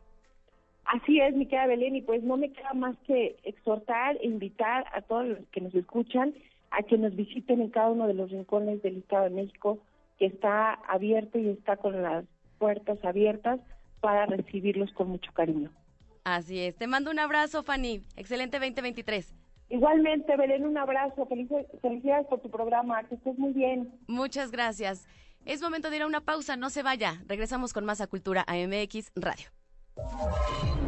Así 0.85 1.19
es, 1.19 1.35
mi 1.35 1.47
querida 1.47 1.65
Belén, 1.65 1.95
y 1.95 2.03
pues 2.03 2.21
no 2.21 2.37
me 2.37 2.51
queda 2.51 2.73
más 2.73 2.95
que 3.07 3.37
exhortar 3.43 4.17
e 4.21 4.27
invitar 4.27 4.85
a 4.93 5.01
todos 5.01 5.25
los 5.25 5.39
que 5.51 5.61
nos 5.61 5.73
escuchan 5.73 6.35
a 6.69 6.83
que 6.83 6.97
nos 6.97 7.15
visiten 7.15 7.61
en 7.61 7.69
cada 7.69 7.89
uno 7.89 8.05
de 8.05 8.13
los 8.13 8.29
rincones 8.29 8.83
del 8.83 8.97
Estado 8.97 9.23
de 9.23 9.29
México 9.31 9.79
que 10.17 10.27
está 10.27 10.73
abierto 10.73 11.37
y 11.39 11.49
está 11.49 11.77
con 11.77 12.01
las 12.01 12.25
puertas 12.57 12.97
abiertas 13.03 13.59
para 14.01 14.25
recibirlos 14.25 14.91
con 14.93 15.09
mucho 15.09 15.31
cariño. 15.33 15.71
Así 16.23 16.59
es. 16.59 16.75
Te 16.75 16.87
mando 16.87 17.11
un 17.11 17.19
abrazo, 17.19 17.63
Fanny. 17.63 18.01
Excelente 18.15 18.59
2023. 18.59 19.33
Igualmente, 19.69 20.35
Belén, 20.37 20.65
un 20.65 20.77
abrazo. 20.77 21.27
felicidades 21.81 22.27
por 22.27 22.41
tu 22.41 22.49
programa. 22.49 23.03
Que 23.03 23.15
estés 23.15 23.37
muy 23.37 23.53
bien. 23.53 23.91
Muchas 24.07 24.51
gracias. 24.51 25.07
Es 25.45 25.61
momento 25.61 25.89
de 25.89 25.97
ir 25.97 26.01
a 26.01 26.07
una 26.07 26.21
pausa. 26.21 26.55
No 26.55 26.69
se 26.69 26.83
vaya. 26.83 27.21
Regresamos 27.27 27.73
con 27.73 27.85
más 27.85 28.01
a 28.01 28.07
Cultura 28.07 28.43
AMX 28.47 29.11
Radio. 29.15 29.49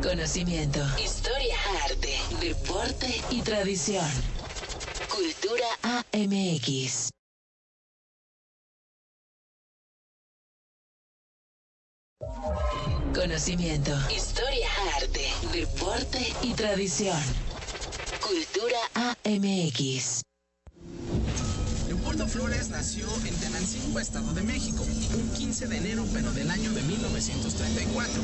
Conocimiento, 0.02 0.80
historia, 1.02 1.56
arte, 1.86 2.18
deporte 2.42 3.08
y 3.32 3.42
tradición. 3.42 4.06
Cultura 5.10 5.66
AMX. 5.84 7.10
Conocimiento, 13.14 13.92
historia, 14.16 14.68
arte, 14.96 15.28
deporte 15.52 16.34
y 16.44 16.54
tradición. 16.54 17.18
Cultura 18.22 18.78
AMX. 18.94 20.22
Leopoldo 21.88 22.28
Flores 22.28 22.70
nació 22.70 23.08
en 23.26 23.36
Tenancingo, 23.36 24.00
Estado 24.00 24.34
de 24.34 24.44
México, 24.44 24.84
un 24.84 25.30
15 25.34 25.68
de 25.68 25.78
enero, 25.78 26.06
pero 26.14 26.32
del 26.32 26.50
año 26.52 26.72
de 26.72 26.82
1934. 26.84 28.22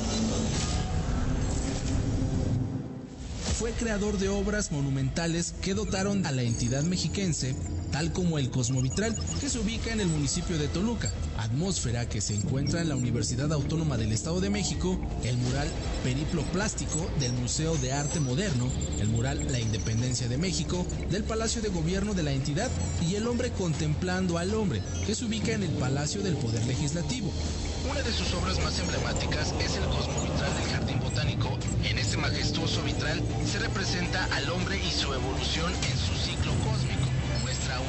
Fue 3.60 3.72
creador 3.72 4.18
de 4.18 4.30
obras 4.30 4.72
monumentales 4.72 5.54
que 5.62 5.74
dotaron 5.74 6.26
a 6.26 6.32
la 6.32 6.42
entidad 6.42 6.84
mexiquense 6.84 7.56
tal 7.94 8.12
como 8.12 8.40
el 8.40 8.50
Cosmovitral, 8.50 9.16
que 9.40 9.50
se 9.50 9.60
ubica 9.60 9.94
en 9.94 10.00
el 10.00 10.08
municipio 10.08 10.58
de 10.58 10.68
Toluca, 10.68 11.12
atmósfera 11.38 12.10
que 12.10 12.22
se 12.22 12.34
encuentra 12.34 12.82
en 12.82 12.90
la 12.90 12.96
Universidad 12.96 13.54
Autónoma 13.54 13.98
del 13.98 14.12
Estado 14.12 14.42
de 14.42 14.50
México, 14.50 15.00
el 15.24 15.38
mural 15.38 15.68
Periplo 16.04 16.42
Plástico 16.52 17.08
del 17.20 17.34
Museo 17.34 17.78
de 17.78 17.94
Arte 17.94 18.20
Moderno, 18.20 18.68
el 19.00 19.10
mural 19.10 19.48
La 19.52 19.60
Independencia 19.60 20.28
de 20.28 20.40
México 20.40 20.88
del 21.12 21.24
Palacio 21.24 21.62
de 21.62 21.70
Gobierno 21.70 22.16
de 22.16 22.24
la 22.24 22.32
entidad 22.32 22.72
y 23.08 23.14
el 23.14 23.28
hombre 23.28 23.52
contemplando 23.52 24.40
al 24.40 24.56
hombre, 24.56 24.82
que 25.06 25.14
se 25.14 25.26
ubica 25.26 25.52
en 25.52 25.62
el 25.62 25.72
Palacio 25.74 26.24
del 26.24 26.36
Poder 26.38 26.66
Legislativo. 26.66 27.32
Una 27.92 28.02
de 28.02 28.12
sus 28.12 28.34
obras 28.34 28.60
más 28.64 28.80
emblemáticas 28.80 29.54
es 29.64 29.76
el 29.76 29.84
Cosmovitral 29.84 30.56
del 30.56 30.72
Jardín 30.72 31.03
En 31.84 31.98
este 32.00 32.18
majestuoso 32.18 32.82
vitral 32.84 33.22
se 33.46 33.60
representa 33.60 34.26
al 34.32 34.50
hombre 34.50 34.78
y 34.78 34.92
su 34.92 35.14
evolución 35.14 35.72
en 35.72 35.98
su 35.98 36.16
ciclo 36.16 36.52
cósmico 36.66 37.14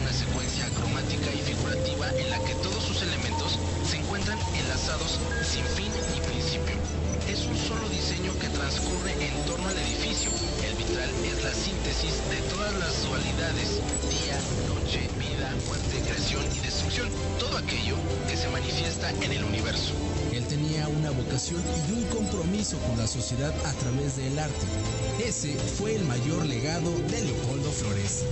una 0.01 0.13
secuencia 0.13 0.67
cromática 0.71 1.33
y 1.33 1.39
figurativa 1.39 2.09
en 2.19 2.31
la 2.31 2.39
que 2.45 2.55
todos 2.57 2.83
sus 2.85 3.03
elementos 3.03 3.59
se 3.85 3.97
encuentran 3.99 4.39
enlazados 4.55 5.19
sin 5.43 5.65
fin 5.65 5.91
ni 6.13 6.21
principio. 6.21 6.77
Es 7.29 7.45
un 7.47 7.57
solo 7.57 7.89
diseño 7.89 8.33
que 8.39 8.49
transcurre 8.49 9.13
en 9.13 9.35
torno 9.47 9.69
al 9.69 9.77
edificio. 9.77 10.31
El 10.65 10.77
vitral 10.77 11.11
es 11.25 11.43
la 11.43 11.53
síntesis 11.53 12.15
de 12.31 12.41
todas 12.55 12.75
las 12.75 13.03
dualidades, 13.05 13.81
día, 14.09 14.39
noche, 14.69 15.09
vida, 15.19 15.51
muerte, 15.67 16.01
creación 16.07 16.45
y 16.55 16.61
destrucción, 16.61 17.09
todo 17.39 17.59
aquello 17.59 17.97
que 18.29 18.37
se 18.37 18.49
manifiesta 18.49 19.11
en 19.11 19.33
el 19.33 19.45
universo. 19.45 19.93
Una 21.05 21.13
vocación 21.13 21.63
y 21.87 21.93
un 21.93 22.05
compromiso 22.05 22.79
con 22.79 22.97
la 22.97 23.07
sociedad 23.07 23.53
a 23.67 23.73
través 23.75 24.17
del 24.17 24.39
arte. 24.39 24.67
Ese 25.23 25.53
fue 25.53 25.97
el 25.97 26.05
mayor 26.07 26.47
legado 26.47 26.91
de 27.11 27.21
Leopoldo 27.21 27.71
Flores. 27.71 28.25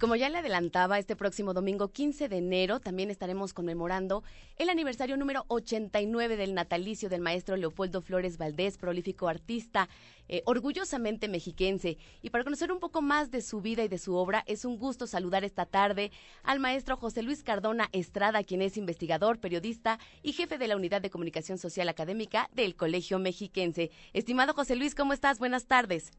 Como 0.00 0.16
ya 0.16 0.30
le 0.30 0.38
adelantaba, 0.38 0.98
este 0.98 1.14
próximo 1.14 1.52
domingo 1.52 1.92
15 1.92 2.30
de 2.30 2.38
enero 2.38 2.80
también 2.80 3.10
estaremos 3.10 3.52
conmemorando 3.52 4.24
el 4.56 4.70
aniversario 4.70 5.18
número 5.18 5.44
89 5.48 6.38
del 6.38 6.54
natalicio 6.54 7.10
del 7.10 7.20
maestro 7.20 7.56
Leopoldo 7.56 8.00
Flores 8.00 8.38
Valdés, 8.38 8.78
prolífico 8.78 9.28
artista, 9.28 9.90
eh, 10.26 10.42
orgullosamente 10.46 11.28
mexiquense. 11.28 11.98
Y 12.22 12.30
para 12.30 12.44
conocer 12.44 12.72
un 12.72 12.80
poco 12.80 13.02
más 13.02 13.30
de 13.30 13.42
su 13.42 13.60
vida 13.60 13.84
y 13.84 13.88
de 13.88 13.98
su 13.98 14.14
obra, 14.14 14.42
es 14.46 14.64
un 14.64 14.78
gusto 14.78 15.06
saludar 15.06 15.44
esta 15.44 15.66
tarde 15.66 16.10
al 16.44 16.60
maestro 16.60 16.96
José 16.96 17.22
Luis 17.22 17.42
Cardona 17.42 17.90
Estrada, 17.92 18.42
quien 18.42 18.62
es 18.62 18.78
investigador, 18.78 19.38
periodista 19.38 19.98
y 20.22 20.32
jefe 20.32 20.56
de 20.56 20.68
la 20.68 20.76
Unidad 20.76 21.02
de 21.02 21.10
Comunicación 21.10 21.58
Social 21.58 21.90
Académica 21.90 22.48
del 22.54 22.74
Colegio 22.74 23.18
Mexiquense. 23.18 23.90
Estimado 24.14 24.54
José 24.54 24.76
Luis, 24.76 24.94
¿cómo 24.94 25.12
estás? 25.12 25.38
Buenas 25.38 25.66
tardes. 25.66 26.10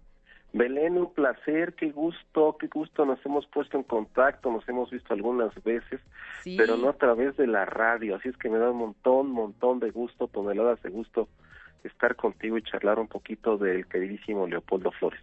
Belén, 0.54 0.98
un 0.98 1.14
placer, 1.14 1.74
qué 1.76 1.92
gusto, 1.92 2.58
qué 2.60 2.68
gusto, 2.68 3.06
nos 3.06 3.26
hemos 3.26 3.46
puesto 3.48 3.78
en 3.78 3.84
contacto, 3.84 4.52
nos 4.52 4.68
hemos 4.68 4.92
visto 4.92 5.14
algunas 5.14 5.54
veces, 5.64 6.02
pero 6.44 6.76
no 6.76 6.90
a 6.90 6.94
través 6.94 7.38
de 7.38 7.48
la 7.48 7.66
radio, 7.66 8.16
así 8.16 8.30
es 8.30 8.38
que 8.38 8.50
me 8.50 8.58
da 8.58 8.72
un 8.72 8.78
montón, 8.78 9.32
montón 9.32 9.80
de 9.80 9.92
gusto, 9.92 10.28
toneladas 10.28 10.82
de 10.84 10.90
gusto 10.90 11.30
estar 11.86 12.16
contigo 12.16 12.58
y 12.58 12.64
charlar 12.64 13.00
un 13.00 13.08
poquito 13.08 13.58
del 13.58 13.88
queridísimo 13.88 14.46
Leopoldo 14.46 14.92
Flores. 14.92 15.22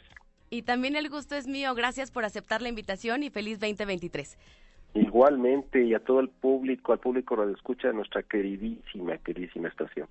Y 0.51 0.63
también 0.63 0.97
el 0.97 1.11
gusto 1.11 1.37
es 1.37 1.47
mío, 1.47 1.75
gracias 1.75 2.11
por 2.11 2.25
aceptar 2.25 2.63
la 2.63 2.71
invitación 2.71 3.23
y 3.23 3.31
feliz 3.31 3.61
2023. 3.61 4.39
Igualmente, 4.95 5.85
y 5.85 5.95
a 5.95 6.01
todo 6.01 6.21
el 6.21 6.31
público, 6.31 6.93
al 6.93 7.01
público 7.01 7.37
que 7.37 7.53
escucha 7.53 7.93
nuestra 7.93 8.23
queridísima, 8.23 9.19
queridísima 9.19 9.69
estación. 9.69 10.09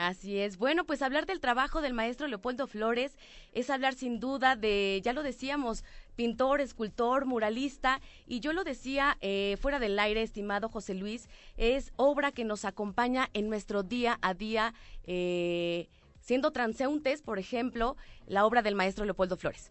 Así 0.00 0.38
es. 0.38 0.56
Bueno, 0.56 0.84
pues 0.84 1.02
hablar 1.02 1.26
del 1.26 1.40
trabajo 1.40 1.82
del 1.82 1.92
maestro 1.92 2.26
Leopoldo 2.26 2.66
Flores 2.66 3.18
es 3.52 3.68
hablar 3.68 3.92
sin 3.92 4.18
duda 4.18 4.56
de, 4.56 4.98
ya 5.04 5.12
lo 5.12 5.22
decíamos, 5.22 5.84
pintor, 6.16 6.62
escultor, 6.62 7.26
muralista, 7.26 8.00
y 8.26 8.40
yo 8.40 8.54
lo 8.54 8.64
decía 8.64 9.18
eh, 9.20 9.58
fuera 9.60 9.78
del 9.78 9.98
aire, 9.98 10.22
estimado 10.22 10.70
José 10.70 10.94
Luis, 10.94 11.28
es 11.58 11.92
obra 11.96 12.32
que 12.32 12.46
nos 12.46 12.64
acompaña 12.64 13.28
en 13.34 13.50
nuestro 13.50 13.82
día 13.82 14.16
a 14.22 14.32
día, 14.32 14.72
eh, 15.04 15.88
siendo 16.20 16.50
transeúntes, 16.50 17.20
por 17.20 17.38
ejemplo, 17.38 17.98
la 18.26 18.46
obra 18.46 18.62
del 18.62 18.76
maestro 18.76 19.04
Leopoldo 19.04 19.36
Flores. 19.36 19.70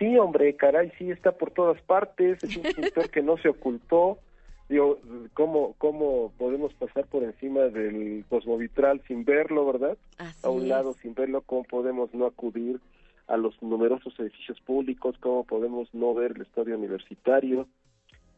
Sí, 0.00 0.18
hombre, 0.18 0.56
caray, 0.56 0.90
sí 0.98 1.12
está 1.12 1.30
por 1.30 1.52
todas 1.52 1.80
partes, 1.82 2.42
es 2.42 2.56
un 2.56 2.62
pintor 2.74 3.08
que 3.10 3.22
no 3.22 3.36
se 3.38 3.50
ocultó, 3.50 4.18
digo, 4.68 4.98
¿cómo, 5.34 5.74
¿cómo 5.78 6.32
podemos 6.38 6.72
pasar 6.74 7.06
por 7.06 7.22
encima 7.22 7.62
del 7.62 8.24
cosmovitral 8.28 9.02
sin 9.06 9.24
verlo, 9.24 9.66
verdad? 9.66 9.96
a 10.42 10.50
un 10.50 10.68
lado 10.68 10.94
sin 10.94 11.14
verlo, 11.14 11.42
¿cómo 11.42 11.64
podemos 11.64 12.12
no 12.14 12.26
acudir 12.26 12.80
a 13.26 13.36
los 13.36 13.60
numerosos 13.62 14.18
edificios 14.18 14.60
públicos? 14.60 15.16
¿Cómo 15.20 15.44
podemos 15.44 15.92
no 15.92 16.14
ver 16.14 16.32
el 16.32 16.42
estadio 16.42 16.76
universitario? 16.76 17.66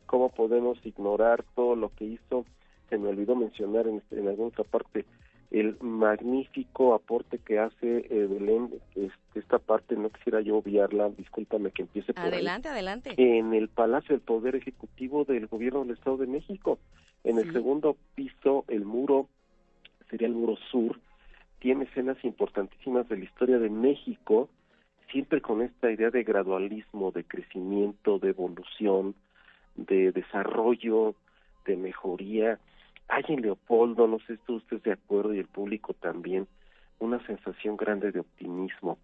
¿Cómo 0.07 0.31
podemos 0.31 0.79
ignorar 0.85 1.45
todo 1.55 1.77
lo 1.77 1.91
que 1.91 2.05
hizo? 2.05 2.45
Se 2.89 2.97
me 2.97 3.09
olvidó 3.09 3.37
mencionar 3.37 3.87
en, 3.87 4.03
en 4.11 4.29
alguna 4.29 4.49
otra 4.49 4.65
parte 4.65 5.05
el 5.51 5.79
magnífico 5.81 6.95
aporte 6.95 7.39
que 7.39 7.59
hace 7.59 8.07
eh, 8.11 8.27
Belén, 8.27 8.71
este, 8.95 9.39
esta 9.39 9.59
parte 9.59 9.97
no 9.97 10.11
quisiera 10.11 10.41
yo 10.41 10.57
obviarla, 10.59 11.09
discúlpame 11.11 11.71
que 11.71 11.83
empiece 11.83 12.13
por 12.13 12.25
Adelante, 12.25 12.69
adelante. 12.69 13.15
En 13.17 13.55
el 13.55 13.69
Palacio 13.69 14.15
del 14.15 14.21
Poder 14.21 14.57
Ejecutivo 14.57 15.25
del 15.25 15.47
Gobierno 15.47 15.85
del 15.85 15.97
Estado 15.97 16.19
de 16.19 16.27
México, 16.27 16.79
en 17.25 17.39
el 17.39 17.53
segundo 17.53 17.97
piso, 18.15 18.65
el 18.69 18.85
muro, 18.85 19.29
sería 20.11 20.29
el 20.29 20.35
muro 20.35 20.57
sur, 20.71 21.01
tiene 21.61 21.85
escenas 21.85 22.23
importantísimas 22.25 23.09
de 23.09 23.17
la 23.17 23.25
historia 23.25 23.59
de 23.59 23.71
México, 23.71 24.49
siempre 25.11 25.41
con 25.41 25.63
esta 25.63 25.91
idea 25.91 26.11
de 26.11 26.25
gradualismo, 26.25 27.11
de 27.11 27.25
crecimiento, 27.25 28.19
de 28.19 28.29
evolución, 28.29 29.15
de 29.77 30.13
desarrollo, 30.13 31.15
de 31.67 31.77
mejoría, 31.77 32.59
hay 33.09 33.25
en 33.29 33.43
Leopoldo, 33.43 34.07
no 34.07 34.19
sé 34.21 34.39
si 34.47 34.53
usted 34.53 34.83
de 34.83 34.93
acuerdo 34.93 35.35
y 35.35 35.39
el 35.39 35.47
público 35.47 35.95
también, 35.95 36.47
una 36.99 37.25
sensación 37.27 37.77
grande 37.77 38.13
de 38.13 38.21
optimismo, 38.21 38.99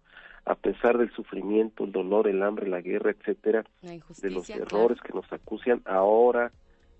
a 0.45 0.55
pesar 0.55 0.97
del 0.97 1.11
sufrimiento, 1.11 1.85
el 1.85 1.91
dolor, 1.91 2.27
el 2.27 2.43
hambre, 2.43 2.67
la 2.67 2.81
guerra, 2.81 3.11
etcétera, 3.11 3.65
de 3.81 4.29
los 4.29 4.49
errores 4.49 4.99
que 5.01 5.13
nos 5.13 5.31
acusan 5.33 5.81
ahora, 5.85 6.51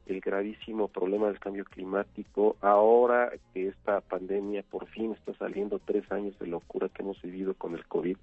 el 0.08 0.20
gravísimo 0.20 0.88
problema 0.88 1.28
del 1.28 1.40
cambio 1.40 1.66
climático, 1.66 2.58
ahora 2.62 3.32
que 3.54 3.68
esta 3.68 4.02
pandemia 4.02 4.64
por 4.64 4.88
fin 4.88 5.14
está 5.14 5.34
saliendo 5.34 5.80
tres 5.80 6.12
años 6.12 6.38
de 6.40 6.48
locura 6.48 6.90
que 6.90 7.02
hemos 7.02 7.22
vivido 7.22 7.54
con 7.56 7.76
el 7.76 7.86
COVID, 7.86 8.18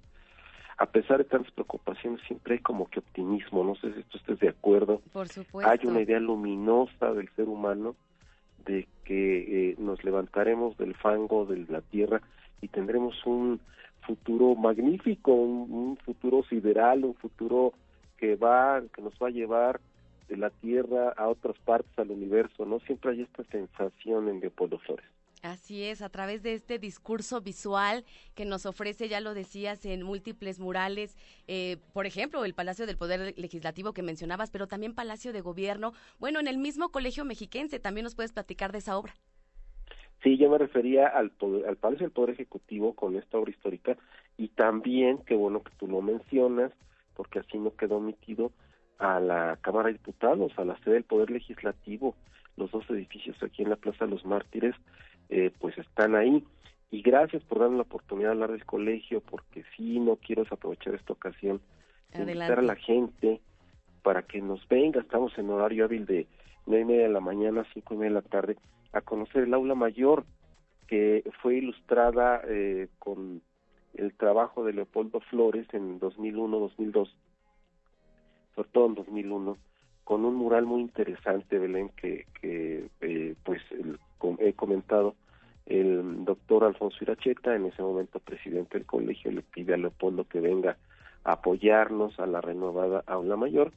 a 0.77 0.85
pesar 0.87 1.19
de 1.19 1.25
tantas 1.25 1.51
preocupaciones, 1.51 2.21
siempre 2.27 2.55
hay 2.55 2.59
como 2.59 2.89
que 2.89 2.99
optimismo, 2.99 3.63
no 3.63 3.75
sé 3.75 3.93
si 3.93 4.03
tú 4.03 4.17
estés 4.17 4.39
de 4.39 4.49
acuerdo. 4.49 5.01
Por 5.11 5.27
supuesto. 5.27 5.69
Hay 5.69 5.79
una 5.85 6.01
idea 6.01 6.19
luminosa 6.19 7.13
del 7.13 7.29
ser 7.35 7.47
humano 7.47 7.95
de 8.65 8.87
que 9.03 9.71
eh, 9.71 9.75
nos 9.77 10.03
levantaremos 10.03 10.77
del 10.77 10.95
fango 10.95 11.45
de 11.45 11.65
la 11.69 11.81
tierra 11.81 12.21
y 12.61 12.67
tendremos 12.69 13.25
un 13.25 13.59
futuro 14.05 14.55
magnífico, 14.55 15.33
un, 15.33 15.97
futuro 15.97 16.43
sideral, 16.43 17.05
un 17.05 17.15
futuro 17.15 17.73
que 18.17 18.35
va, 18.35 18.81
que 18.93 19.01
nos 19.01 19.13
va 19.13 19.27
a 19.27 19.31
llevar 19.31 19.79
de 20.27 20.37
la 20.37 20.49
Tierra 20.49 21.13
a 21.15 21.27
otras 21.27 21.57
partes, 21.59 21.91
al 21.97 22.11
universo, 22.11 22.65
¿no? 22.65 22.79
Siempre 22.81 23.11
hay 23.11 23.21
esta 23.21 23.43
sensación 23.45 24.29
en 24.29 24.39
Leopoldo 24.39 24.79
Flores. 24.79 25.05
Así 25.43 25.83
es, 25.83 26.01
a 26.01 26.07
través 26.07 26.41
de 26.41 26.53
este 26.53 26.79
discurso 26.79 27.41
visual 27.41 28.05
que 28.33 28.45
nos 28.45 28.65
ofrece, 28.65 29.09
ya 29.09 29.19
lo 29.19 29.33
decías, 29.33 29.85
en 29.85 30.01
múltiples 30.01 30.57
murales, 30.57 31.17
eh, 31.47 31.79
por 31.91 32.05
ejemplo, 32.05 32.45
el 32.45 32.53
Palacio 32.53 32.85
del 32.85 32.95
Poder 32.95 33.33
Legislativo 33.37 33.93
que 33.93 34.03
mencionabas, 34.03 34.51
pero 34.51 34.67
también 34.67 34.95
Palacio 34.95 35.33
de 35.33 35.41
Gobierno. 35.41 35.91
Bueno, 36.17 36.39
en 36.39 36.47
el 36.47 36.57
mismo 36.57 36.93
Colegio 36.93 37.25
Mexiquense, 37.25 37.81
también 37.81 38.05
nos 38.05 38.15
puedes 38.15 38.31
platicar 38.31 38.71
de 38.71 38.77
esa 38.77 38.97
obra. 38.97 39.15
Sí, 40.23 40.37
yo 40.37 40.49
me 40.49 40.57
refería 40.57 41.07
al, 41.07 41.33
al 41.67 41.75
Palacio 41.75 42.05
del 42.05 42.13
Poder 42.13 42.29
Ejecutivo 42.29 42.93
con 42.93 43.17
esta 43.17 43.37
obra 43.37 43.51
histórica 43.51 43.97
y 44.37 44.47
también, 44.47 45.17
qué 45.25 45.35
bueno 45.35 45.61
que 45.61 45.73
tú 45.77 45.87
lo 45.89 46.01
mencionas, 46.01 46.71
porque 47.15 47.39
así 47.39 47.57
no 47.57 47.75
quedó 47.75 47.97
omitido, 47.97 48.53
a 48.97 49.19
la 49.19 49.57
Cámara 49.61 49.87
de 49.87 49.93
Diputados, 49.95 50.53
a 50.57 50.63
la 50.63 50.79
sede 50.79 50.93
del 50.93 51.03
Poder 51.03 51.31
Legislativo, 51.31 52.15
los 52.55 52.71
dos 52.71 52.89
edificios 52.89 53.35
aquí 53.43 53.63
en 53.63 53.71
la 53.71 53.75
Plaza 53.75 54.05
de 54.05 54.11
los 54.11 54.23
Mártires, 54.23 54.75
eh, 55.29 55.51
pues 55.59 55.77
están 55.77 56.15
ahí. 56.15 56.43
Y 56.91 57.01
gracias 57.01 57.43
por 57.43 57.59
darme 57.59 57.77
la 57.77 57.83
oportunidad 57.83 58.29
de 58.29 58.33
hablar 58.33 58.51
del 58.51 58.65
colegio, 58.65 59.21
porque 59.21 59.63
sí, 59.75 59.99
no 59.99 60.17
quiero 60.17 60.43
desaprovechar 60.43 60.93
esta 60.93 61.13
ocasión 61.13 61.59
de 62.11 62.21
invitar 62.21 62.59
a 62.59 62.61
la 62.61 62.75
gente 62.75 63.41
para 64.03 64.21
que 64.21 64.41
nos 64.41 64.67
venga. 64.67 65.01
Estamos 65.01 65.35
en 65.37 65.49
horario 65.49 65.85
hábil 65.85 66.05
de 66.05 66.27
nueve 66.67 66.83
y 66.83 66.85
media 66.85 67.03
de 67.03 67.13
la 67.13 67.19
mañana 67.19 67.61
a 67.61 67.73
cinco 67.73 67.95
y 67.95 67.97
media 67.97 68.09
de 68.09 68.21
la 68.21 68.29
tarde 68.29 68.57
a 68.91 69.01
conocer 69.01 69.43
el 69.43 69.53
aula 69.53 69.73
mayor 69.73 70.23
que 70.87 71.23
fue 71.41 71.55
ilustrada 71.55 72.41
eh, 72.47 72.87
con 72.99 73.41
el 73.95 74.13
trabajo 74.13 74.63
de 74.63 74.73
Leopoldo 74.73 75.19
Flores 75.21 75.67
en 75.73 75.99
2001-2002, 75.99 77.09
sobre 78.55 78.69
todo 78.69 78.85
en 78.87 78.95
2001, 78.95 79.57
con 80.03 80.25
un 80.25 80.35
mural 80.35 80.65
muy 80.65 80.81
interesante, 80.81 81.57
Belén, 81.57 81.89
que, 81.95 82.25
que 82.39 82.89
eh, 83.01 83.35
pues 83.43 83.61
he 84.39 84.53
comentado, 84.53 85.15
el 85.65 86.25
doctor 86.25 86.65
Alfonso 86.65 86.97
Iracheta, 87.01 87.55
en 87.55 87.65
ese 87.65 87.81
momento 87.81 88.19
presidente 88.19 88.77
del 88.77 88.85
colegio, 88.85 89.31
le 89.31 89.41
pide 89.41 89.73
a 89.73 89.77
Leopoldo 89.77 90.25
que 90.25 90.41
venga 90.41 90.77
a 91.23 91.33
apoyarnos 91.33 92.19
a 92.19 92.25
la 92.25 92.41
renovada 92.41 93.03
aula 93.07 93.37
mayor 93.37 93.71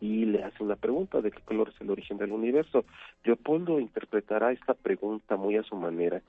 y 0.00 0.24
le 0.24 0.42
hace 0.42 0.62
una 0.62 0.76
pregunta 0.76 1.20
de 1.20 1.30
qué 1.30 1.42
color 1.42 1.68
es 1.68 1.80
el 1.80 1.90
origen 1.90 2.16
del 2.16 2.32
universo. 2.32 2.84
Leopoldo 3.22 3.78
interpretará 3.78 4.50
esta 4.52 4.74
pregunta 4.74 5.36
muy 5.36 5.56
a 5.56 5.62
su 5.62 5.76
manera 5.76 6.22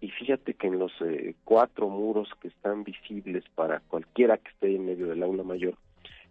y 0.00 0.10
fíjate 0.10 0.54
que 0.54 0.66
en 0.66 0.78
los 0.78 0.92
eh, 1.00 1.34
cuatro 1.44 1.88
muros 1.88 2.28
que 2.40 2.48
están 2.48 2.84
visibles 2.84 3.44
para 3.54 3.80
cualquiera 3.80 4.36
que 4.36 4.50
esté 4.50 4.74
en 4.76 4.86
medio 4.86 5.06
del 5.06 5.22
aula 5.22 5.42
mayor, 5.42 5.74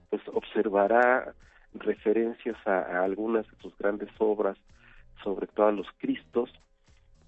pues 0.10 0.22
observará 0.32 1.34
referencias 1.74 2.56
a, 2.66 3.04
algunas 3.04 3.50
de 3.50 3.58
sus 3.58 3.76
grandes 3.78 4.10
obras, 4.20 4.58
sobre 5.24 5.48
todo 5.48 5.68
a 5.68 5.72
los 5.72 5.88
Cristos. 5.98 6.52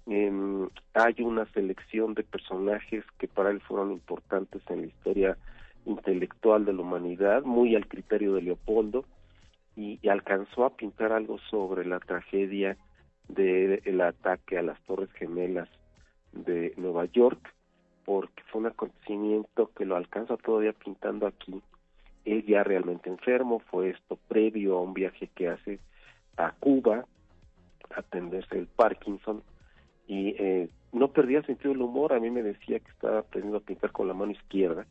hay 0.06 1.22
una 1.22 1.46
selección 1.52 2.14
de 2.14 2.22
personajes 2.22 3.04
que 3.18 3.28
para 3.28 3.50
él 3.50 3.60
fueron 3.60 3.92
importantes 3.92 4.62
en 4.68 4.82
la 4.82 4.86
historia 4.86 5.38
intelectual 5.84 6.64
de 6.64 6.72
la 6.72 6.82
humanidad, 6.82 7.42
muy 7.42 7.74
al 7.74 7.86
criterio 7.86 8.34
de 8.34 8.42
Leopoldo 8.42 9.04
y, 9.76 10.06
alcanzó 10.08 10.64
a 10.64 10.76
pintar 10.76 11.12
algo 11.12 11.38
sobre 11.50 11.84
la 11.84 12.00
tragedia 12.00 12.76
del 13.28 14.00
ataque 14.00 14.58
a 14.58 14.62
las 14.62 14.80
Torres 14.82 15.10
Gemelas 15.12 15.68
de 16.32 16.74
Nueva 16.76 17.04
York, 17.06 17.54
porque 18.04 18.42
fue 18.50 18.62
un 18.62 18.66
acontecimiento 18.68 19.70
que 19.76 19.84
lo 19.84 19.96
alcanza 19.96 20.36
todavía 20.36 20.72
pintando 20.72 21.26
aquí. 21.26 21.62
Él 22.24 22.44
ya 22.46 22.64
realmente 22.64 23.08
enfermo, 23.08 23.60
fue 23.70 23.90
esto 23.90 24.18
previo 24.28 24.78
a 24.78 24.82
un 24.82 24.94
viaje 24.94 25.28
que 25.34 25.48
hace 25.48 25.78
a 26.36 26.52
Cuba, 26.52 27.06
atenderse 27.94 28.58
el 28.58 28.66
Parkinson, 28.66 29.42
y 30.06 30.30
eh, 30.38 30.68
no 30.92 31.08
perdía 31.12 31.42
sentido 31.42 31.72
del 31.72 31.82
humor, 31.82 32.12
a 32.12 32.20
mí 32.20 32.30
me 32.30 32.42
decía 32.42 32.80
que 32.80 32.90
estaba 32.90 33.20
aprendiendo 33.20 33.58
a 33.58 33.62
pintar 33.62 33.92
con 33.92 34.08
la 34.08 34.14
mano 34.14 34.32
izquierda, 34.32 34.86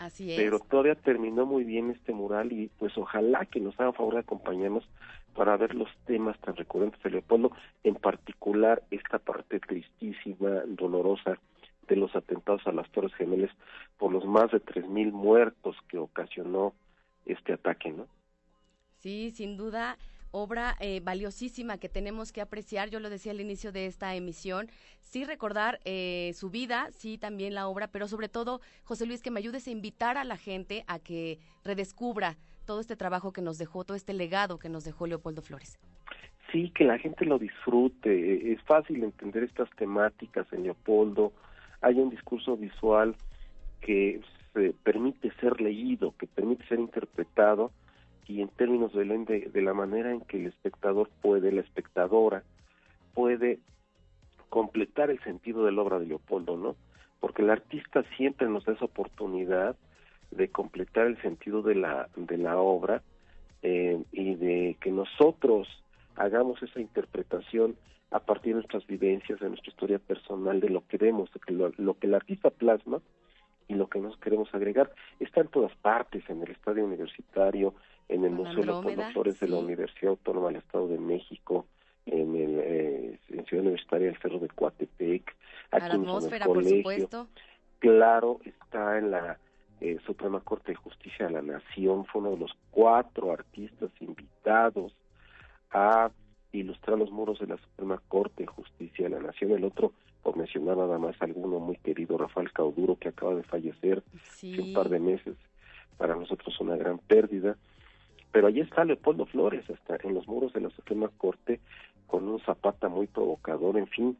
Así 0.00 0.32
es. 0.32 0.38
Pero 0.38 0.60
todavía 0.60 0.94
terminó 0.94 1.44
muy 1.44 1.62
bien 1.62 1.90
este 1.90 2.14
mural 2.14 2.52
y 2.52 2.70
pues 2.78 2.96
ojalá 2.96 3.44
que 3.44 3.60
nos 3.60 3.78
haga 3.78 3.92
favor 3.92 4.14
de 4.14 4.20
acompañarnos 4.20 4.88
para 5.34 5.58
ver 5.58 5.74
los 5.74 5.90
temas 6.06 6.40
tan 6.40 6.56
recurrentes 6.56 7.02
de 7.02 7.10
Leopoldo, 7.10 7.52
en 7.84 7.96
particular 7.96 8.82
esta 8.90 9.18
parte 9.18 9.60
tristísima, 9.60 10.62
dolorosa 10.66 11.38
de 11.86 11.96
los 11.96 12.16
atentados 12.16 12.66
a 12.66 12.72
las 12.72 12.90
Torres 12.92 13.12
Gemelas 13.14 13.50
por 13.98 14.10
los 14.10 14.24
más 14.24 14.50
de 14.52 14.60
tres 14.60 14.88
mil 14.88 15.12
muertos 15.12 15.76
que 15.86 15.98
ocasionó 15.98 16.72
este 17.26 17.52
ataque, 17.52 17.92
¿no? 17.92 18.06
Sí, 19.00 19.30
sin 19.32 19.58
duda 19.58 19.98
obra 20.30 20.76
eh, 20.80 21.00
valiosísima 21.02 21.78
que 21.78 21.88
tenemos 21.88 22.32
que 22.32 22.40
apreciar. 22.40 22.90
Yo 22.90 23.00
lo 23.00 23.10
decía 23.10 23.32
al 23.32 23.40
inicio 23.40 23.72
de 23.72 23.86
esta 23.86 24.14
emisión. 24.14 24.68
Sí 25.00 25.24
recordar 25.24 25.80
eh, 25.84 26.32
su 26.34 26.50
vida, 26.50 26.88
sí 26.92 27.18
también 27.18 27.54
la 27.54 27.68
obra, 27.68 27.88
pero 27.88 28.08
sobre 28.08 28.28
todo, 28.28 28.60
José 28.84 29.06
Luis, 29.06 29.22
que 29.22 29.30
me 29.30 29.40
ayudes 29.40 29.66
a 29.66 29.70
invitar 29.70 30.16
a 30.18 30.24
la 30.24 30.36
gente 30.36 30.84
a 30.86 30.98
que 30.98 31.38
redescubra 31.64 32.36
todo 32.64 32.80
este 32.80 32.96
trabajo 32.96 33.32
que 33.32 33.42
nos 33.42 33.58
dejó, 33.58 33.84
todo 33.84 33.96
este 33.96 34.12
legado 34.12 34.58
que 34.58 34.68
nos 34.68 34.84
dejó 34.84 35.06
Leopoldo 35.06 35.42
Flores. 35.42 35.78
Sí, 36.52 36.70
que 36.70 36.84
la 36.84 36.98
gente 36.98 37.24
lo 37.24 37.38
disfrute. 37.38 38.52
Es 38.52 38.62
fácil 38.62 39.04
entender 39.04 39.44
estas 39.44 39.70
temáticas 39.70 40.46
en 40.52 40.64
Leopoldo. 40.64 41.32
Hay 41.80 41.94
un 41.94 42.10
discurso 42.10 42.56
visual 42.56 43.16
que 43.80 44.20
se 44.52 44.72
permite 44.82 45.32
ser 45.40 45.60
leído, 45.60 46.14
que 46.18 46.26
permite 46.26 46.66
ser 46.66 46.80
interpretado 46.80 47.70
y 48.30 48.42
en 48.42 48.48
términos 48.48 48.92
de, 48.92 49.50
la 49.60 49.74
manera 49.74 50.12
en 50.12 50.20
que 50.20 50.36
el 50.36 50.46
espectador 50.46 51.10
puede, 51.20 51.50
la 51.50 51.62
espectadora 51.62 52.44
puede 53.12 53.58
completar 54.48 55.10
el 55.10 55.18
sentido 55.24 55.64
de 55.64 55.72
la 55.72 55.82
obra 55.82 55.98
de 55.98 56.06
Leopoldo, 56.06 56.56
¿no? 56.56 56.76
Porque 57.18 57.42
el 57.42 57.50
artista 57.50 58.04
siempre 58.16 58.48
nos 58.48 58.64
da 58.64 58.74
esa 58.74 58.84
oportunidad 58.84 59.74
de 60.30 60.48
completar 60.48 61.08
el 61.08 61.20
sentido 61.22 61.62
de 61.62 61.74
la 61.74 62.08
de 62.14 62.38
la 62.38 62.56
obra 62.58 63.02
eh, 63.62 64.00
y 64.12 64.36
de 64.36 64.76
que 64.80 64.92
nosotros 64.92 65.66
hagamos 66.14 66.62
esa 66.62 66.80
interpretación 66.80 67.74
a 68.12 68.20
partir 68.20 68.50
de 68.50 68.60
nuestras 68.60 68.86
vivencias, 68.86 69.40
de 69.40 69.48
nuestra 69.48 69.70
historia 69.72 69.98
personal, 69.98 70.60
de 70.60 70.68
lo 70.68 70.86
que 70.86 70.98
vemos, 70.98 71.32
de 71.32 71.40
que 71.40 71.52
lo 71.52 71.94
que 71.98 72.06
el 72.06 72.14
artista 72.14 72.50
plasma 72.50 73.00
y 73.66 73.74
lo 73.74 73.88
que 73.88 73.98
nos 73.98 74.16
queremos 74.18 74.52
agregar. 74.54 74.92
Está 75.18 75.40
en 75.40 75.48
todas 75.48 75.74
partes, 75.76 76.22
en 76.28 76.42
el 76.42 76.50
estadio 76.52 76.84
universitario, 76.84 77.74
en 78.10 78.24
el 78.24 78.32
Museo 78.32 78.64
Leopoldo 78.64 79.02
Flores 79.12 79.38
de 79.38 79.48
la 79.48 79.58
Universidad 79.58 80.10
Autónoma 80.10 80.48
del 80.48 80.56
Estado 80.56 80.88
de 80.88 80.98
México, 80.98 81.66
en 82.06 82.34
el 82.34 82.58
eh, 82.58 83.18
en 83.28 83.44
Ciudad 83.46 83.62
Universitaria 83.62 84.08
del 84.08 84.18
Cerro 84.18 84.40
de 84.40 84.48
Coatepec, 84.48 85.36
aquí 85.70 85.88
la 85.88 85.94
atmósfera, 85.94 86.36
en 86.36 86.42
el 86.42 86.48
colegio. 86.48 86.82
Por 86.82 86.94
supuesto. 86.94 87.28
Claro, 87.78 88.40
está 88.44 88.98
en 88.98 89.12
la 89.12 89.38
eh, 89.80 89.98
Suprema 90.04 90.40
Corte 90.40 90.72
de 90.72 90.76
Justicia 90.76 91.26
de 91.26 91.32
la 91.32 91.42
Nación, 91.42 92.04
fue 92.06 92.20
uno 92.20 92.32
de 92.32 92.38
los 92.38 92.56
cuatro 92.72 93.32
artistas 93.32 93.90
invitados 94.00 94.92
a 95.70 96.10
ilustrar 96.52 96.98
los 96.98 97.12
muros 97.12 97.38
de 97.38 97.46
la 97.46 97.58
Suprema 97.58 98.02
Corte 98.08 98.42
de 98.42 98.48
Justicia 98.48 99.08
de 99.08 99.10
la 99.10 99.20
Nación. 99.20 99.52
El 99.52 99.64
otro, 99.64 99.92
por 100.24 100.36
mencionar 100.36 100.76
nada 100.76 100.98
más 100.98 101.14
alguno 101.20 101.60
muy 101.60 101.76
querido, 101.76 102.18
Rafael 102.18 102.52
Cauduro, 102.52 102.96
que 102.96 103.08
acaba 103.08 103.36
de 103.36 103.44
fallecer 103.44 104.02
hace 104.32 104.60
un 104.60 104.74
par 104.74 104.88
de 104.88 104.98
meses. 104.98 105.36
Para 105.96 106.16
nosotros 106.16 106.58
una 106.60 106.76
gran 106.76 106.98
pérdida 106.98 107.56
pero 108.32 108.46
allí 108.46 108.60
está 108.60 108.84
Leopoldo 108.84 109.26
Flores, 109.26 109.68
hasta 109.68 109.96
en 110.06 110.14
los 110.14 110.26
muros 110.28 110.52
de 110.52 110.60
la 110.60 110.70
Suprema 110.70 111.08
Corte, 111.16 111.60
con 112.06 112.28
un 112.28 112.40
zapata 112.40 112.88
muy 112.88 113.06
provocador, 113.06 113.76
en 113.76 113.86
fin, 113.86 114.16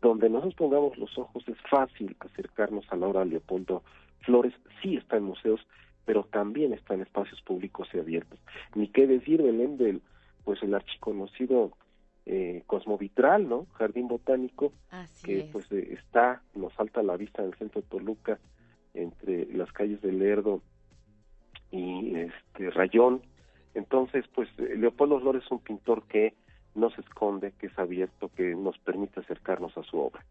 donde 0.00 0.28
nosotros 0.28 0.54
pongamos 0.54 0.96
los 0.98 1.16
ojos 1.18 1.46
es 1.48 1.56
fácil 1.70 2.16
acercarnos 2.20 2.84
a 2.90 2.96
la 2.96 3.06
obra 3.06 3.20
de 3.20 3.26
Leopoldo 3.26 3.82
Flores, 4.20 4.54
sí 4.82 4.96
está 4.96 5.16
en 5.16 5.24
museos, 5.24 5.60
pero 6.04 6.24
también 6.24 6.72
está 6.72 6.94
en 6.94 7.02
espacios 7.02 7.40
públicos 7.42 7.88
y 7.92 7.98
abiertos. 7.98 8.38
Ni 8.74 8.88
qué 8.88 9.06
decir, 9.06 9.42
Belén, 9.42 9.76
del, 9.76 10.02
pues 10.44 10.62
el 10.62 10.74
archiconocido 10.74 11.72
eh, 12.26 12.62
Cosmovitral, 12.66 13.48
¿no? 13.48 13.66
Jardín 13.74 14.08
Botánico, 14.08 14.72
que 15.24 15.48
pues 15.52 15.70
eh, 15.72 15.94
está, 15.98 16.42
nos 16.54 16.72
salta 16.74 17.00
a 17.00 17.04
la 17.04 17.16
vista 17.16 17.42
en 17.42 17.48
el 17.48 17.54
centro 17.54 17.80
de 17.80 17.88
Toluca, 17.88 18.38
entre 18.94 19.46
las 19.52 19.72
calles 19.72 20.00
de 20.02 20.12
Lerdo 20.12 20.62
y 21.70 22.14
este 22.16 22.70
Rayón, 22.70 23.22
entonces, 23.74 24.24
pues 24.34 24.48
eh, 24.58 24.76
Leopoldo 24.76 25.20
Flores 25.20 25.44
es 25.44 25.50
un 25.50 25.60
pintor 25.60 26.06
que 26.06 26.34
no 26.74 26.90
se 26.90 27.00
esconde, 27.00 27.52
que 27.58 27.66
es 27.66 27.78
abierto, 27.78 28.30
que 28.36 28.54
nos 28.54 28.78
permite 28.78 29.20
acercarnos 29.20 29.76
a 29.76 29.82
su 29.82 29.98
obra. 29.98 30.24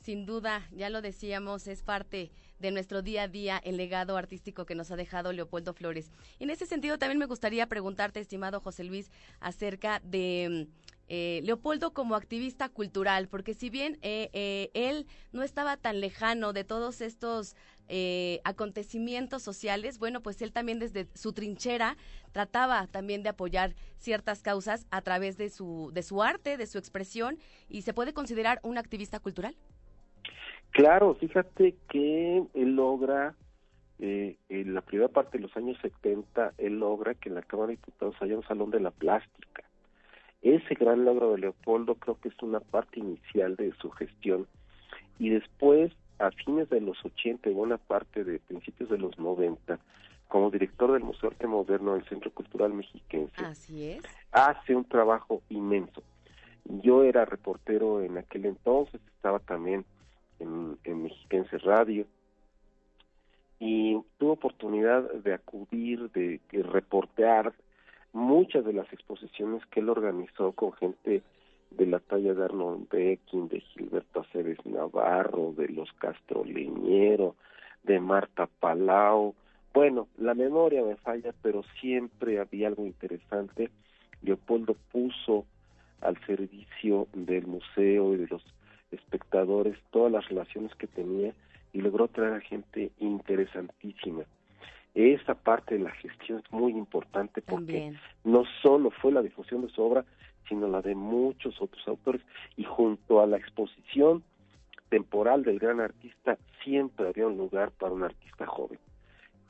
Sin 0.00 0.24
duda, 0.24 0.66
ya 0.72 0.88
lo 0.88 1.02
decíamos, 1.02 1.66
es 1.66 1.82
parte 1.82 2.30
de 2.58 2.70
nuestro 2.70 3.02
día 3.02 3.24
a 3.24 3.28
día 3.28 3.60
el 3.62 3.76
legado 3.76 4.16
artístico 4.16 4.64
que 4.64 4.74
nos 4.74 4.90
ha 4.90 4.96
dejado 4.96 5.32
Leopoldo 5.32 5.74
Flores. 5.74 6.10
En 6.38 6.48
ese 6.48 6.66
sentido, 6.66 6.98
también 6.98 7.18
me 7.18 7.26
gustaría 7.26 7.66
preguntarte, 7.66 8.20
estimado 8.20 8.60
José 8.60 8.84
Luis, 8.84 9.10
acerca 9.40 10.00
de 10.02 10.66
mm, 10.66 10.88
eh, 11.08 11.40
Leopoldo 11.44 11.92
como 11.92 12.14
activista 12.14 12.70
cultural, 12.70 13.28
porque 13.28 13.52
si 13.52 13.68
bien 13.68 13.98
eh, 14.00 14.70
él 14.72 15.06
no 15.32 15.42
estaba 15.42 15.76
tan 15.76 16.00
lejano 16.00 16.54
de 16.54 16.64
todos 16.64 17.02
estos 17.02 17.54
eh, 17.88 18.40
acontecimientos 18.44 19.42
sociales, 19.42 19.98
bueno, 19.98 20.20
pues 20.20 20.42
él 20.42 20.52
también 20.52 20.78
desde 20.78 21.06
su 21.14 21.32
trinchera 21.32 21.96
trataba 22.32 22.86
también 22.86 23.22
de 23.22 23.30
apoyar 23.30 23.74
ciertas 23.96 24.42
causas 24.42 24.86
a 24.90 25.00
través 25.00 25.38
de 25.38 25.48
su, 25.48 25.90
de 25.94 26.02
su 26.02 26.22
arte, 26.22 26.56
de 26.56 26.66
su 26.66 26.78
expresión, 26.78 27.38
y 27.68 27.82
se 27.82 27.94
puede 27.94 28.12
considerar 28.12 28.60
un 28.62 28.78
activista 28.78 29.20
cultural. 29.20 29.56
Claro, 30.70 31.14
fíjate 31.14 31.76
que 31.88 32.44
él 32.54 32.76
logra, 32.76 33.34
eh, 33.98 34.36
en 34.48 34.74
la 34.74 34.82
primera 34.82 35.08
parte 35.08 35.38
de 35.38 35.44
los 35.44 35.56
años 35.56 35.78
70, 35.80 36.54
él 36.58 36.78
logra 36.78 37.14
que 37.14 37.30
en 37.30 37.36
la 37.36 37.42
Cámara 37.42 37.68
de 37.68 37.76
Diputados 37.76 38.16
haya 38.20 38.36
un 38.36 38.44
salón 38.44 38.70
de 38.70 38.80
la 38.80 38.90
plástica. 38.90 39.64
Ese 40.42 40.74
gran 40.74 41.04
logro 41.04 41.32
de 41.32 41.38
Leopoldo 41.38 41.94
creo 41.96 42.20
que 42.20 42.28
es 42.28 42.42
una 42.42 42.60
parte 42.60 43.00
inicial 43.00 43.56
de 43.56 43.72
su 43.80 43.90
gestión. 43.90 44.46
Y 45.18 45.30
después 45.30 45.92
a 46.18 46.30
fines 46.30 46.68
de 46.68 46.80
los 46.80 47.02
80 47.04 47.48
y 47.50 47.54
buena 47.54 47.78
parte 47.78 48.24
de 48.24 48.38
principios 48.40 48.90
de 48.90 48.98
los 48.98 49.18
90, 49.18 49.78
como 50.28 50.50
director 50.50 50.92
del 50.92 51.04
Museo 51.04 51.30
Arte 51.30 51.46
Moderno 51.46 51.94
del 51.94 52.04
Centro 52.08 52.30
Cultural 52.32 52.72
Mexiquense, 52.74 53.34
hace 54.32 54.74
un 54.74 54.84
trabajo 54.84 55.42
inmenso. 55.48 56.02
Yo 56.64 57.02
era 57.02 57.24
reportero 57.24 58.02
en 58.02 58.18
aquel 58.18 58.44
entonces, 58.46 59.00
estaba 59.16 59.38
también 59.38 59.84
en, 60.38 60.78
en 60.84 61.02
Mexiquense 61.02 61.58
Radio, 61.58 62.06
y 63.60 63.98
tuve 64.18 64.32
oportunidad 64.32 65.10
de 65.12 65.34
acudir, 65.34 66.10
de, 66.12 66.40
de 66.52 66.62
reportear 66.62 67.52
muchas 68.12 68.64
de 68.64 68.72
las 68.72 68.92
exposiciones 68.92 69.64
que 69.66 69.80
él 69.80 69.88
organizó 69.88 70.52
con 70.52 70.72
gente 70.74 71.22
de 71.70 71.86
la 71.86 71.98
talla 72.00 72.34
de 72.34 72.44
Arnold 72.44 72.88
Becking, 72.88 73.48
de 73.48 73.60
Gilberto 73.60 74.20
Aceves 74.20 74.58
Navarro, 74.64 75.52
de 75.56 75.68
los 75.68 75.92
Castro 75.94 76.44
Leñero, 76.44 77.36
de 77.82 78.00
Marta 78.00 78.46
Palau. 78.46 79.34
Bueno, 79.72 80.08
la 80.18 80.34
memoria 80.34 80.82
me 80.82 80.96
falla, 80.96 81.32
pero 81.42 81.62
siempre 81.80 82.40
había 82.40 82.68
algo 82.68 82.86
interesante. 82.86 83.70
Leopoldo 84.22 84.76
puso 84.92 85.44
al 86.00 86.18
servicio 86.26 87.06
del 87.12 87.46
museo 87.46 88.14
y 88.14 88.18
de 88.18 88.26
los 88.28 88.42
espectadores 88.90 89.76
todas 89.90 90.10
las 90.10 90.28
relaciones 90.28 90.74
que 90.76 90.86
tenía 90.86 91.32
y 91.72 91.80
logró 91.80 92.08
traer 92.08 92.34
a 92.34 92.40
gente 92.40 92.90
interesantísima. 92.98 94.24
Esa 94.94 95.34
parte 95.34 95.76
de 95.76 95.84
la 95.84 95.90
gestión 95.92 96.42
es 96.44 96.50
muy 96.50 96.72
importante 96.72 97.42
porque 97.42 97.92
no 98.24 98.44
solo 98.62 98.90
fue 98.90 99.12
la 99.12 99.22
difusión 99.22 99.62
de 99.62 99.68
su 99.68 99.82
obra, 99.82 100.04
sino 100.48 100.68
la 100.68 100.82
de 100.82 100.94
muchos 100.94 101.60
otros 101.60 101.86
autores. 101.86 102.22
Y 102.56 102.64
junto 102.64 103.20
a 103.20 103.26
la 103.26 103.36
exposición 103.36 104.22
temporal 104.88 105.42
del 105.44 105.58
gran 105.58 105.80
artista, 105.80 106.38
siempre 106.64 107.08
había 107.08 107.26
un 107.26 107.36
lugar 107.36 107.70
para 107.72 107.92
un 107.92 108.04
artista 108.04 108.46
joven. 108.46 108.78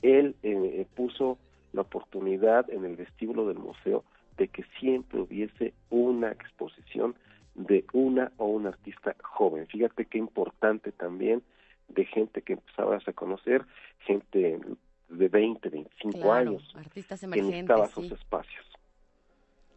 Él 0.02 0.36
eh, 0.42 0.86
puso 0.94 1.38
la 1.72 1.82
oportunidad 1.82 2.68
en 2.70 2.84
el 2.84 2.96
vestíbulo 2.96 3.46
del 3.46 3.58
museo 3.58 4.04
de 4.36 4.48
que 4.48 4.64
siempre 4.78 5.20
hubiese 5.20 5.74
una 5.90 6.30
exposición 6.30 7.14
de 7.54 7.84
una 7.92 8.32
o 8.36 8.46
un 8.46 8.66
artista 8.66 9.16
joven. 9.22 9.66
Fíjate 9.66 10.06
qué 10.06 10.18
importante 10.18 10.92
también 10.92 11.42
de 11.88 12.04
gente 12.04 12.42
que 12.42 12.54
empezabas 12.54 13.06
a 13.08 13.12
conocer, 13.12 13.64
gente 14.00 14.60
de 15.08 15.28
20, 15.28 15.68
25 15.68 16.32
años, 16.32 16.74
artistas 16.76 17.20
que 17.20 17.26
necesitaba 17.26 17.88
sus 17.88 18.12
espacios. 18.12 18.64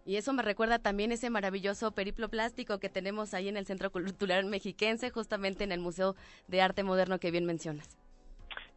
Y 0.05 0.15
eso 0.15 0.33
me 0.33 0.41
recuerda 0.41 0.79
también 0.79 1.11
ese 1.11 1.29
maravilloso 1.29 1.91
periplo 1.91 2.29
plástico 2.29 2.79
que 2.79 2.89
tenemos 2.89 3.33
ahí 3.33 3.49
en 3.49 3.57
el 3.57 3.65
Centro 3.65 3.91
Cultural 3.91 4.45
Mexiquense, 4.45 5.11
justamente 5.11 5.63
en 5.63 5.71
el 5.71 5.79
Museo 5.79 6.15
de 6.47 6.61
Arte 6.61 6.83
Moderno 6.83 7.19
que 7.19 7.31
bien 7.31 7.45
mencionas. 7.45 7.97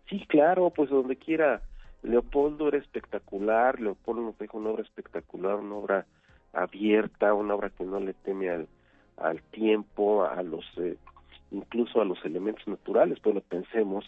Sí, 0.09 0.25
claro, 0.29 0.71
pues 0.71 0.91
donde 0.91 1.17
quiera. 1.17 1.63
Leopoldo 2.03 2.69
era 2.69 2.77
espectacular, 2.77 3.81
Leopoldo 3.81 4.21
nos 4.21 4.39
dejó 4.39 4.59
una 4.59 4.71
obra 4.71 4.83
espectacular, 4.83 5.55
una 5.57 5.77
obra 5.77 6.07
abierta, 6.53 7.33
una 7.33 7.55
obra 7.55 7.71
que 7.71 7.85
no 7.85 7.99
le 7.99 8.13
teme 8.13 8.51
al, 8.51 8.69
al 9.17 9.43
tiempo, 9.45 10.25
a 10.25 10.43
los, 10.43 10.67
eh, 10.77 10.99
incluso 11.51 12.03
a 12.03 12.05
los 12.05 12.23
elementos 12.27 12.67
naturales, 12.69 13.19
pues 13.21 13.35
lo 13.35 13.41
pensemos, 13.41 14.05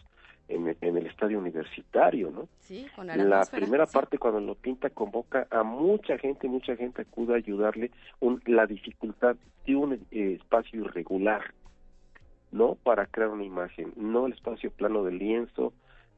en, 0.49 0.77
en, 0.81 0.97
el 0.97 1.07
estadio 1.07 1.39
universitario, 1.39 2.31
¿no? 2.31 2.49
Sí, 2.61 2.87
con 2.95 3.07
La 3.07 3.45
primera 3.45 3.87
parte 3.87 4.19
cuando 4.19 4.41
lo 4.41 4.55
pinta 4.55 4.91
convoca 4.91 5.47
a 5.51 5.63
mucha 5.63 6.19
gente, 6.19 6.49
mucha 6.49 6.77
gente 6.77 7.03
acude 7.03 7.35
a 7.35 7.37
ayudarle 7.37 7.91
un, 8.21 8.41
la 8.47 8.67
dificultad 8.67 9.37
de 9.67 9.77
un 9.77 9.95
eh, 9.95 10.39
espacio 10.41 10.81
irregular, 10.81 11.53
¿no? 12.53 12.77
Para 12.77 13.07
crear 13.07 13.31
una 13.31 13.45
imagen, 13.45 13.93
no 13.97 14.27
el 14.27 14.35
espacio 14.35 14.71
plano 14.71 15.03
del 15.03 15.19
lienzo, 15.19 15.73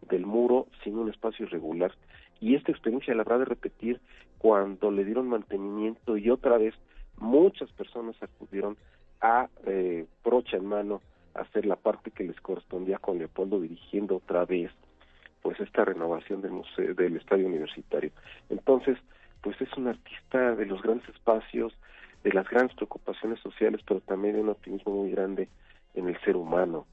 del 0.08 0.26
muro, 0.26 0.66
sino 0.84 1.00
un 1.00 1.10
espacio 1.10 1.46
irregular. 1.46 1.92
Y 2.40 2.54
esta 2.54 2.70
experiencia 2.70 3.14
la 3.14 3.22
habrá 3.22 3.38
de 3.38 3.46
repetir 3.46 4.00
cuando 4.38 4.90
le 4.90 5.04
dieron 5.04 5.28
mantenimiento 5.28 6.16
y 6.16 6.30
otra 6.30 6.58
vez 6.58 6.74
muchas 7.16 7.70
personas 7.72 8.14
acudieron 8.22 8.76
a 9.20 9.48
eh, 9.66 10.06
brocha 10.24 10.56
en 10.56 10.66
mano 10.66 11.00
hacer 11.34 11.66
la 11.66 11.76
parte 11.76 12.10
que 12.10 12.24
les 12.24 12.40
correspondía 12.40 12.98
con 12.98 13.18
Leopoldo 13.18 13.60
dirigiendo 13.60 14.16
otra 14.16 14.44
vez 14.44 14.70
pues 15.42 15.60
esta 15.60 15.84
renovación 15.84 16.42
del 16.42 16.52
museo 16.52 16.94
del 16.94 17.16
estadio 17.16 17.46
universitario. 17.46 18.10
Entonces, 18.50 18.98
pues 19.40 19.60
es 19.60 19.72
un 19.76 19.88
artista 19.88 20.54
de 20.56 20.66
los 20.66 20.82
grandes 20.82 21.08
espacios, 21.08 21.72
de 22.24 22.32
las 22.32 22.48
grandes 22.48 22.74
preocupaciones 22.74 23.40
sociales, 23.40 23.80
pero 23.86 24.00
también 24.00 24.34
de 24.34 24.40
un 24.40 24.48
optimismo 24.48 24.92
muy 24.92 25.10
grande 25.12 25.48
en 25.94 26.08
el 26.08 26.20
ser 26.20 26.36
humano. 26.36 26.86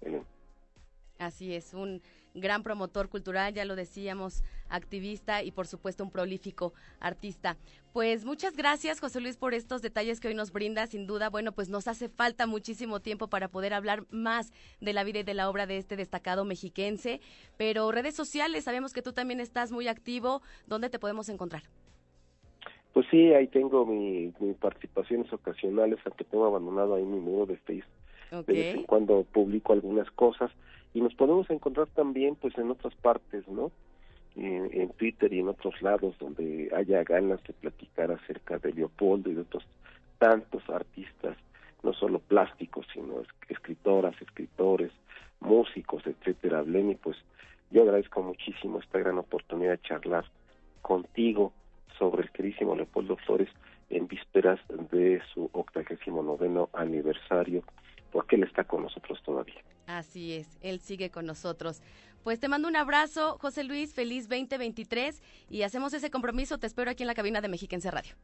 Así 1.17 1.53
es, 1.53 1.73
un 1.73 2.01
gran 2.35 2.63
promotor 2.63 3.09
cultural, 3.09 3.53
ya 3.53 3.65
lo 3.65 3.75
decíamos, 3.75 4.43
activista 4.69 5.41
y 5.41 5.51
por 5.51 5.67
supuesto 5.67 6.03
un 6.03 6.11
prolífico 6.11 6.73
artista. 6.99 7.57
Pues 7.93 8.25
muchas 8.25 8.57
gracias 8.57 8.99
José 8.99 9.21
Luis 9.21 9.37
por 9.37 9.53
estos 9.53 9.81
detalles 9.81 10.19
que 10.19 10.27
hoy 10.27 10.35
nos 10.35 10.51
brinda. 10.51 10.85
Sin 10.85 11.07
duda, 11.07 11.29
bueno, 11.29 11.53
pues 11.53 11.69
nos 11.69 11.87
hace 11.87 12.09
falta 12.09 12.45
muchísimo 12.45 12.99
tiempo 12.99 13.29
para 13.29 13.47
poder 13.47 13.73
hablar 13.73 14.03
más 14.11 14.51
de 14.81 14.93
la 14.93 15.03
vida 15.03 15.19
y 15.19 15.23
de 15.23 15.33
la 15.33 15.49
obra 15.49 15.65
de 15.65 15.77
este 15.77 15.95
destacado 15.95 16.43
mexiquense. 16.43 17.21
Pero 17.57 17.91
redes 17.91 18.15
sociales, 18.15 18.65
sabemos 18.65 18.91
que 18.91 19.01
tú 19.01 19.13
también 19.13 19.39
estás 19.39 19.71
muy 19.71 19.87
activo. 19.87 20.41
¿Dónde 20.67 20.89
te 20.89 20.99
podemos 20.99 21.29
encontrar? 21.29 21.63
Pues 22.91 23.07
sí, 23.11 23.33
ahí 23.33 23.47
tengo 23.47 23.85
mis 23.85 24.33
participaciones 24.57 25.31
ocasionales, 25.31 25.99
aunque 26.05 26.23
tengo 26.23 26.45
abandonado 26.45 26.95
ahí 26.95 27.03
mi 27.03 27.19
muro 27.19 27.45
de 27.45 27.57
Facebook. 27.57 27.91
De 28.31 28.53
vez 28.53 28.75
en 28.75 28.83
cuando 28.83 29.23
publico 29.23 29.71
algunas 29.73 30.09
cosas 30.11 30.51
y 30.95 31.01
nos 31.01 31.13
podemos 31.13 31.47
encontrar 31.49 31.87
también 31.87 32.35
pues 32.35 32.57
en 32.57 32.71
otras 32.71 32.95
partes, 32.95 33.45
¿no? 33.49 33.69
En, 34.37 34.89
Twitter 34.97 35.31
y 35.33 35.39
en 35.39 35.49
otros 35.49 35.81
lados 35.81 36.17
donde 36.19 36.71
haya 36.73 37.03
ganas 37.03 37.43
de 37.43 37.53
platicar 37.53 38.11
acerca 38.11 38.57
de 38.59 38.71
Leopoldo 38.71 39.29
y 39.29 39.33
de 39.33 39.41
otros 39.41 39.65
tantos 40.17 40.63
artistas, 40.69 41.37
no 41.83 41.93
solo 41.93 42.19
plásticos, 42.19 42.87
sino 42.93 43.23
escritoras, 43.49 44.15
escritores, 44.21 44.91
músicos, 45.41 46.05
etcétera. 46.07 46.63
Lenny, 46.63 46.95
pues 46.95 47.17
yo 47.71 47.81
agradezco 47.83 48.23
muchísimo 48.23 48.79
esta 48.79 48.99
gran 48.99 49.17
oportunidad 49.17 49.71
de 49.71 49.81
charlar 49.81 50.25
contigo 50.81 51.51
sobre 51.99 52.23
el 52.23 52.31
querísimo 52.31 52.73
Leopoldo 52.73 53.17
Flores 53.17 53.49
en 53.89 54.07
vísperas 54.07 54.59
de 54.91 55.21
su 55.33 55.49
octagésimo 55.51 56.23
noveno 56.23 56.69
aniversario, 56.73 57.63
porque 58.15 58.37
él 58.37 58.43
está 58.43 58.63
con 58.63 58.81
nosotros 58.81 59.21
todavía. 59.25 59.61
Así 59.87 60.31
es, 60.31 60.47
él 60.61 60.79
sigue 60.79 61.11
con 61.11 61.25
nosotros. 61.25 61.81
Pues 62.23 62.39
te 62.39 62.47
mando 62.47 62.69
un 62.69 62.77
abrazo, 62.77 63.37
José 63.41 63.65
Luis, 63.65 63.93
feliz 63.93 64.29
2023 64.29 65.21
y 65.49 65.63
hacemos 65.63 65.93
ese 65.93 66.09
compromiso. 66.09 66.57
Te 66.57 66.65
espero 66.65 66.89
aquí 66.89 67.03
en 67.03 67.07
la 67.07 67.13
cabina 67.13 67.41
de 67.41 67.49
Mexiquense 67.49 67.91
Radio. 67.91 68.15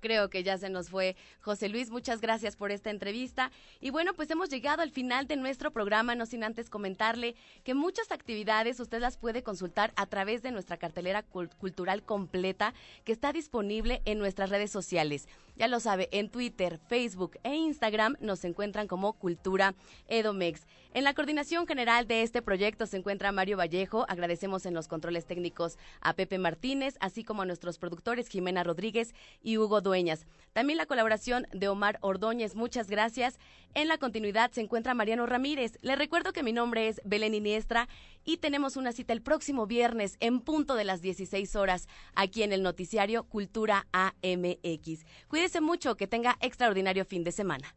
Creo 0.00 0.30
que 0.30 0.42
ya 0.42 0.58
se 0.58 0.70
nos 0.70 0.90
fue 0.90 1.16
José 1.40 1.68
Luis. 1.68 1.90
Muchas 1.90 2.20
gracias 2.20 2.56
por 2.56 2.72
esta 2.72 2.90
entrevista. 2.90 3.52
Y 3.80 3.90
bueno, 3.90 4.14
pues 4.14 4.30
hemos 4.30 4.48
llegado 4.48 4.82
al 4.82 4.90
final 4.90 5.26
de 5.26 5.36
nuestro 5.36 5.70
programa, 5.70 6.14
no 6.14 6.26
sin 6.26 6.42
antes 6.42 6.70
comentarle 6.70 7.36
que 7.64 7.74
muchas 7.74 8.10
actividades 8.10 8.80
usted 8.80 9.00
las 9.00 9.16
puede 9.16 9.42
consultar 9.42 9.92
a 9.96 10.06
través 10.06 10.42
de 10.42 10.50
nuestra 10.50 10.76
cartelera 10.76 11.22
cultural 11.22 12.02
completa 12.02 12.74
que 13.04 13.12
está 13.12 13.32
disponible 13.32 14.02
en 14.04 14.18
nuestras 14.18 14.50
redes 14.50 14.70
sociales. 14.70 15.28
Ya 15.56 15.68
lo 15.68 15.78
sabe, 15.78 16.08
en 16.12 16.30
Twitter, 16.30 16.78
Facebook 16.88 17.38
e 17.42 17.54
Instagram 17.54 18.16
nos 18.20 18.44
encuentran 18.44 18.86
como 18.86 19.12
Cultura 19.12 19.74
Edomex. 20.08 20.66
En 20.92 21.04
la 21.04 21.14
coordinación 21.14 21.68
general 21.68 22.08
de 22.08 22.22
este 22.22 22.42
proyecto 22.42 22.84
se 22.84 22.96
encuentra 22.96 23.30
Mario 23.30 23.56
Vallejo. 23.56 24.06
Agradecemos 24.08 24.66
en 24.66 24.74
los 24.74 24.88
controles 24.88 25.24
técnicos 25.24 25.78
a 26.00 26.14
Pepe 26.14 26.36
Martínez, 26.36 26.96
así 26.98 27.22
como 27.22 27.42
a 27.42 27.46
nuestros 27.46 27.78
productores 27.78 28.28
Jimena 28.28 28.64
Rodríguez 28.64 29.14
y 29.40 29.56
Hugo 29.56 29.82
Dueñas. 29.82 30.26
También 30.52 30.78
la 30.78 30.86
colaboración 30.86 31.46
de 31.52 31.68
Omar 31.68 31.98
Ordóñez. 32.00 32.56
Muchas 32.56 32.90
gracias. 32.90 33.38
En 33.74 33.86
la 33.86 33.98
continuidad 33.98 34.50
se 34.50 34.62
encuentra 34.62 34.94
Mariano 34.94 35.26
Ramírez. 35.26 35.78
Le 35.80 35.94
recuerdo 35.94 36.32
que 36.32 36.42
mi 36.42 36.52
nombre 36.52 36.88
es 36.88 37.00
Belén 37.04 37.34
Iniestra 37.34 37.88
y 38.24 38.38
tenemos 38.38 38.76
una 38.76 38.90
cita 38.90 39.12
el 39.12 39.22
próximo 39.22 39.68
viernes 39.68 40.16
en 40.18 40.40
punto 40.40 40.74
de 40.74 40.82
las 40.82 41.02
16 41.02 41.54
horas 41.54 41.86
aquí 42.16 42.42
en 42.42 42.52
el 42.52 42.64
noticiario 42.64 43.22
Cultura 43.22 43.86
AMX. 43.92 45.06
Cuídese 45.28 45.60
mucho, 45.60 45.96
que 45.96 46.08
tenga 46.08 46.36
extraordinario 46.40 47.04
fin 47.04 47.22
de 47.22 47.30
semana. 47.30 47.76